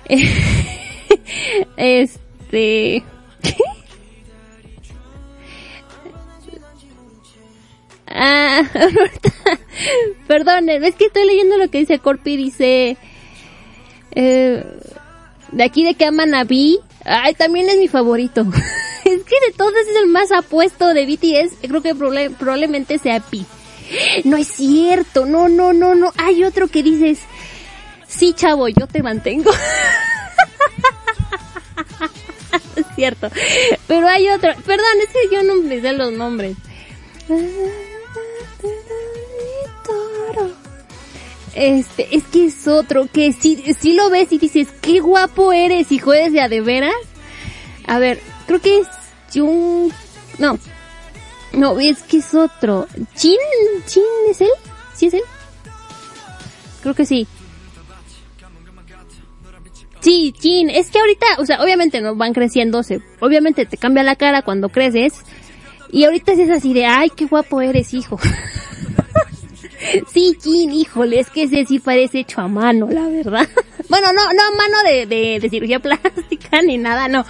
este, 1.77 3.03
Ah, 8.13 8.63
perdón, 10.27 10.69
es 10.69 10.95
que 10.97 11.07
estoy 11.07 11.27
leyendo 11.27 11.57
lo 11.57 11.71
que 11.71 11.79
dice 11.79 12.01
Corpi, 12.01 12.37
dice, 12.37 12.97
eh, 14.11 14.65
de 15.53 15.65
aquí 15.65 15.85
de 15.85 15.95
que 15.95 16.07
aman 16.07 16.35
a 16.35 16.43
B, 16.43 16.79
ay, 17.05 17.35
también 17.35 17.69
es 17.69 17.79
mi 17.79 17.87
favorito. 17.87 18.41
es 19.05 19.23
que 19.23 19.47
de 19.47 19.53
todos 19.57 19.73
es 19.75 19.97
el 20.03 20.09
más 20.09 20.33
apuesto 20.33 20.93
de 20.93 21.07
BTS, 21.07 21.59
creo 21.63 21.83
que 21.83 21.95
probablemente 21.95 22.99
sea 22.99 23.21
P. 23.21 23.39
No 24.25 24.37
es 24.37 24.49
cierto, 24.49 25.27
no, 25.27 25.49
no, 25.49 25.73
no, 25.73 25.95
no, 25.95 26.13
hay 26.17 26.45
otro 26.45 26.69
que 26.69 26.83
dices, 26.83 27.21
sí 28.07 28.35
chavo, 28.35 28.69
yo 28.69 28.87
te 28.87 29.03
mantengo. 29.03 29.51
es 32.77 32.87
cierto, 32.95 33.31
pero 33.87 34.09
hay 34.09 34.29
otro, 34.29 34.53
perdón, 34.65 34.87
es 35.03 35.09
que 35.09 35.35
yo 35.35 35.43
no 35.43 35.57
me 35.57 35.81
sé 35.81 35.93
los 35.93 36.13
nombres. 36.13 36.57
Este, 41.55 42.15
es 42.15 42.25
que 42.25 42.47
es 42.47 42.69
otro, 42.69 43.09
que 43.13 43.33
si, 43.33 43.57
si 43.75 43.95
lo 43.95 44.09
ves 44.09 44.33
y 44.33 44.39
dices, 44.39 44.69
qué 44.81 45.01
guapo 45.01 45.53
eres, 45.53 45.91
hijo, 45.91 46.13
eres 46.13 46.33
de 46.33 46.41
a. 46.41 46.93
A 47.87 47.99
ver, 47.99 48.21
creo 48.47 48.61
que 48.61 48.79
es 48.79 48.87
Jung, 49.35 49.91
no, 50.39 50.59
no, 51.53 51.79
es 51.81 52.03
que 52.03 52.19
es 52.19 52.35
otro. 52.35 52.87
Chin, 53.15 53.39
Chin, 53.87 54.03
¿es 54.31 54.41
él? 54.41 54.51
¿Sí 54.95 55.07
es 55.07 55.15
él? 55.15 55.23
Creo 56.83 56.95
que 56.95 57.05
sí. 57.05 57.27
Sí, 60.01 60.35
Jin, 60.41 60.71
es 60.71 60.91
que 60.91 60.99
ahorita, 60.99 61.27
o 61.39 61.47
sea, 61.47 61.63
obviamente 61.63 62.01
no 62.01 62.17
van 62.17 62.33
creciendo, 62.33 62.83
se, 62.83 63.03
obviamente 63.21 63.67
te 63.67 63.77
cambia 63.77 64.03
la 64.03 64.17
cara 64.17 64.41
cuando 64.43 64.71
creces, 64.71 65.21
y 65.91 66.05
ahorita 66.05 66.33
es 66.33 66.51
así 66.51 66.73
de, 66.73 66.87
ay, 66.87 67.11
qué 67.11 67.27
guapo 67.27 67.61
eres, 67.61 67.93
hijo. 67.93 68.19
sí, 70.13 70.37
Jin, 70.43 70.73
híjole, 70.73 71.21
es 71.21 71.31
que 71.31 71.45
ese 71.45 71.65
sí 71.65 71.79
parece 71.79 72.21
hecho 72.21 72.41
a 72.41 72.49
mano, 72.49 72.89
la 72.91 73.09
verdad. 73.09 73.49
bueno, 73.89 74.13
no, 74.13 74.33
no 74.33 74.43
a 74.43 74.57
mano 74.57 74.77
de, 74.85 75.07
de, 75.07 75.41
de 75.41 75.49
cirugía 75.49 75.79
plástica 75.81 76.63
ni 76.63 76.79
nada, 76.79 77.09
no. 77.09 77.25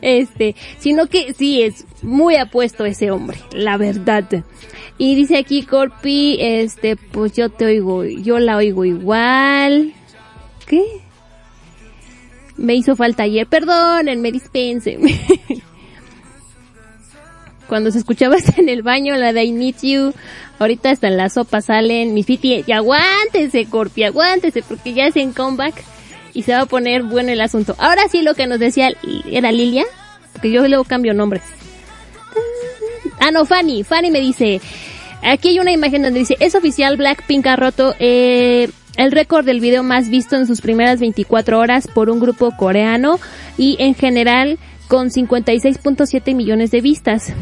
Este, 0.00 0.54
sino 0.78 1.06
que 1.06 1.34
sí 1.34 1.62
es 1.62 1.84
muy 2.02 2.36
apuesto 2.36 2.84
ese 2.84 3.10
hombre, 3.10 3.38
la 3.52 3.76
verdad. 3.76 4.44
Y 4.98 5.14
dice 5.14 5.38
aquí 5.38 5.62
Corpi, 5.62 6.36
este, 6.40 6.96
pues 6.96 7.32
yo 7.32 7.48
te 7.48 7.64
oigo, 7.64 8.04
yo 8.04 8.38
la 8.38 8.56
oigo 8.56 8.84
igual. 8.84 9.94
¿Qué? 10.66 10.84
Me 12.56 12.74
hizo 12.74 12.94
falta 12.94 13.22
ayer, 13.22 13.46
perdónenme, 13.46 14.30
dispénsenme. 14.30 15.18
Cuando 17.70 17.92
se 17.92 17.98
escuchaba 17.98 18.34
hasta 18.36 18.60
en 18.60 18.68
el 18.68 18.82
baño 18.82 19.14
la 19.14 19.32
de 19.32 19.44
I 19.44 19.52
Need 19.52 19.76
You, 19.82 20.12
ahorita 20.58 20.90
hasta 20.90 21.06
en 21.06 21.16
la 21.16 21.30
sopa 21.30 21.60
salen 21.60 22.14
mis 22.14 22.26
fiti, 22.26 22.64
y 22.66 22.72
aguántese, 22.72 23.66
Corpi, 23.66 24.02
aguántese, 24.02 24.62
porque 24.62 24.92
ya 24.92 25.06
es 25.06 25.14
en 25.14 25.32
comeback 25.32 25.84
y 26.34 26.42
se 26.42 26.52
va 26.52 26.62
a 26.62 26.66
poner 26.66 27.04
bueno 27.04 27.30
el 27.30 27.40
asunto. 27.40 27.76
Ahora 27.78 28.08
sí 28.10 28.22
lo 28.22 28.34
que 28.34 28.48
nos 28.48 28.58
decía 28.58 28.90
era 29.30 29.52
Lilia, 29.52 29.84
porque 30.32 30.50
yo 30.50 30.66
luego 30.66 30.82
cambio 30.82 31.14
nombres. 31.14 31.42
Ah, 33.20 33.30
no, 33.30 33.46
Fanny, 33.46 33.84
Fanny 33.84 34.10
me 34.10 34.20
dice, 34.20 34.60
aquí 35.22 35.50
hay 35.50 35.60
una 35.60 35.70
imagen 35.70 36.02
donde 36.02 36.18
dice, 36.18 36.36
es 36.40 36.56
oficial, 36.56 36.96
Blackpink 36.96 37.46
ha 37.46 37.54
roto, 37.54 37.94
eh, 38.00 38.68
el 38.96 39.12
récord 39.12 39.44
del 39.44 39.60
video 39.60 39.84
más 39.84 40.08
visto 40.08 40.34
en 40.34 40.48
sus 40.48 40.60
primeras 40.60 40.98
24 40.98 41.60
horas 41.60 41.86
por 41.86 42.10
un 42.10 42.18
grupo 42.18 42.50
coreano 42.56 43.20
y 43.56 43.76
en 43.78 43.94
general 43.94 44.58
con 44.90 45.08
56.7 45.10 46.34
millones 46.34 46.72
de 46.72 46.80
vistas. 46.80 47.32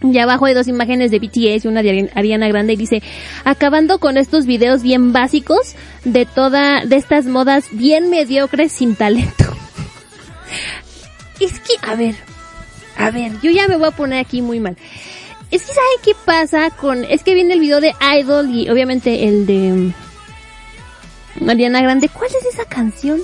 Y 0.00 0.16
abajo 0.18 0.46
hay 0.46 0.54
dos 0.54 0.68
imágenes 0.68 1.10
de 1.10 1.18
BTS 1.18 1.64
y 1.64 1.68
una 1.68 1.82
de 1.82 1.90
Ari- 1.90 2.10
Ariana 2.14 2.46
Grande 2.46 2.74
y 2.74 2.76
dice, 2.76 3.02
acabando 3.44 3.98
con 3.98 4.16
estos 4.16 4.46
videos 4.46 4.82
bien 4.82 5.12
básicos 5.12 5.74
de 6.04 6.26
toda, 6.26 6.86
de 6.86 6.94
estas 6.96 7.26
modas 7.26 7.66
bien 7.72 8.10
mediocres 8.10 8.70
sin 8.70 8.94
talento. 8.94 9.44
es 11.40 11.58
que, 11.58 11.72
a 11.82 11.96
ver, 11.96 12.14
a 12.96 13.10
ver, 13.10 13.32
yo 13.42 13.50
ya 13.50 13.66
me 13.66 13.76
voy 13.76 13.88
a 13.88 13.90
poner 13.90 14.20
aquí 14.20 14.40
muy 14.40 14.60
mal. 14.60 14.76
Es 15.50 15.62
que 15.62 15.72
¿saben 15.74 15.98
qué 16.04 16.12
pasa 16.24 16.70
con, 16.70 17.04
es 17.04 17.24
que 17.24 17.34
viene 17.34 17.54
el 17.54 17.60
video 17.60 17.80
de 17.80 17.92
Idol 18.20 18.48
y 18.54 18.70
obviamente 18.70 19.26
el 19.26 19.46
de 19.46 19.92
Ariana 21.46 21.82
Grande. 21.82 22.08
¿Cuál 22.08 22.30
es 22.30 22.54
esa 22.54 22.64
canción? 22.66 23.18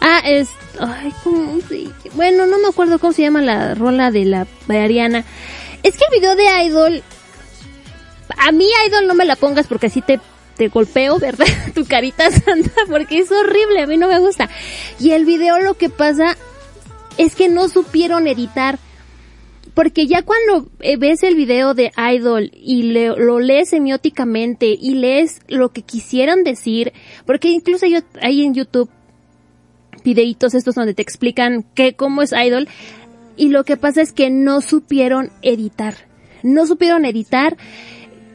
Ah, 0.00 0.20
es, 0.24 0.48
ay, 0.80 1.12
¿cómo 1.24 1.60
se- 1.68 1.88
bueno, 2.14 2.46
no 2.46 2.58
me 2.58 2.68
acuerdo 2.68 2.98
cómo 2.98 3.12
se 3.12 3.22
llama 3.22 3.42
la 3.42 3.74
rola 3.74 4.10
de 4.10 4.24
la 4.24 4.46
de 4.68 4.78
Ariana. 4.78 5.24
Es 5.82 5.96
que 5.96 6.04
el 6.10 6.20
video 6.20 6.36
de 6.36 6.64
Idol, 6.66 7.02
a 8.36 8.52
mí 8.52 8.66
Idol 8.86 9.06
no 9.06 9.14
me 9.14 9.24
la 9.24 9.36
pongas 9.36 9.66
porque 9.66 9.86
así 9.86 10.00
te, 10.02 10.20
te 10.56 10.68
golpeo, 10.68 11.18
¿verdad? 11.18 11.46
tu 11.74 11.84
carita 11.84 12.30
santa, 12.30 12.70
porque 12.88 13.18
es 13.18 13.30
horrible, 13.32 13.82
a 13.82 13.86
mí 13.86 13.96
no 13.96 14.08
me 14.08 14.18
gusta. 14.18 14.48
Y 15.00 15.10
el 15.10 15.24
video 15.24 15.58
lo 15.58 15.74
que 15.74 15.88
pasa 15.88 16.36
es 17.16 17.34
que 17.34 17.48
no 17.48 17.68
supieron 17.68 18.26
editar. 18.28 18.78
Porque 19.74 20.08
ya 20.08 20.22
cuando 20.22 20.68
eh, 20.80 20.96
ves 20.96 21.22
el 21.22 21.36
video 21.36 21.72
de 21.72 21.92
Idol 22.12 22.50
y 22.52 22.82
le- 22.84 23.14
lo 23.16 23.38
lees 23.38 23.68
semióticamente 23.70 24.66
y 24.80 24.94
lees 24.94 25.40
lo 25.46 25.68
que 25.68 25.82
quisieran 25.82 26.42
decir, 26.42 26.92
porque 27.26 27.48
incluso 27.48 27.86
yo, 27.86 28.00
hay 28.20 28.42
en 28.42 28.54
YouTube 28.54 28.90
videitos 30.08 30.54
estos 30.54 30.74
donde 30.74 30.94
te 30.94 31.02
explican 31.02 31.64
que 31.74 31.94
cómo 31.94 32.22
es 32.22 32.32
Idol 32.32 32.66
y 33.36 33.48
lo 33.48 33.64
que 33.64 33.76
pasa 33.76 34.00
es 34.00 34.12
que 34.12 34.30
no 34.30 34.62
supieron 34.62 35.30
editar. 35.42 35.94
No 36.42 36.66
supieron 36.66 37.04
editar, 37.04 37.56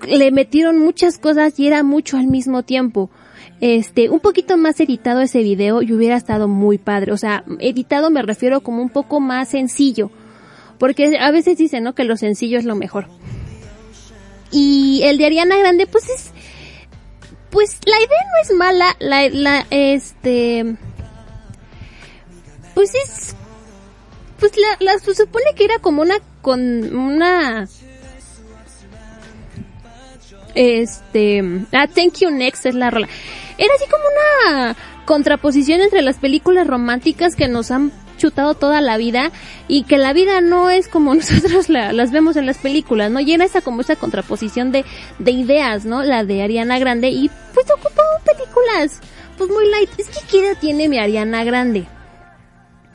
le 0.08 0.32
metieron 0.32 0.78
muchas 0.78 1.18
cosas 1.18 1.60
y 1.60 1.66
era 1.66 1.82
mucho 1.84 2.18
al 2.18 2.28
mismo 2.28 2.62
tiempo. 2.62 3.10
Este, 3.60 4.10
un 4.10 4.20
poquito 4.20 4.56
más 4.56 4.80
editado 4.80 5.22
ese 5.22 5.42
video 5.42 5.82
y 5.82 5.94
hubiera 5.94 6.16
estado 6.16 6.48
muy 6.48 6.78
padre. 6.78 7.12
O 7.12 7.18
sea, 7.18 7.44
editado 7.60 8.12
me 8.12 8.22
refiero 8.22 8.62
como 8.62 8.82
un 8.82 8.90
poco 8.90 9.20
más 9.20 9.50
sencillo. 9.50 10.12
Porque 10.78 11.18
a 11.18 11.32
veces 11.32 11.58
dicen, 11.58 11.84
¿no? 11.84 11.96
Que 11.96 12.04
lo 12.04 12.16
sencillo 12.18 12.60
es 12.60 12.66
lo 12.66 12.76
mejor. 12.76 13.08
Y 14.52 15.02
el 15.06 15.18
de 15.18 15.26
Ariana 15.26 15.58
Grande, 15.58 15.88
pues 15.88 16.10
es, 16.10 16.32
pues 17.50 17.80
la 17.86 17.98
idea 17.98 18.08
no 18.08 18.42
es 18.44 18.58
mala, 18.58 18.96
la, 19.00 19.30
la, 19.30 19.66
este, 19.70 20.76
pues 22.74 22.94
es, 22.96 23.36
pues 24.40 24.54
la, 24.58 24.68
la, 24.80 25.00
se 25.00 25.14
supone 25.16 25.46
que 25.56 25.66
era 25.66 25.80
como 25.80 26.02
una, 26.02 26.16
con 26.42 26.96
una, 26.96 27.68
este, 30.56 31.42
ah, 31.72 31.88
Thank 31.88 32.20
You 32.20 32.30
Next 32.32 32.66
es 32.66 32.76
la 32.76 32.92
rola. 32.92 33.08
Era 33.58 33.70
así 33.76 33.86
como 33.90 34.04
una 34.56 34.76
contraposición 35.06 35.82
entre 35.82 36.02
las 36.02 36.18
películas 36.18 36.68
románticas 36.68 37.36
que 37.36 37.48
nos 37.48 37.72
han 37.72 37.92
chutado 38.18 38.54
toda 38.54 38.80
la 38.80 38.98
vida 38.98 39.32
y 39.68 39.84
que 39.84 39.98
la 39.98 40.14
vida 40.14 40.40
no 40.42 40.70
es 40.70 40.88
como 40.88 41.14
nosotros 41.16 41.70
la- 41.70 41.94
las 41.94 42.12
vemos 42.12 42.36
en 42.38 42.46
las 42.46 42.58
películas, 42.58 43.12
¿no? 43.12 43.20
Era 43.20 43.46
esa 43.46 43.62
como 43.62 43.82
esa 43.82 43.96
contraposición 43.96 44.72
de, 44.72 44.86
de 45.20 45.32
ideas, 45.32 45.86
¿no? 45.86 46.04
La 46.04 46.24
de 46.24 46.42
Ariana 46.44 46.80
Grande 46.80 47.10
y 47.10 47.30
pues 47.54 47.66
ocupó 47.72 48.02
películas 48.26 49.00
pues 49.38 49.50
muy 49.50 49.68
light. 49.70 49.90
Es 49.98 50.08
que 50.10 50.20
¿qué 50.30 50.48
edad 50.48 50.58
tiene 50.60 50.88
mi 50.88 51.00
Ariana 51.00 51.44
Grande? 51.44 51.86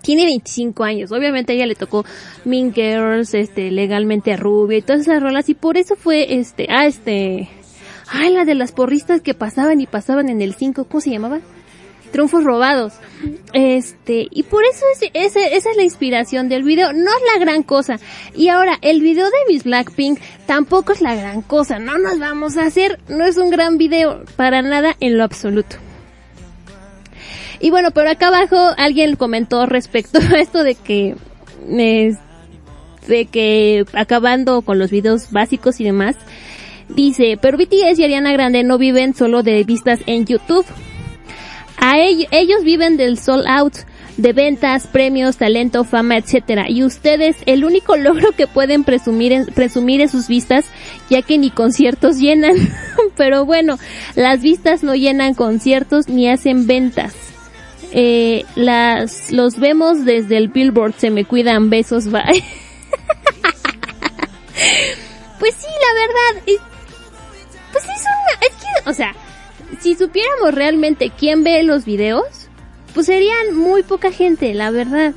Tiene 0.02 0.24
25 0.24 0.84
años. 0.84 1.12
Obviamente 1.12 1.52
a 1.52 1.56
ella 1.56 1.66
le 1.66 1.74
tocó 1.74 2.04
Mean 2.44 2.72
Girls, 2.72 3.34
este, 3.34 3.70
legalmente 3.70 4.36
rubia 4.36 4.78
y 4.78 4.82
todas 4.82 5.02
esas 5.02 5.22
rolas 5.22 5.48
y 5.48 5.54
por 5.54 5.76
eso 5.76 5.96
fue 5.96 6.34
este, 6.38 6.66
ah, 6.70 6.86
este, 6.86 7.48
ay, 8.10 8.32
la 8.32 8.44
de 8.44 8.54
las 8.54 8.72
porristas 8.72 9.20
que 9.20 9.34
pasaban 9.34 9.80
y 9.80 9.86
pasaban 9.86 10.28
en 10.28 10.40
el 10.40 10.54
5, 10.54 10.84
¿cómo 10.84 11.00
se 11.00 11.10
llamaba? 11.10 11.40
Triunfos 12.12 12.42
robados. 12.42 12.94
Este, 13.52 14.28
y 14.30 14.44
por 14.44 14.64
eso 14.64 14.84
es, 14.94 15.10
ese- 15.12 15.56
esa 15.56 15.70
es 15.70 15.76
la 15.76 15.82
inspiración 15.82 16.48
del 16.48 16.62
video. 16.62 16.94
No 16.94 17.10
es 17.10 17.22
la 17.34 17.38
gran 17.38 17.62
cosa. 17.62 17.98
Y 18.34 18.48
ahora, 18.48 18.78
el 18.80 19.02
video 19.02 19.26
de 19.26 19.52
Miss 19.52 19.64
Blackpink 19.64 20.18
tampoco 20.46 20.92
es 20.92 21.02
la 21.02 21.14
gran 21.14 21.42
cosa. 21.42 21.78
No 21.78 21.98
nos 21.98 22.18
vamos 22.18 22.56
a 22.56 22.64
hacer, 22.64 22.98
no 23.08 23.26
es 23.26 23.36
un 23.36 23.50
gran 23.50 23.76
video 23.76 24.24
para 24.36 24.62
nada 24.62 24.96
en 25.00 25.18
lo 25.18 25.24
absoluto. 25.24 25.76
Y 27.60 27.70
bueno, 27.70 27.90
pero 27.90 28.10
acá 28.10 28.28
abajo 28.28 28.56
alguien 28.76 29.16
comentó 29.16 29.66
respecto 29.66 30.18
a 30.18 30.38
esto 30.40 30.62
de 30.62 30.74
que, 30.74 31.16
de 33.06 33.26
que 33.26 33.84
acabando 33.94 34.62
con 34.62 34.78
los 34.78 34.90
videos 34.90 35.30
básicos 35.32 35.80
y 35.80 35.84
demás, 35.84 36.16
dice, 36.88 37.38
pero 37.40 37.58
BTS 37.58 37.98
y 37.98 38.04
Ariana 38.04 38.32
Grande 38.32 38.62
no 38.62 38.78
viven 38.78 39.14
solo 39.14 39.42
de 39.42 39.64
vistas 39.64 40.00
en 40.06 40.24
YouTube. 40.26 40.66
A 41.78 41.98
ell- 41.98 42.28
ellos 42.30 42.64
viven 42.64 42.96
del 42.96 43.18
sold 43.18 43.46
out, 43.46 43.74
de 44.16 44.32
ventas, 44.32 44.86
premios, 44.88 45.36
talento, 45.36 45.84
fama, 45.84 46.16
etcétera. 46.16 46.68
Y 46.68 46.82
ustedes, 46.82 47.36
el 47.46 47.64
único 47.64 47.96
logro 47.96 48.32
que 48.32 48.48
pueden 48.48 48.82
presumir 48.82 49.46
presumir 49.54 50.00
en 50.00 50.08
sus 50.08 50.26
vistas, 50.26 50.64
ya 51.08 51.22
que 51.22 51.38
ni 51.38 51.50
conciertos 51.50 52.18
llenan. 52.18 52.54
Pero 53.16 53.44
bueno, 53.44 53.78
las 54.16 54.42
vistas 54.42 54.82
no 54.82 54.94
llenan 54.96 55.34
conciertos 55.34 56.08
ni 56.08 56.28
hacen 56.28 56.66
ventas. 56.66 57.14
Eh, 57.92 58.44
las, 58.54 59.30
los 59.32 59.58
vemos 59.58 60.04
desde 60.04 60.36
el 60.36 60.48
billboard, 60.48 60.94
se 60.98 61.10
me 61.10 61.24
cuidan, 61.24 61.70
besos, 61.70 62.10
bye. 62.10 62.22
pues 65.38 65.54
sí, 65.54 65.66
la 65.66 66.00
verdad, 66.00 66.42
es- 66.46 66.60
pues 67.72 67.84
es 67.84 67.90
una, 68.02 68.46
es 68.46 68.50
que, 68.56 68.90
o 68.90 68.92
sea, 68.94 69.14
si 69.80 69.94
supiéramos 69.94 70.54
realmente 70.54 71.10
quién 71.16 71.44
ve 71.44 71.62
los 71.62 71.84
videos, 71.84 72.48
pues 72.94 73.06
serían 73.06 73.54
muy 73.56 73.82
poca 73.82 74.10
gente, 74.10 74.52
la 74.54 74.70
verdad. 74.70 75.12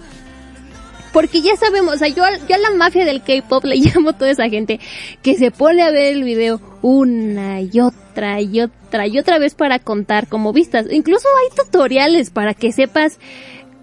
Porque 1.12 1.42
ya 1.42 1.56
sabemos, 1.58 1.96
o 1.96 1.98
sea, 1.98 2.08
yo, 2.08 2.24
yo 2.48 2.56
a 2.56 2.58
la 2.58 2.72
mafia 2.72 3.06
del 3.06 3.22
K-pop 3.22 3.66
le 3.66 3.76
llamo 3.78 4.14
toda 4.14 4.32
esa 4.32 4.50
gente 4.50 4.80
que 5.22 5.36
se 5.36 5.52
pone 5.52 5.84
a 5.84 5.92
ver 5.92 6.14
el 6.14 6.24
video 6.24 6.62
una 6.82 7.62
y 7.62 7.80
otra 7.80 8.42
y 8.42 8.62
otra 8.62 9.08
y 9.08 9.20
otra 9.20 9.40
vez 9.40 9.56
para 9.56 9.80
contar 9.80 10.28
como 10.28 10.54
vistas. 10.54 10.88
Incluso 10.92 11.28
hay 11.28 11.56
tutoriales 11.56 12.30
para 12.30 12.54
que 12.54 12.72
sepas 12.72 13.20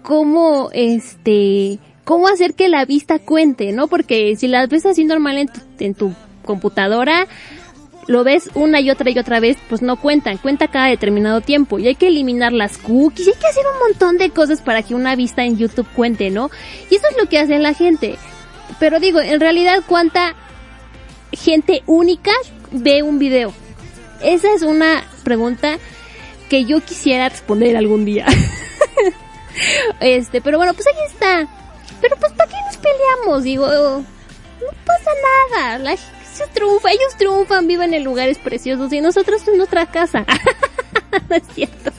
cómo, 0.01 0.69
este, 0.73 1.79
cómo 2.03 2.27
hacer 2.27 2.53
que 2.53 2.69
la 2.69 2.85
vista 2.85 3.19
cuente, 3.19 3.71
¿no? 3.71 3.87
Porque 3.87 4.35
si 4.35 4.47
las 4.47 4.69
ves 4.69 4.85
así 4.85 5.05
normal 5.05 5.37
en 5.37 5.47
tu, 5.47 5.59
en 5.79 5.93
tu 5.93 6.13
computadora, 6.43 7.27
lo 8.09 8.23
ves 8.23 8.49
una 8.55 8.81
y 8.81 8.89
otra 8.89 9.11
y 9.11 9.19
otra 9.19 9.39
vez, 9.39 9.55
pues 9.69 9.83
no 9.83 9.95
cuentan, 9.95 10.39
cuenta 10.39 10.67
cada 10.67 10.87
determinado 10.87 11.41
tiempo 11.41 11.77
y 11.77 11.87
hay 11.87 11.93
que 11.93 12.07
eliminar 12.07 12.51
las 12.51 12.79
cookies, 12.79 13.27
hay 13.27 13.35
que 13.35 13.45
hacer 13.45 13.63
un 13.71 13.87
montón 13.87 14.17
de 14.17 14.31
cosas 14.31 14.63
para 14.63 14.81
que 14.81 14.95
una 14.95 15.15
vista 15.15 15.43
en 15.43 15.59
YouTube 15.59 15.87
cuente, 15.95 16.31
¿no? 16.31 16.49
Y 16.89 16.95
eso 16.95 17.05
es 17.11 17.17
lo 17.17 17.29
que 17.29 17.37
hace 17.37 17.59
la 17.59 17.75
gente. 17.75 18.17
Pero 18.79 18.99
digo, 18.99 19.21
en 19.21 19.39
realidad, 19.39 19.83
¿cuánta 19.85 20.33
gente 21.33 21.83
única 21.85 22.31
ve 22.71 23.03
un 23.03 23.19
video? 23.19 23.53
Esa 24.23 24.55
es 24.55 24.63
una 24.63 25.03
pregunta 25.23 25.77
que 26.49 26.65
yo 26.65 26.81
quisiera 26.81 27.29
responder 27.29 27.77
algún 27.77 28.05
día. 28.05 28.25
este, 29.99 30.41
pero 30.41 30.57
bueno, 30.57 30.73
pues 30.73 30.87
ahí 30.87 31.05
está. 31.13 31.47
Pero 32.01 32.15
pues 32.15 32.31
¿para 32.33 32.49
qué 32.49 32.57
nos 32.65 32.77
peleamos? 32.77 33.43
Digo, 33.43 33.67
no 33.67 34.67
pasa 34.83 35.11
nada. 35.51 35.77
La 35.77 35.95
ellos 36.43 37.17
triunfan, 37.17 37.67
viven 37.67 37.93
en 37.93 38.03
lugares 38.03 38.37
preciosos 38.37 38.91
y 38.93 39.01
nosotros 39.01 39.47
en 39.47 39.57
nuestra 39.57 39.85
casa. 39.85 40.25
no 41.29 41.35
es 41.35 41.43
cierto. 41.53 41.91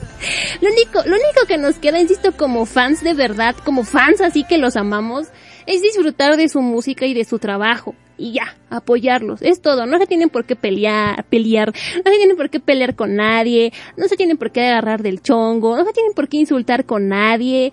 Lo 0.61 0.71
único, 0.71 1.03
lo 1.07 1.17
único 1.17 1.47
que 1.47 1.59
nos 1.59 1.77
queda, 1.77 2.01
insisto, 2.01 2.33
como 2.33 2.67
fans 2.67 3.03
de 3.03 3.15
verdad, 3.15 3.55
como 3.65 3.85
fans 3.85 4.21
así 4.21 4.45
que 4.45 4.59
los 4.59 4.77
amamos, 4.77 5.29
es 5.67 5.83
disfrutar 5.83 6.37
de 6.37 6.49
su 6.49 6.61
música 6.61 7.07
y 7.07 7.15
de 7.15 7.25
su 7.25 7.39
trabajo. 7.39 7.95
Y 8.19 8.33
ya, 8.33 8.59
apoyarlos. 8.69 9.41
Es 9.41 9.63
todo. 9.63 9.87
No 9.87 9.99
se 9.99 10.07
tienen 10.07 10.29
por 10.29 10.45
qué 10.45 10.55
pelear, 10.55 11.25
pelear. 11.25 11.73
No 12.05 12.11
se 12.11 12.19
tienen 12.19 12.37
por 12.37 12.51
qué 12.51 12.61
pelear 12.61 12.95
con 12.95 13.17
nadie. 13.17 13.73
No 13.97 14.09
se 14.09 14.17
tienen 14.17 14.37
por 14.37 14.53
qué 14.53 14.67
agarrar 14.67 15.03
del 15.03 15.23
chongo. 15.23 15.75
No 15.75 15.87
se 15.87 15.93
tienen 15.95 16.13
por 16.13 16.29
qué 16.29 16.37
insultar 16.37 16.85
con 16.85 17.09
nadie. 17.09 17.73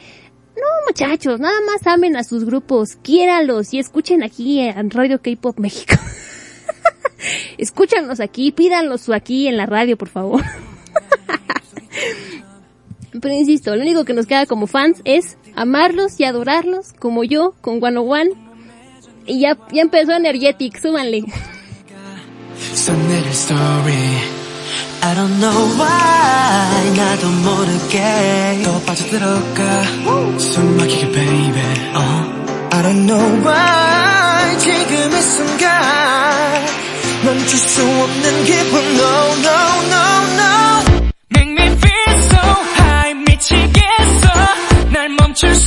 No, 0.56 0.64
muchachos, 0.88 1.40
nada 1.40 1.60
más 1.68 1.86
amen 1.86 2.16
a 2.16 2.24
sus 2.24 2.44
grupos, 2.44 2.96
quiéralos 3.04 3.76
y 3.76 3.80
escuchen 3.80 4.24
aquí 4.24 4.60
en 4.60 4.90
Radio 4.90 5.22
K-Pop 5.22 5.60
México. 5.60 5.94
Escúchanos 7.59 8.21
aquí, 8.21 8.53
pídanlos 8.53 9.09
aquí 9.11 9.49
en 9.49 9.57
la 9.57 9.67
radio, 9.67 9.97
por 9.97 10.09
favor. 10.09 10.43
Pero 13.21 13.35
insisto, 13.35 13.75
lo 13.77 13.83
único 13.83 14.05
que 14.05 14.15
nos 14.15 14.27
queda 14.27 14.47
como 14.47 14.67
fans 14.67 15.01
es 15.05 15.37
amarlos 15.55 16.19
y 16.19 16.25
adorarlos, 16.25 16.93
como 16.99 17.25
yo 17.25 17.55
con 17.61 17.83
One 17.83 17.99
One. 17.99 18.31
Y 19.27 19.41
ya, 19.41 19.57
ya 19.73 19.83
empezó 19.83 20.13
Energetic, 20.13 20.81
súbanle. 20.81 21.25
써내릴 22.75 23.27
story 23.33 23.93
I 25.03 25.15
don't 25.15 25.39
know 25.41 25.61
why 25.79 26.97
나도 26.97 27.29
모르게 27.29 28.63
또 28.65 28.81
빠져들어가 28.87 29.83
숨 30.39 30.77
막히게 30.79 31.13
baby 31.13 31.61
uh. 31.95 32.23
I 32.73 32.83
don't 32.83 33.07
know 33.07 33.43
why 33.45 34.26
지금 34.60 35.12
이 35.12 35.22
순간 35.22 36.66
멈출 37.26 37.58
수 37.58 37.82
없는 37.82 38.44
기분 38.46 38.98
no 38.98 39.36
no 39.44 39.58
no 39.92 40.04
no 40.38 41.02
Make 41.32 41.50
me 41.52 41.66
feel 41.68 42.14
so 42.30 42.38
high 42.78 43.14
미치겠어 43.14 44.26
날 44.92 45.10
멈출 45.10 45.54
순 45.56 45.67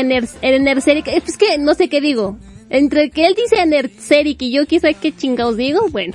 ener, 0.00 0.28
pues 1.22 1.36
que 1.36 1.58
no 1.58 1.74
sé 1.74 1.88
qué 1.88 2.00
digo. 2.00 2.36
Entre 2.70 3.10
que 3.10 3.26
él 3.26 3.34
dice 3.34 3.60
energetic 3.60 4.42
y 4.42 4.52
yo 4.52 4.66
quizá 4.66 4.92
qué 4.94 5.14
chingados 5.14 5.56
digo, 5.56 5.88
bueno. 5.90 6.14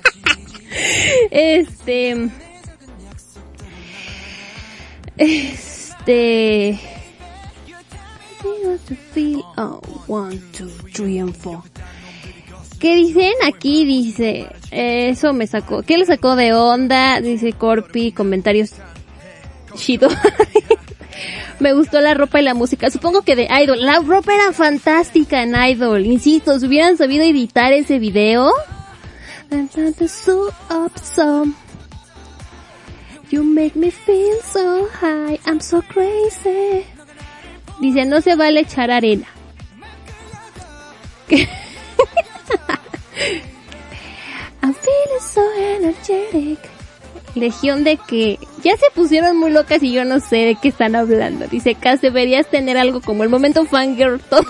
este... 1.30 2.28
Este... 5.16 6.78
Oh, 9.56 9.80
one, 10.06 10.38
two, 10.56 10.68
three. 10.92 11.24
¿Qué 12.78 12.94
dicen? 12.94 13.32
Aquí 13.44 13.84
dice, 13.84 14.46
eso 14.70 15.32
me 15.32 15.46
sacó, 15.46 15.82
¿qué 15.82 15.96
le 15.96 16.04
sacó 16.04 16.36
de 16.36 16.52
onda? 16.52 17.20
Dice 17.20 17.52
Corpi, 17.54 18.12
comentarios 18.12 18.74
chido. 19.74 20.08
me 21.60 21.72
gustó 21.72 22.00
la 22.00 22.14
ropa 22.14 22.40
y 22.40 22.44
la 22.44 22.54
música. 22.54 22.90
Supongo 22.90 23.22
que 23.22 23.36
de 23.36 23.48
Idol. 23.62 23.80
La 23.80 24.00
ropa 24.00 24.34
era 24.34 24.52
fantástica 24.52 25.42
en 25.42 25.54
Idol. 25.54 26.06
Insisto, 26.06 26.58
si 26.58 26.66
hubieran 26.66 26.96
sabido 26.96 27.24
editar 27.24 27.72
ese 27.72 27.98
video. 27.98 28.52
You 33.28 33.42
make 33.42 33.74
me 33.74 33.90
feel 33.90 34.40
so 34.42 34.86
high. 35.00 35.40
I'm 35.46 35.60
so 35.60 35.82
crazy. 35.82 36.84
Dice, 37.80 38.04
no 38.06 38.20
se 38.20 38.36
vale 38.36 38.60
echar 38.60 38.90
arena. 38.90 39.26
I'm 44.62 44.74
feeling 44.74 45.20
so 45.20 45.42
energetic. 45.58 46.75
Legión 47.36 47.84
de 47.84 47.98
que 47.98 48.38
ya 48.64 48.76
se 48.76 48.90
pusieron 48.94 49.36
muy 49.36 49.50
locas 49.50 49.82
y 49.82 49.92
yo 49.92 50.04
no 50.04 50.20
sé 50.20 50.36
de 50.36 50.56
qué 50.60 50.68
están 50.68 50.96
hablando. 50.96 51.46
Dice, 51.46 51.74
Cas, 51.74 52.00
deberías 52.00 52.48
tener 52.48 52.78
algo 52.78 53.00
como 53.00 53.22
el 53.22 53.28
momento 53.28 53.66
fangirl 53.66 54.20
todo, 54.20 54.46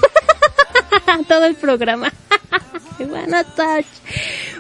todo 1.29 1.45
el 1.45 1.57
programa. 1.57 2.13
Wanna 2.99 3.45
touch. 3.45 3.87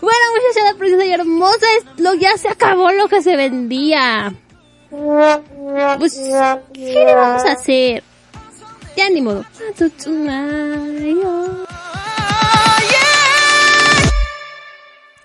Bueno, 0.01 0.20
muchachada 0.35 0.77
preciosa 0.77 1.05
y 1.05 1.12
hermosa, 1.12 1.66
lo, 1.98 2.15
ya 2.15 2.36
se 2.36 2.48
acabó 2.48 2.90
lo 2.93 3.09
que 3.09 3.23
se 3.23 3.36
vendía. 3.36 4.35
Pues, 4.90 6.19
¿qué 6.73 7.05
le 7.05 7.15
vamos 7.15 7.44
a 7.44 7.53
hacer? 7.53 8.03
Ya 8.97 9.09
ni 9.11 9.20
modo. 9.20 9.44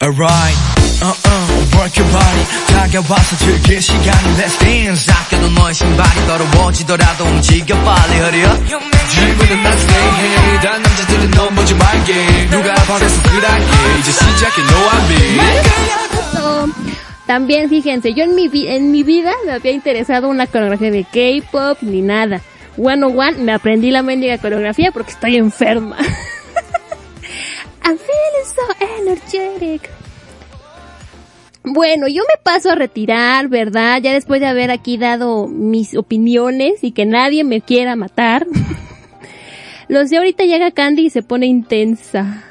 Alright, 0.01 0.57
uh-uh, 1.03 1.40
work 1.80 1.92
your 1.96 2.08
body 2.12 2.44
다가와서 2.68 3.36
즐길 3.36 3.80
시간을 3.80 4.36
Let's 4.38 4.58
dance 4.58 5.12
아껴둔 5.12 5.54
너의 5.54 5.74
신발이 5.74 6.26
더러워지더라도 6.26 7.24
움직여 7.24 7.74
빨리 7.82 8.12
hurry 8.16 8.44
up 8.52 8.66
질문은 9.08 9.62
난 9.62 9.72
stay 9.78 10.08
hey 10.18 10.60
단 10.60 10.82
남자들은 10.82 11.30
넘보지 11.30 11.74
말게 11.74 12.48
누가 12.50 12.74
버려서 12.74 13.22
그랄게 13.22 13.66
이제 14.00 14.10
시작해 14.12 14.62
no 14.62 14.88
I'm 14.90 15.08
big 15.08 16.76
También 17.26 17.68
fíjense, 17.68 18.14
yo 18.14 18.22
en 18.22 18.36
mi, 18.36 18.46
vi- 18.46 18.68
en 18.68 18.92
mi 18.92 19.02
vida 19.02 19.32
me 19.44 19.52
había 19.54 19.72
interesado 19.72 20.28
una 20.28 20.46
coreografía 20.46 20.92
de 20.92 21.02
K-pop 21.02 21.78
ni 21.82 22.00
nada. 22.00 22.40
One 22.76 23.02
on 23.04 23.18
one 23.18 23.38
me 23.42 23.52
aprendí 23.52 23.90
la 23.90 24.02
mendiga 24.02 24.38
coreografía 24.38 24.92
porque 24.92 25.10
estoy 25.10 25.34
enferma. 25.36 25.96
I'm 27.82 27.98
feeling 27.98 28.46
so 28.54 28.62
energetic. 29.00 29.90
Bueno, 31.63 32.07
yo 32.07 32.23
me 32.23 32.41
paso 32.43 32.71
a 32.71 32.75
retirar, 32.75 33.47
¿verdad? 33.47 34.01
Ya 34.01 34.13
después 34.13 34.41
de 34.41 34.47
haber 34.47 34.71
aquí 34.71 34.97
dado 34.97 35.47
mis 35.47 35.95
opiniones 35.95 36.83
y 36.83 36.91
que 36.91 37.05
nadie 37.05 37.43
me 37.43 37.61
quiera 37.61 37.95
matar. 37.95 38.47
Lo 39.87 40.07
sé, 40.07 40.17
ahorita 40.17 40.45
llega 40.45 40.71
Candy 40.71 41.05
y 41.05 41.09
se 41.09 41.21
pone 41.21 41.45
intensa. 41.45 42.43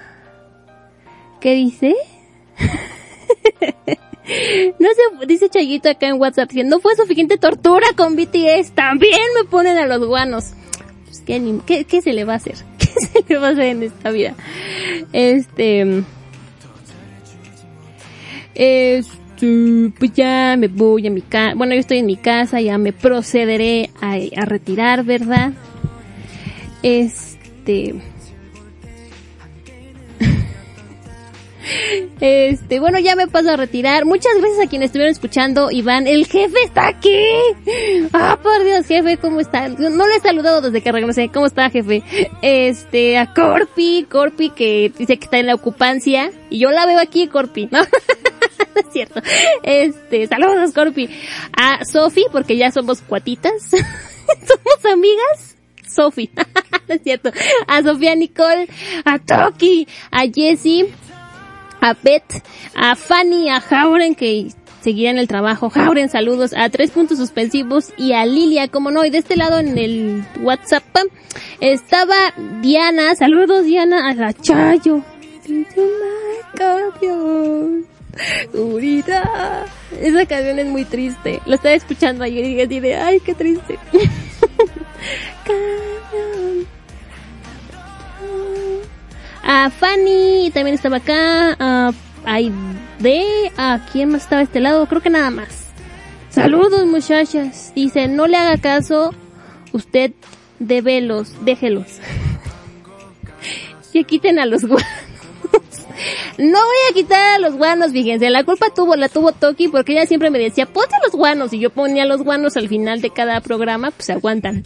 ¿Qué 1.40 1.54
dice? 1.54 1.94
No 4.78 4.88
sé, 4.90 5.26
dice 5.26 5.48
Chayito 5.48 5.88
acá 5.88 6.06
en 6.06 6.20
WhatsApp, 6.20 6.50
que 6.50 6.62
no 6.62 6.78
fue 6.78 6.94
suficiente 6.94 7.36
tortura 7.36 7.88
con 7.96 8.14
BTS, 8.14 8.72
también 8.76 9.18
me 9.34 9.44
ponen 9.48 9.76
a 9.76 9.86
los 9.86 10.06
guanos. 10.06 10.52
Pues, 11.04 11.20
¿qué, 11.22 11.58
qué, 11.66 11.84
qué 11.84 12.00
se 12.00 12.12
le 12.12 12.24
va 12.24 12.34
a 12.34 12.36
hacer? 12.36 12.54
¿Qué 12.78 12.86
se 12.86 13.24
le 13.28 13.38
va 13.38 13.48
a 13.48 13.50
hacer 13.50 13.64
en 13.64 13.82
esta 13.82 14.10
vida? 14.10 14.34
Este... 15.12 16.04
Este, 18.62 19.90
pues 19.98 20.12
ya 20.12 20.54
me 20.58 20.68
voy 20.68 21.06
a 21.06 21.10
mi 21.10 21.22
casa, 21.22 21.54
bueno, 21.56 21.72
yo 21.72 21.80
estoy 21.80 21.96
en 21.96 22.04
mi 22.04 22.16
casa, 22.16 22.60
ya 22.60 22.76
me 22.76 22.92
procederé 22.92 23.88
a, 24.02 24.16
a 24.36 24.44
retirar, 24.44 25.02
¿verdad? 25.02 25.52
Este... 26.82 27.94
Este, 32.20 32.80
bueno, 32.80 32.98
ya 32.98 33.16
me 33.16 33.28
paso 33.28 33.50
a 33.50 33.56
retirar. 33.56 34.04
Muchas 34.04 34.32
gracias 34.38 34.66
a 34.66 34.68
quienes 34.68 34.86
estuvieron 34.86 35.12
escuchando. 35.12 35.70
Iván, 35.70 36.06
el 36.06 36.26
jefe 36.26 36.62
está 36.64 36.88
aquí. 36.88 37.24
Ah, 38.12 38.38
por 38.42 38.62
Dios, 38.64 38.86
jefe, 38.86 39.16
¿cómo 39.16 39.40
está? 39.40 39.68
No 39.68 40.06
lo 40.06 40.14
he 40.14 40.20
saludado 40.20 40.60
desde 40.60 40.82
que 40.82 40.92
regresé. 40.92 41.30
¿Cómo 41.32 41.46
está, 41.46 41.70
jefe? 41.70 42.02
Este, 42.42 43.16
a 43.16 43.32
Corpi, 43.32 44.04
Corpi 44.10 44.50
que 44.50 44.92
dice 44.98 45.16
que 45.16 45.24
está 45.24 45.38
en 45.38 45.46
la 45.46 45.54
ocupancia. 45.54 46.30
Y 46.50 46.58
yo 46.58 46.70
la 46.72 46.84
veo 46.84 46.98
aquí, 46.98 47.28
Corpi, 47.28 47.68
¿no? 47.70 47.80
Es 48.74 48.92
cierto. 48.92 49.20
Este, 49.62 50.26
saludos, 50.26 50.72
Corpi. 50.72 51.08
A 51.56 51.84
Sofi, 51.84 52.24
porque 52.32 52.56
ya 52.56 52.70
somos 52.70 53.02
cuatitas. 53.02 53.52
somos 53.70 54.84
amigas. 54.92 55.56
Sofi. 55.88 56.30
es 56.88 57.02
cierto. 57.02 57.30
A 57.66 57.82
Sofía 57.82 58.14
Nicole, 58.14 58.68
a 59.04 59.18
Toki, 59.18 59.86
a 60.10 60.22
Jessie, 60.32 60.92
a 61.80 61.94
Beth, 61.94 62.42
a 62.74 62.96
Fanny, 62.96 63.50
a 63.50 63.60
Jauren 63.60 64.14
que 64.14 64.48
seguirá 64.80 65.10
en 65.10 65.18
el 65.18 65.28
trabajo. 65.28 65.70
Jauren, 65.70 66.08
saludos 66.08 66.54
a 66.56 66.68
tres 66.70 66.90
puntos 66.90 67.18
suspensivos 67.18 67.92
y 67.96 68.12
a 68.12 68.24
Lilia, 68.24 68.68
como 68.68 68.90
no, 68.90 69.04
y 69.04 69.10
de 69.10 69.18
este 69.18 69.36
lado 69.36 69.58
en 69.58 69.76
el 69.76 70.24
WhatsApp 70.40 70.84
estaba 71.60 72.16
Diana, 72.60 73.14
saludos 73.14 73.64
Diana, 73.64 74.08
a 74.08 74.14
la 74.14 74.32
Chayo. 74.32 75.02
Esa 80.00 80.26
canción 80.26 80.58
es 80.58 80.66
muy 80.66 80.84
triste. 80.84 81.40
La 81.46 81.56
estaba 81.56 81.74
escuchando 81.74 82.24
ayer 82.24 82.70
y 82.70 82.80
de, 82.80 82.96
ay, 82.96 83.20
qué 83.20 83.34
triste. 83.34 83.78
A 89.42 89.70
Fanny 89.70 90.50
también 90.52 90.74
estaba 90.74 90.98
acá. 90.98 91.56
A 91.58 91.92
Aide. 92.24 93.50
¿A 93.56 93.86
quién 93.90 94.10
más 94.10 94.22
estaba 94.22 94.40
a 94.40 94.44
este 94.44 94.60
lado? 94.60 94.86
Creo 94.86 95.00
que 95.00 95.10
nada 95.10 95.30
más. 95.30 95.66
Saludos 96.30 96.86
muchachas. 96.86 97.72
Dice, 97.74 98.06
no 98.06 98.26
le 98.26 98.36
haga 98.36 98.58
caso. 98.58 99.12
Usted 99.72 100.12
débelos, 100.58 101.34
déjelos. 101.44 101.86
que 103.92 104.04
quiten 104.04 104.38
a 104.38 104.46
los 104.46 104.64
guanos. 104.64 105.09
No 106.38 106.58
voy 106.58 106.76
a 106.90 106.94
quitar 106.94 107.40
los 107.40 107.54
guanos, 107.54 107.92
fíjense, 107.92 108.30
la 108.30 108.44
culpa 108.44 108.70
tuvo, 108.74 108.96
la 108.96 109.08
tuvo 109.08 109.32
Toki 109.32 109.68
porque 109.68 109.92
ella 109.92 110.06
siempre 110.06 110.30
me 110.30 110.38
decía, 110.38 110.66
ponte 110.66 110.94
los 111.04 111.12
guanos, 111.12 111.52
y 111.52 111.58
yo 111.58 111.70
ponía 111.70 112.04
los 112.04 112.22
guanos 112.22 112.56
al 112.56 112.68
final 112.68 113.00
de 113.00 113.10
cada 113.10 113.40
programa, 113.40 113.90
pues 113.90 114.06
se 114.06 114.12
aguantan. 114.12 114.64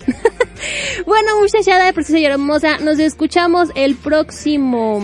bueno, 1.06 1.40
muchachada, 1.40 1.92
preciosa 1.92 2.18
y 2.18 2.24
hermosa, 2.24 2.78
nos 2.78 2.98
escuchamos 2.98 3.70
el 3.74 3.96
próximo... 3.96 5.02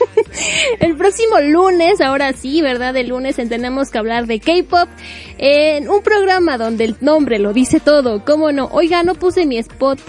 el 0.80 0.96
próximo 0.96 1.40
lunes, 1.40 2.00
ahora 2.00 2.32
sí, 2.32 2.62
¿verdad? 2.62 2.96
El 2.96 3.08
lunes 3.08 3.38
en 3.38 3.50
tenemos 3.50 3.90
que 3.90 3.98
hablar 3.98 4.26
de 4.26 4.40
K-pop 4.40 4.88
en 5.36 5.90
un 5.90 6.02
programa 6.02 6.56
donde 6.56 6.84
el 6.84 6.96
nombre 7.00 7.38
lo 7.38 7.52
dice 7.52 7.80
todo. 7.80 8.24
¿Cómo 8.24 8.50
no? 8.50 8.66
Oiga, 8.72 9.02
no 9.02 9.14
puse 9.14 9.44
mi 9.44 9.58
spot. 9.58 10.00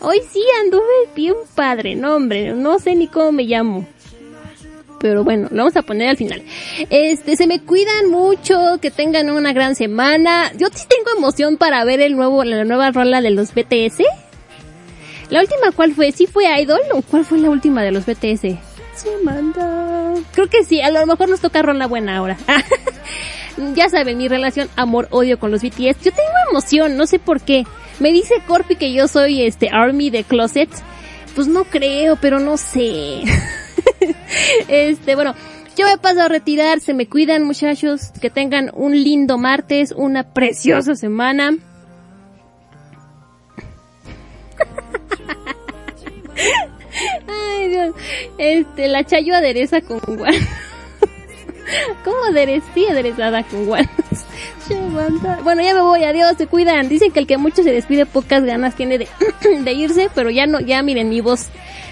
Hoy 0.00 0.20
sí 0.30 0.42
anduve 0.62 0.82
bien 1.14 1.34
padre, 1.54 1.94
no 1.94 2.16
hombre, 2.16 2.52
no 2.52 2.78
sé 2.78 2.94
ni 2.94 3.08
cómo 3.08 3.32
me 3.32 3.44
llamo. 3.44 3.86
Pero 5.00 5.24
bueno, 5.24 5.48
lo 5.50 5.58
vamos 5.58 5.76
a 5.76 5.82
poner 5.82 6.08
al 6.08 6.16
final. 6.16 6.42
Este, 6.90 7.36
se 7.36 7.46
me 7.46 7.60
cuidan 7.60 8.10
mucho, 8.10 8.78
que 8.80 8.90
tengan 8.90 9.30
una 9.30 9.52
gran 9.52 9.74
semana. 9.74 10.52
Yo 10.56 10.68
sí 10.72 10.86
tengo 10.88 11.16
emoción 11.16 11.56
para 11.58 11.84
ver 11.84 12.00
el 12.00 12.16
nuevo, 12.16 12.44
la 12.44 12.64
nueva 12.64 12.90
rola 12.90 13.20
de 13.20 13.30
los 13.30 13.54
BTS. 13.54 14.02
La 15.30 15.40
última, 15.40 15.72
¿cuál 15.74 15.92
fue? 15.92 16.12
¿Sí 16.12 16.26
fue 16.26 16.44
Idol 16.60 16.80
o 16.92 17.02
cuál 17.02 17.24
fue 17.24 17.38
la 17.38 17.50
última 17.50 17.82
de 17.82 17.90
los 17.90 18.06
BTS? 18.06 18.58
Samantha. 18.94 20.14
Creo 20.32 20.48
que 20.48 20.64
sí, 20.64 20.80
a 20.80 20.90
lo 20.90 21.04
mejor 21.06 21.28
nos 21.28 21.40
toca 21.40 21.62
rola 21.62 21.86
buena 21.86 22.16
ahora. 22.16 22.38
ya 23.74 23.88
saben, 23.88 24.16
mi 24.18 24.28
relación 24.28 24.68
amor-odio 24.76 25.38
con 25.38 25.50
los 25.50 25.62
BTS. 25.62 26.02
Yo 26.02 26.12
tengo 26.12 26.32
emoción, 26.50 26.96
no 26.96 27.06
sé 27.06 27.18
por 27.18 27.40
qué. 27.40 27.64
Me 27.98 28.12
dice 28.12 28.34
Corpi 28.46 28.76
que 28.76 28.92
yo 28.92 29.08
soy 29.08 29.42
este 29.42 29.70
Army 29.70 30.10
de 30.10 30.24
Closet. 30.24 30.68
Pues 31.34 31.48
no 31.48 31.64
creo, 31.64 32.16
pero 32.16 32.38
no 32.40 32.56
sé. 32.56 33.22
este, 34.68 35.14
bueno, 35.14 35.34
yo 35.76 35.86
me 35.86 35.98
paso 35.98 36.22
a 36.22 36.28
retirar, 36.28 36.80
se 36.80 36.94
me 36.94 37.06
cuidan 37.06 37.44
muchachos, 37.44 38.10
que 38.20 38.30
tengan 38.30 38.70
un 38.74 38.92
lindo 38.92 39.36
martes, 39.36 39.92
una 39.92 40.32
preciosa 40.32 40.94
semana. 40.94 41.50
Ay 47.28 47.68
Dios, 47.68 47.94
este, 48.38 48.88
la 48.88 49.04
chayo 49.04 49.34
adereza 49.34 49.82
con 49.82 50.00
guanos. 50.16 50.40
¿Cómo 52.04 52.24
aderezada? 52.24 52.72
Sí, 52.72 52.86
aderezada 52.86 53.42
con 53.42 53.66
guanos. 53.66 53.90
Bueno, 55.44 55.62
ya 55.62 55.74
me 55.74 55.80
voy, 55.80 56.04
adiós, 56.04 56.36
se 56.36 56.46
cuidan. 56.46 56.88
Dicen 56.88 57.12
que 57.12 57.20
el 57.20 57.26
que 57.26 57.38
mucho 57.38 57.62
se 57.62 57.72
despide 57.72 58.06
pocas 58.06 58.44
ganas 58.44 58.74
tiene 58.74 58.98
de, 59.64 59.72
irse, 59.72 60.10
pero 60.14 60.30
ya 60.30 60.46
no, 60.46 60.60
ya 60.60 60.82
miren 60.82 61.08
mi 61.08 61.20
voz. 61.20 61.46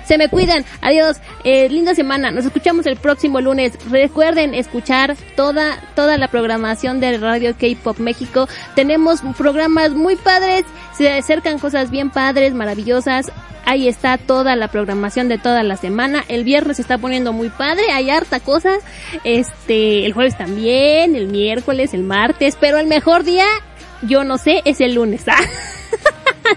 Se 0.04 0.18
me 0.18 0.28
cuidan, 0.28 0.64
adiós, 0.82 1.16
eh, 1.44 1.68
linda 1.70 1.94
semana, 1.94 2.30
nos 2.30 2.44
escuchamos 2.44 2.84
el 2.86 2.96
próximo 2.96 3.40
lunes. 3.40 3.72
Recuerden 3.90 4.54
escuchar 4.54 5.16
toda, 5.34 5.80
toda 5.94 6.18
la 6.18 6.28
programación 6.28 7.00
de 7.00 7.16
Radio 7.16 7.54
K-Pop 7.58 7.98
México. 7.98 8.46
Tenemos 8.74 9.22
programas 9.38 9.92
muy 9.92 10.16
padres, 10.16 10.64
se 10.94 11.10
acercan 11.10 11.58
cosas 11.58 11.90
bien 11.90 12.10
padres, 12.10 12.52
maravillosas. 12.52 13.32
Ahí 13.66 13.88
está 13.88 14.18
toda 14.18 14.56
la 14.56 14.68
programación 14.68 15.28
de 15.28 15.38
toda 15.38 15.62
la 15.62 15.76
semana. 15.76 16.22
El 16.28 16.44
viernes 16.44 16.76
se 16.76 16.82
está 16.82 16.98
poniendo 16.98 17.32
muy 17.32 17.48
padre, 17.48 17.90
hay 17.92 18.10
harta 18.10 18.40
cosa. 18.40 18.74
Este, 19.24 20.04
el 20.04 20.12
jueves 20.12 20.36
también, 20.36 21.16
el 21.16 21.28
miércoles, 21.28 21.94
el 21.94 22.02
martes, 22.02 22.56
pero 22.64 22.78
el 22.78 22.86
mejor 22.86 23.24
día, 23.24 23.44
yo 24.08 24.24
no 24.24 24.38
sé, 24.38 24.62
es 24.64 24.80
el 24.80 24.94
lunes. 24.94 25.24
¿ah? 25.28 25.36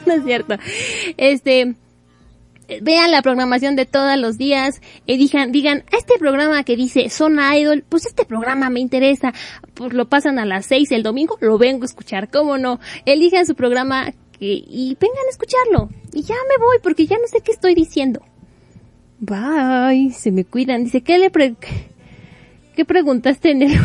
no 0.05 0.13
es 0.13 0.23
cierto. 0.23 0.55
Este, 1.17 1.75
vean 2.81 3.11
la 3.11 3.21
programación 3.21 3.75
de 3.75 3.85
todos 3.85 4.17
los 4.17 4.37
días 4.37 4.79
y 5.05 5.17
digan, 5.17 5.51
digan, 5.51 5.83
este 5.91 6.17
programa 6.17 6.63
que 6.63 6.77
dice 6.77 7.09
Zona 7.09 7.57
Idol, 7.57 7.83
pues 7.89 8.05
este 8.05 8.23
programa 8.23 8.69
me 8.69 8.79
interesa, 8.79 9.33
pues 9.73 9.91
lo 9.91 10.07
pasan 10.07 10.39
a 10.39 10.45
las 10.45 10.65
seis 10.65 10.93
el 10.93 11.03
domingo, 11.03 11.37
lo 11.41 11.57
vengo 11.57 11.83
a 11.83 11.87
escuchar, 11.87 12.29
cómo 12.29 12.57
no, 12.57 12.79
elijan 13.05 13.45
su 13.45 13.55
programa 13.55 14.13
que, 14.39 14.45
y 14.65 14.95
vengan 15.01 15.25
a 15.27 15.29
escucharlo 15.29 15.89
y 16.13 16.21
ya 16.21 16.35
me 16.35 16.63
voy 16.63 16.77
porque 16.81 17.05
ya 17.05 17.17
no 17.17 17.27
sé 17.27 17.41
qué 17.41 17.51
estoy 17.51 17.75
diciendo. 17.75 18.21
Bye, 19.19 20.13
se 20.13 20.31
me 20.31 20.45
cuidan. 20.45 20.85
Dice, 20.85 21.01
¿qué 21.01 21.17
le 21.17 21.31
pre 21.31 21.55
qué 22.77 22.85
preguntaste 22.85 23.51
en 23.51 23.61
el 23.63 23.79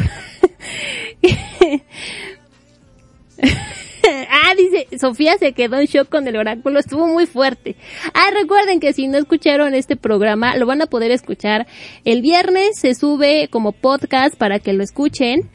Ah, 4.31 4.55
dice, 4.57 4.99
Sofía 4.99 5.39
se 5.39 5.53
quedó 5.53 5.79
en 5.79 5.87
shock 5.87 6.09
con 6.09 6.27
el 6.29 6.37
oráculo, 6.37 6.79
estuvo 6.79 7.07
muy 7.07 7.27
fuerte. 7.27 7.77
Ah, 8.13 8.31
recuerden 8.35 8.81
que 8.81 8.93
si 8.93 9.09
no 9.09 9.17
escucharon 9.17 9.75
este 9.75 9.97
programa, 9.97 10.57
lo 10.57 10.67
van 10.67 10.83
a 10.83 10.87
poder 10.87 11.11
escuchar 11.11 11.67
el 12.05 12.21
viernes, 12.21 12.79
se 12.79 12.95
sube 12.95 13.49
como 13.51 13.73
podcast 13.73 14.35
para 14.37 14.59
que 14.59 14.73
lo 14.73 14.83
escuchen. 14.83 15.49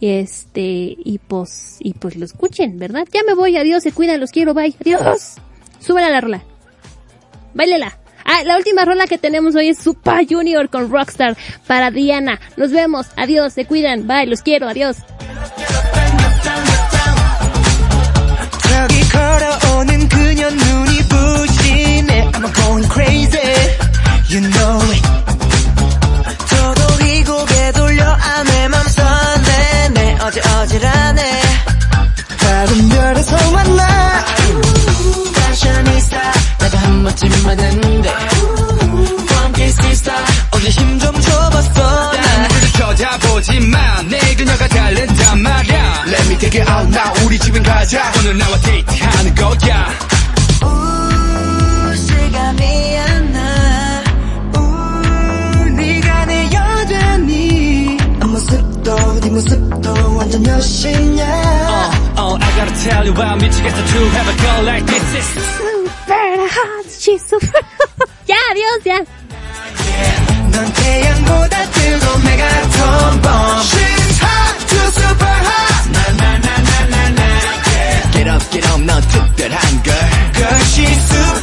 Este, 0.00 0.96
y 0.98 1.20
pues, 1.26 1.76
y 1.80 1.94
pues 1.94 2.16
lo 2.16 2.24
escuchen, 2.24 2.78
¿verdad? 2.78 3.06
Ya 3.12 3.22
me 3.26 3.34
voy, 3.34 3.56
adiós, 3.56 3.82
se 3.82 3.92
cuidan, 3.92 4.20
los 4.20 4.32
quiero, 4.32 4.52
bye, 4.52 4.74
adiós. 4.80 5.36
Súbela 5.78 6.10
la 6.10 6.20
rola. 6.20 6.42
Báilela. 7.54 8.01
Ah, 8.25 8.43
la 8.43 8.57
última 8.57 8.83
rola 8.83 9.07
que 9.07 9.17
tenemos 9.17 9.55
hoy 9.55 9.69
es 9.69 9.77
Super 9.77 10.25
Junior 10.29 10.69
con 10.69 10.91
Rockstar 10.91 11.37
para 11.65 11.91
Diana. 11.91 12.39
Nos 12.57 12.71
vemos, 12.71 13.07
adiós, 13.15 13.53
se 13.53 13.65
cuidan, 13.65 14.05
bye, 14.07 14.25
los 14.27 14.41
quiero, 14.41 14.67
adiós. 14.67 14.97
저기 18.69 19.09
걸어오는 19.09 20.09
그녀 20.09 20.49
눈이 20.51 21.07
부시네 21.09 22.31
I'm 22.33 22.53
going 22.53 22.87
crazy 22.91 23.39
You 24.29 24.41
know 24.41 24.81
it 24.91 25.03
저도 26.45 27.05
이 27.05 27.23
고개 27.23 27.71
돌려 27.71 28.05
아내 28.05 28.67
맘 28.67 28.83
설레네 28.87 30.17
어지어지라네 30.21 31.41
다른 32.39 32.89
별에서 32.89 33.51
만나 33.51 33.80
패셔니스타 33.80 33.80
나도 36.72 36.78
한 36.78 37.02
번쯤 37.04 37.28
봤는데. 37.44 38.08
Funky 39.28 39.68
sister 39.68 40.24
어제 40.52 40.70
힘 40.70 40.98
좀 40.98 41.20
줘봤어. 41.20 42.12
난 42.12 42.48
쳐다보지 42.78 43.60
마, 43.60 44.02
내 44.02 44.18
그녀가 44.34 44.66
다른단 44.68 45.42
말야. 45.42 46.04
Let 46.06 46.28
me 46.28 46.38
take 46.38 46.60
it 46.60 46.70
out 46.70 46.88
now, 46.88 47.26
우리 47.26 47.38
집엔 47.38 47.62
가자. 47.62 48.12
오늘 48.18 48.38
나와 48.38 48.58
데이트하는 48.58 49.34
거야. 49.34 49.88
완전 60.16 60.46
여신이야 60.46 61.22
Uh, 61.22 62.20
oh, 62.20 62.38
I 62.40 62.50
gotta 62.56 62.74
tell 62.82 63.04
you 63.06 63.12
why 63.14 63.36
미치겠어 63.36 63.76
to 63.76 63.98
have 64.10 64.28
a 64.28 64.36
girl 64.36 64.62
like 64.64 64.86
this 64.86 65.16
is 65.16 65.61
Super 66.11 66.47
hot, 66.51 66.85
she's 66.99 67.23
super 67.23 67.63
ya, 68.27 68.35
adiós, 68.51 68.83
ya. 68.83 68.99
넌 70.51 70.73
태양보다 70.73 71.55
뜨거운 71.71 72.23
메가톤 72.25 73.21
bomb 73.21 73.63
She's 73.71 74.19
hot 74.19 74.57
to 74.67 74.79
super 74.91 75.35
hot 75.47 75.87
Get 78.11 78.27
up, 78.27 78.43
get 78.51 78.65
up, 78.67 78.81
넌 78.83 79.01
특별한 79.01 79.83
걸. 79.83 79.95
Girl 80.35 80.59
she's 80.75 80.99
super 81.07 81.40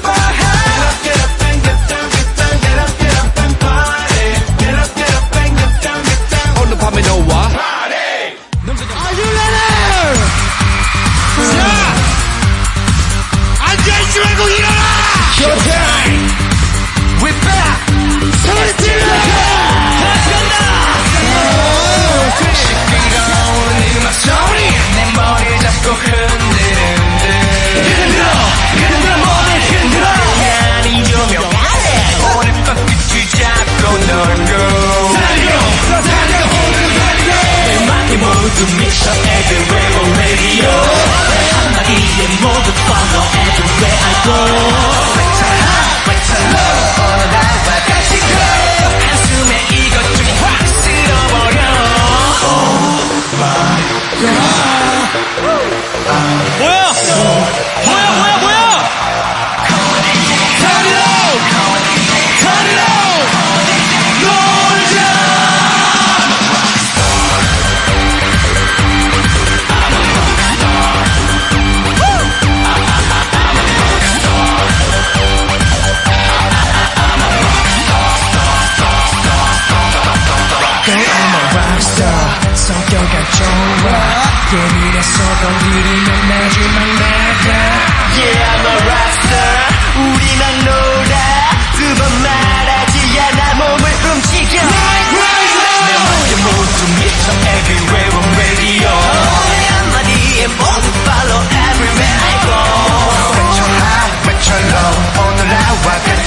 외쳐라 104.49 104.59
외쳐라 104.59 104.91
오늘 105.29 105.49
나와 105.49 105.93
같이 106.05 106.18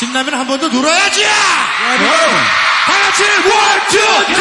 신나면 0.00 0.32
한 0.32 0.46
번 0.46 0.58
더 0.58 0.66
놀아야지! 0.68 1.22
다 1.24 2.92
같이 3.04 3.22
원, 3.22 3.86
투, 3.90 3.98
고! 4.32 4.40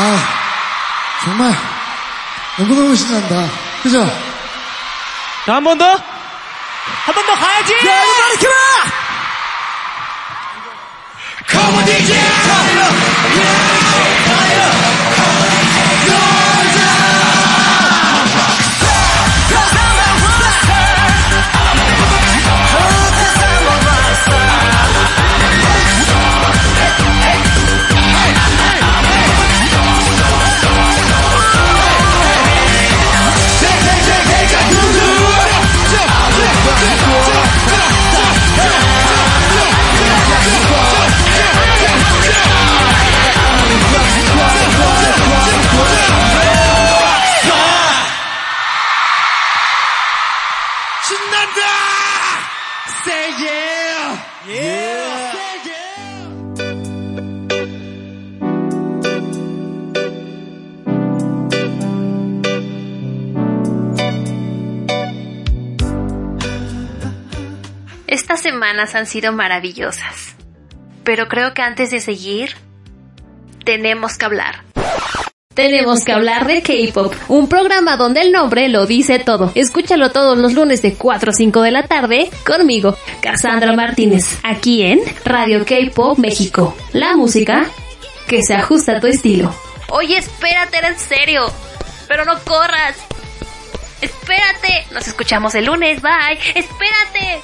아, 0.00 0.16
정말 1.24 1.52
너무너무 2.56 2.94
신난다. 2.94 3.48
그죠? 3.82 4.08
한번 5.46 5.76
더? 5.76 5.84
한 7.04 7.14
번 7.14 7.26
더 7.26 7.34
가야지! 7.34 7.72
야, 7.74 7.78
come 8.38 8.54
on! 8.54 8.90
Come 11.50 11.76
on, 11.78 11.84
DJ! 11.84 12.47
Estas 68.28 68.42
semanas 68.42 68.94
han 68.94 69.06
sido 69.06 69.32
maravillosas. 69.32 70.34
Pero 71.02 71.28
creo 71.28 71.54
que 71.54 71.62
antes 71.62 71.90
de 71.90 71.98
seguir, 71.98 72.56
tenemos 73.64 74.18
que 74.18 74.26
hablar. 74.26 74.64
Tenemos 75.54 76.04
que 76.04 76.12
hablar 76.12 76.46
de 76.46 76.60
K-pop, 76.60 77.14
un 77.28 77.48
programa 77.48 77.96
donde 77.96 78.20
el 78.20 78.30
nombre 78.30 78.68
lo 78.68 78.84
dice 78.84 79.18
todo. 79.18 79.50
Escúchalo 79.54 80.10
todos 80.10 80.36
los 80.36 80.52
lunes 80.52 80.82
de 80.82 80.92
4 80.92 81.30
a 81.30 81.32
5 81.32 81.62
de 81.62 81.70
la 81.70 81.84
tarde 81.84 82.28
conmigo, 82.46 82.98
Cassandra 83.22 83.72
Martínez, 83.72 84.38
aquí 84.42 84.82
en 84.82 85.00
Radio 85.24 85.64
K-pop 85.64 86.18
México. 86.18 86.76
La 86.92 87.16
música 87.16 87.64
que 88.26 88.42
se 88.42 88.54
ajusta 88.54 88.98
a 88.98 89.00
tu 89.00 89.06
estilo. 89.06 89.54
Oye, 89.88 90.18
espérate, 90.18 90.76
era 90.76 90.88
en 90.88 90.98
serio. 90.98 91.50
Pero 92.06 92.26
no 92.26 92.38
corras. 92.44 93.07
Espérate. 94.00 94.86
Nos 94.92 95.06
escuchamos 95.06 95.54
el 95.54 95.66
lunes. 95.66 96.00
Bye. 96.02 96.38
Espérate. 96.54 97.42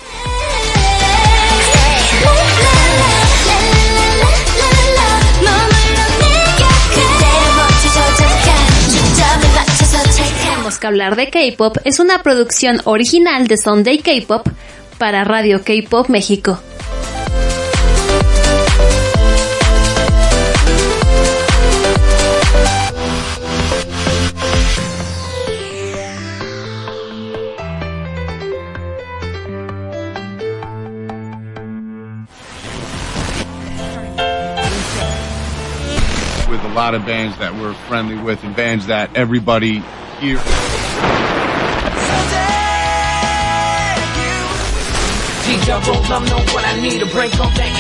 Tenemos 10.43 10.79
que 10.79 10.87
hablar 10.87 11.17
de 11.17 11.31
K-pop 11.31 11.77
es 11.85 11.99
una 11.99 12.23
producción 12.23 12.81
original 12.85 13.47
de 13.49 13.59
Sunday 13.59 13.99
K-pop 13.99 14.47
para 14.99 15.25
Radio 15.25 15.63
K-pop 15.63 16.09
México. 16.09 16.59
Lot 36.75 36.95
of 36.95 37.07
bands 37.07 37.39
that 37.39 37.55
we're 37.55 37.73
friendly 37.73 38.17
with 38.19 38.43
and 38.43 38.57
bands 38.57 38.89
that 38.89 39.17
everybody 39.17 39.75
here. 40.19 40.39
DJ 45.45 45.87
roll 45.87 46.03
up, 46.13 46.23
know 46.29 46.43
what 46.53 46.65
I 46.65 46.81
need 46.81 46.99
to 46.99 47.07
break 47.07 47.33
up 47.39 47.55
that 47.55 47.71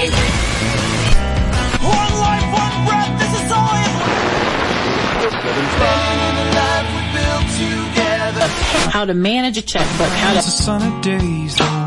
One 1.82 2.14
life, 2.22 2.46
one 2.54 2.86
breath, 2.86 3.18
this 3.18 3.34
is 3.42 3.50
all 3.50 3.74
How 8.90 9.04
to 9.04 9.14
manage 9.14 9.58
a 9.58 9.62
checkbook, 9.62 10.08
how 10.08 10.34
to 10.34 10.42
sunny 10.42 11.02
days, 11.02 11.56
though 11.56 11.83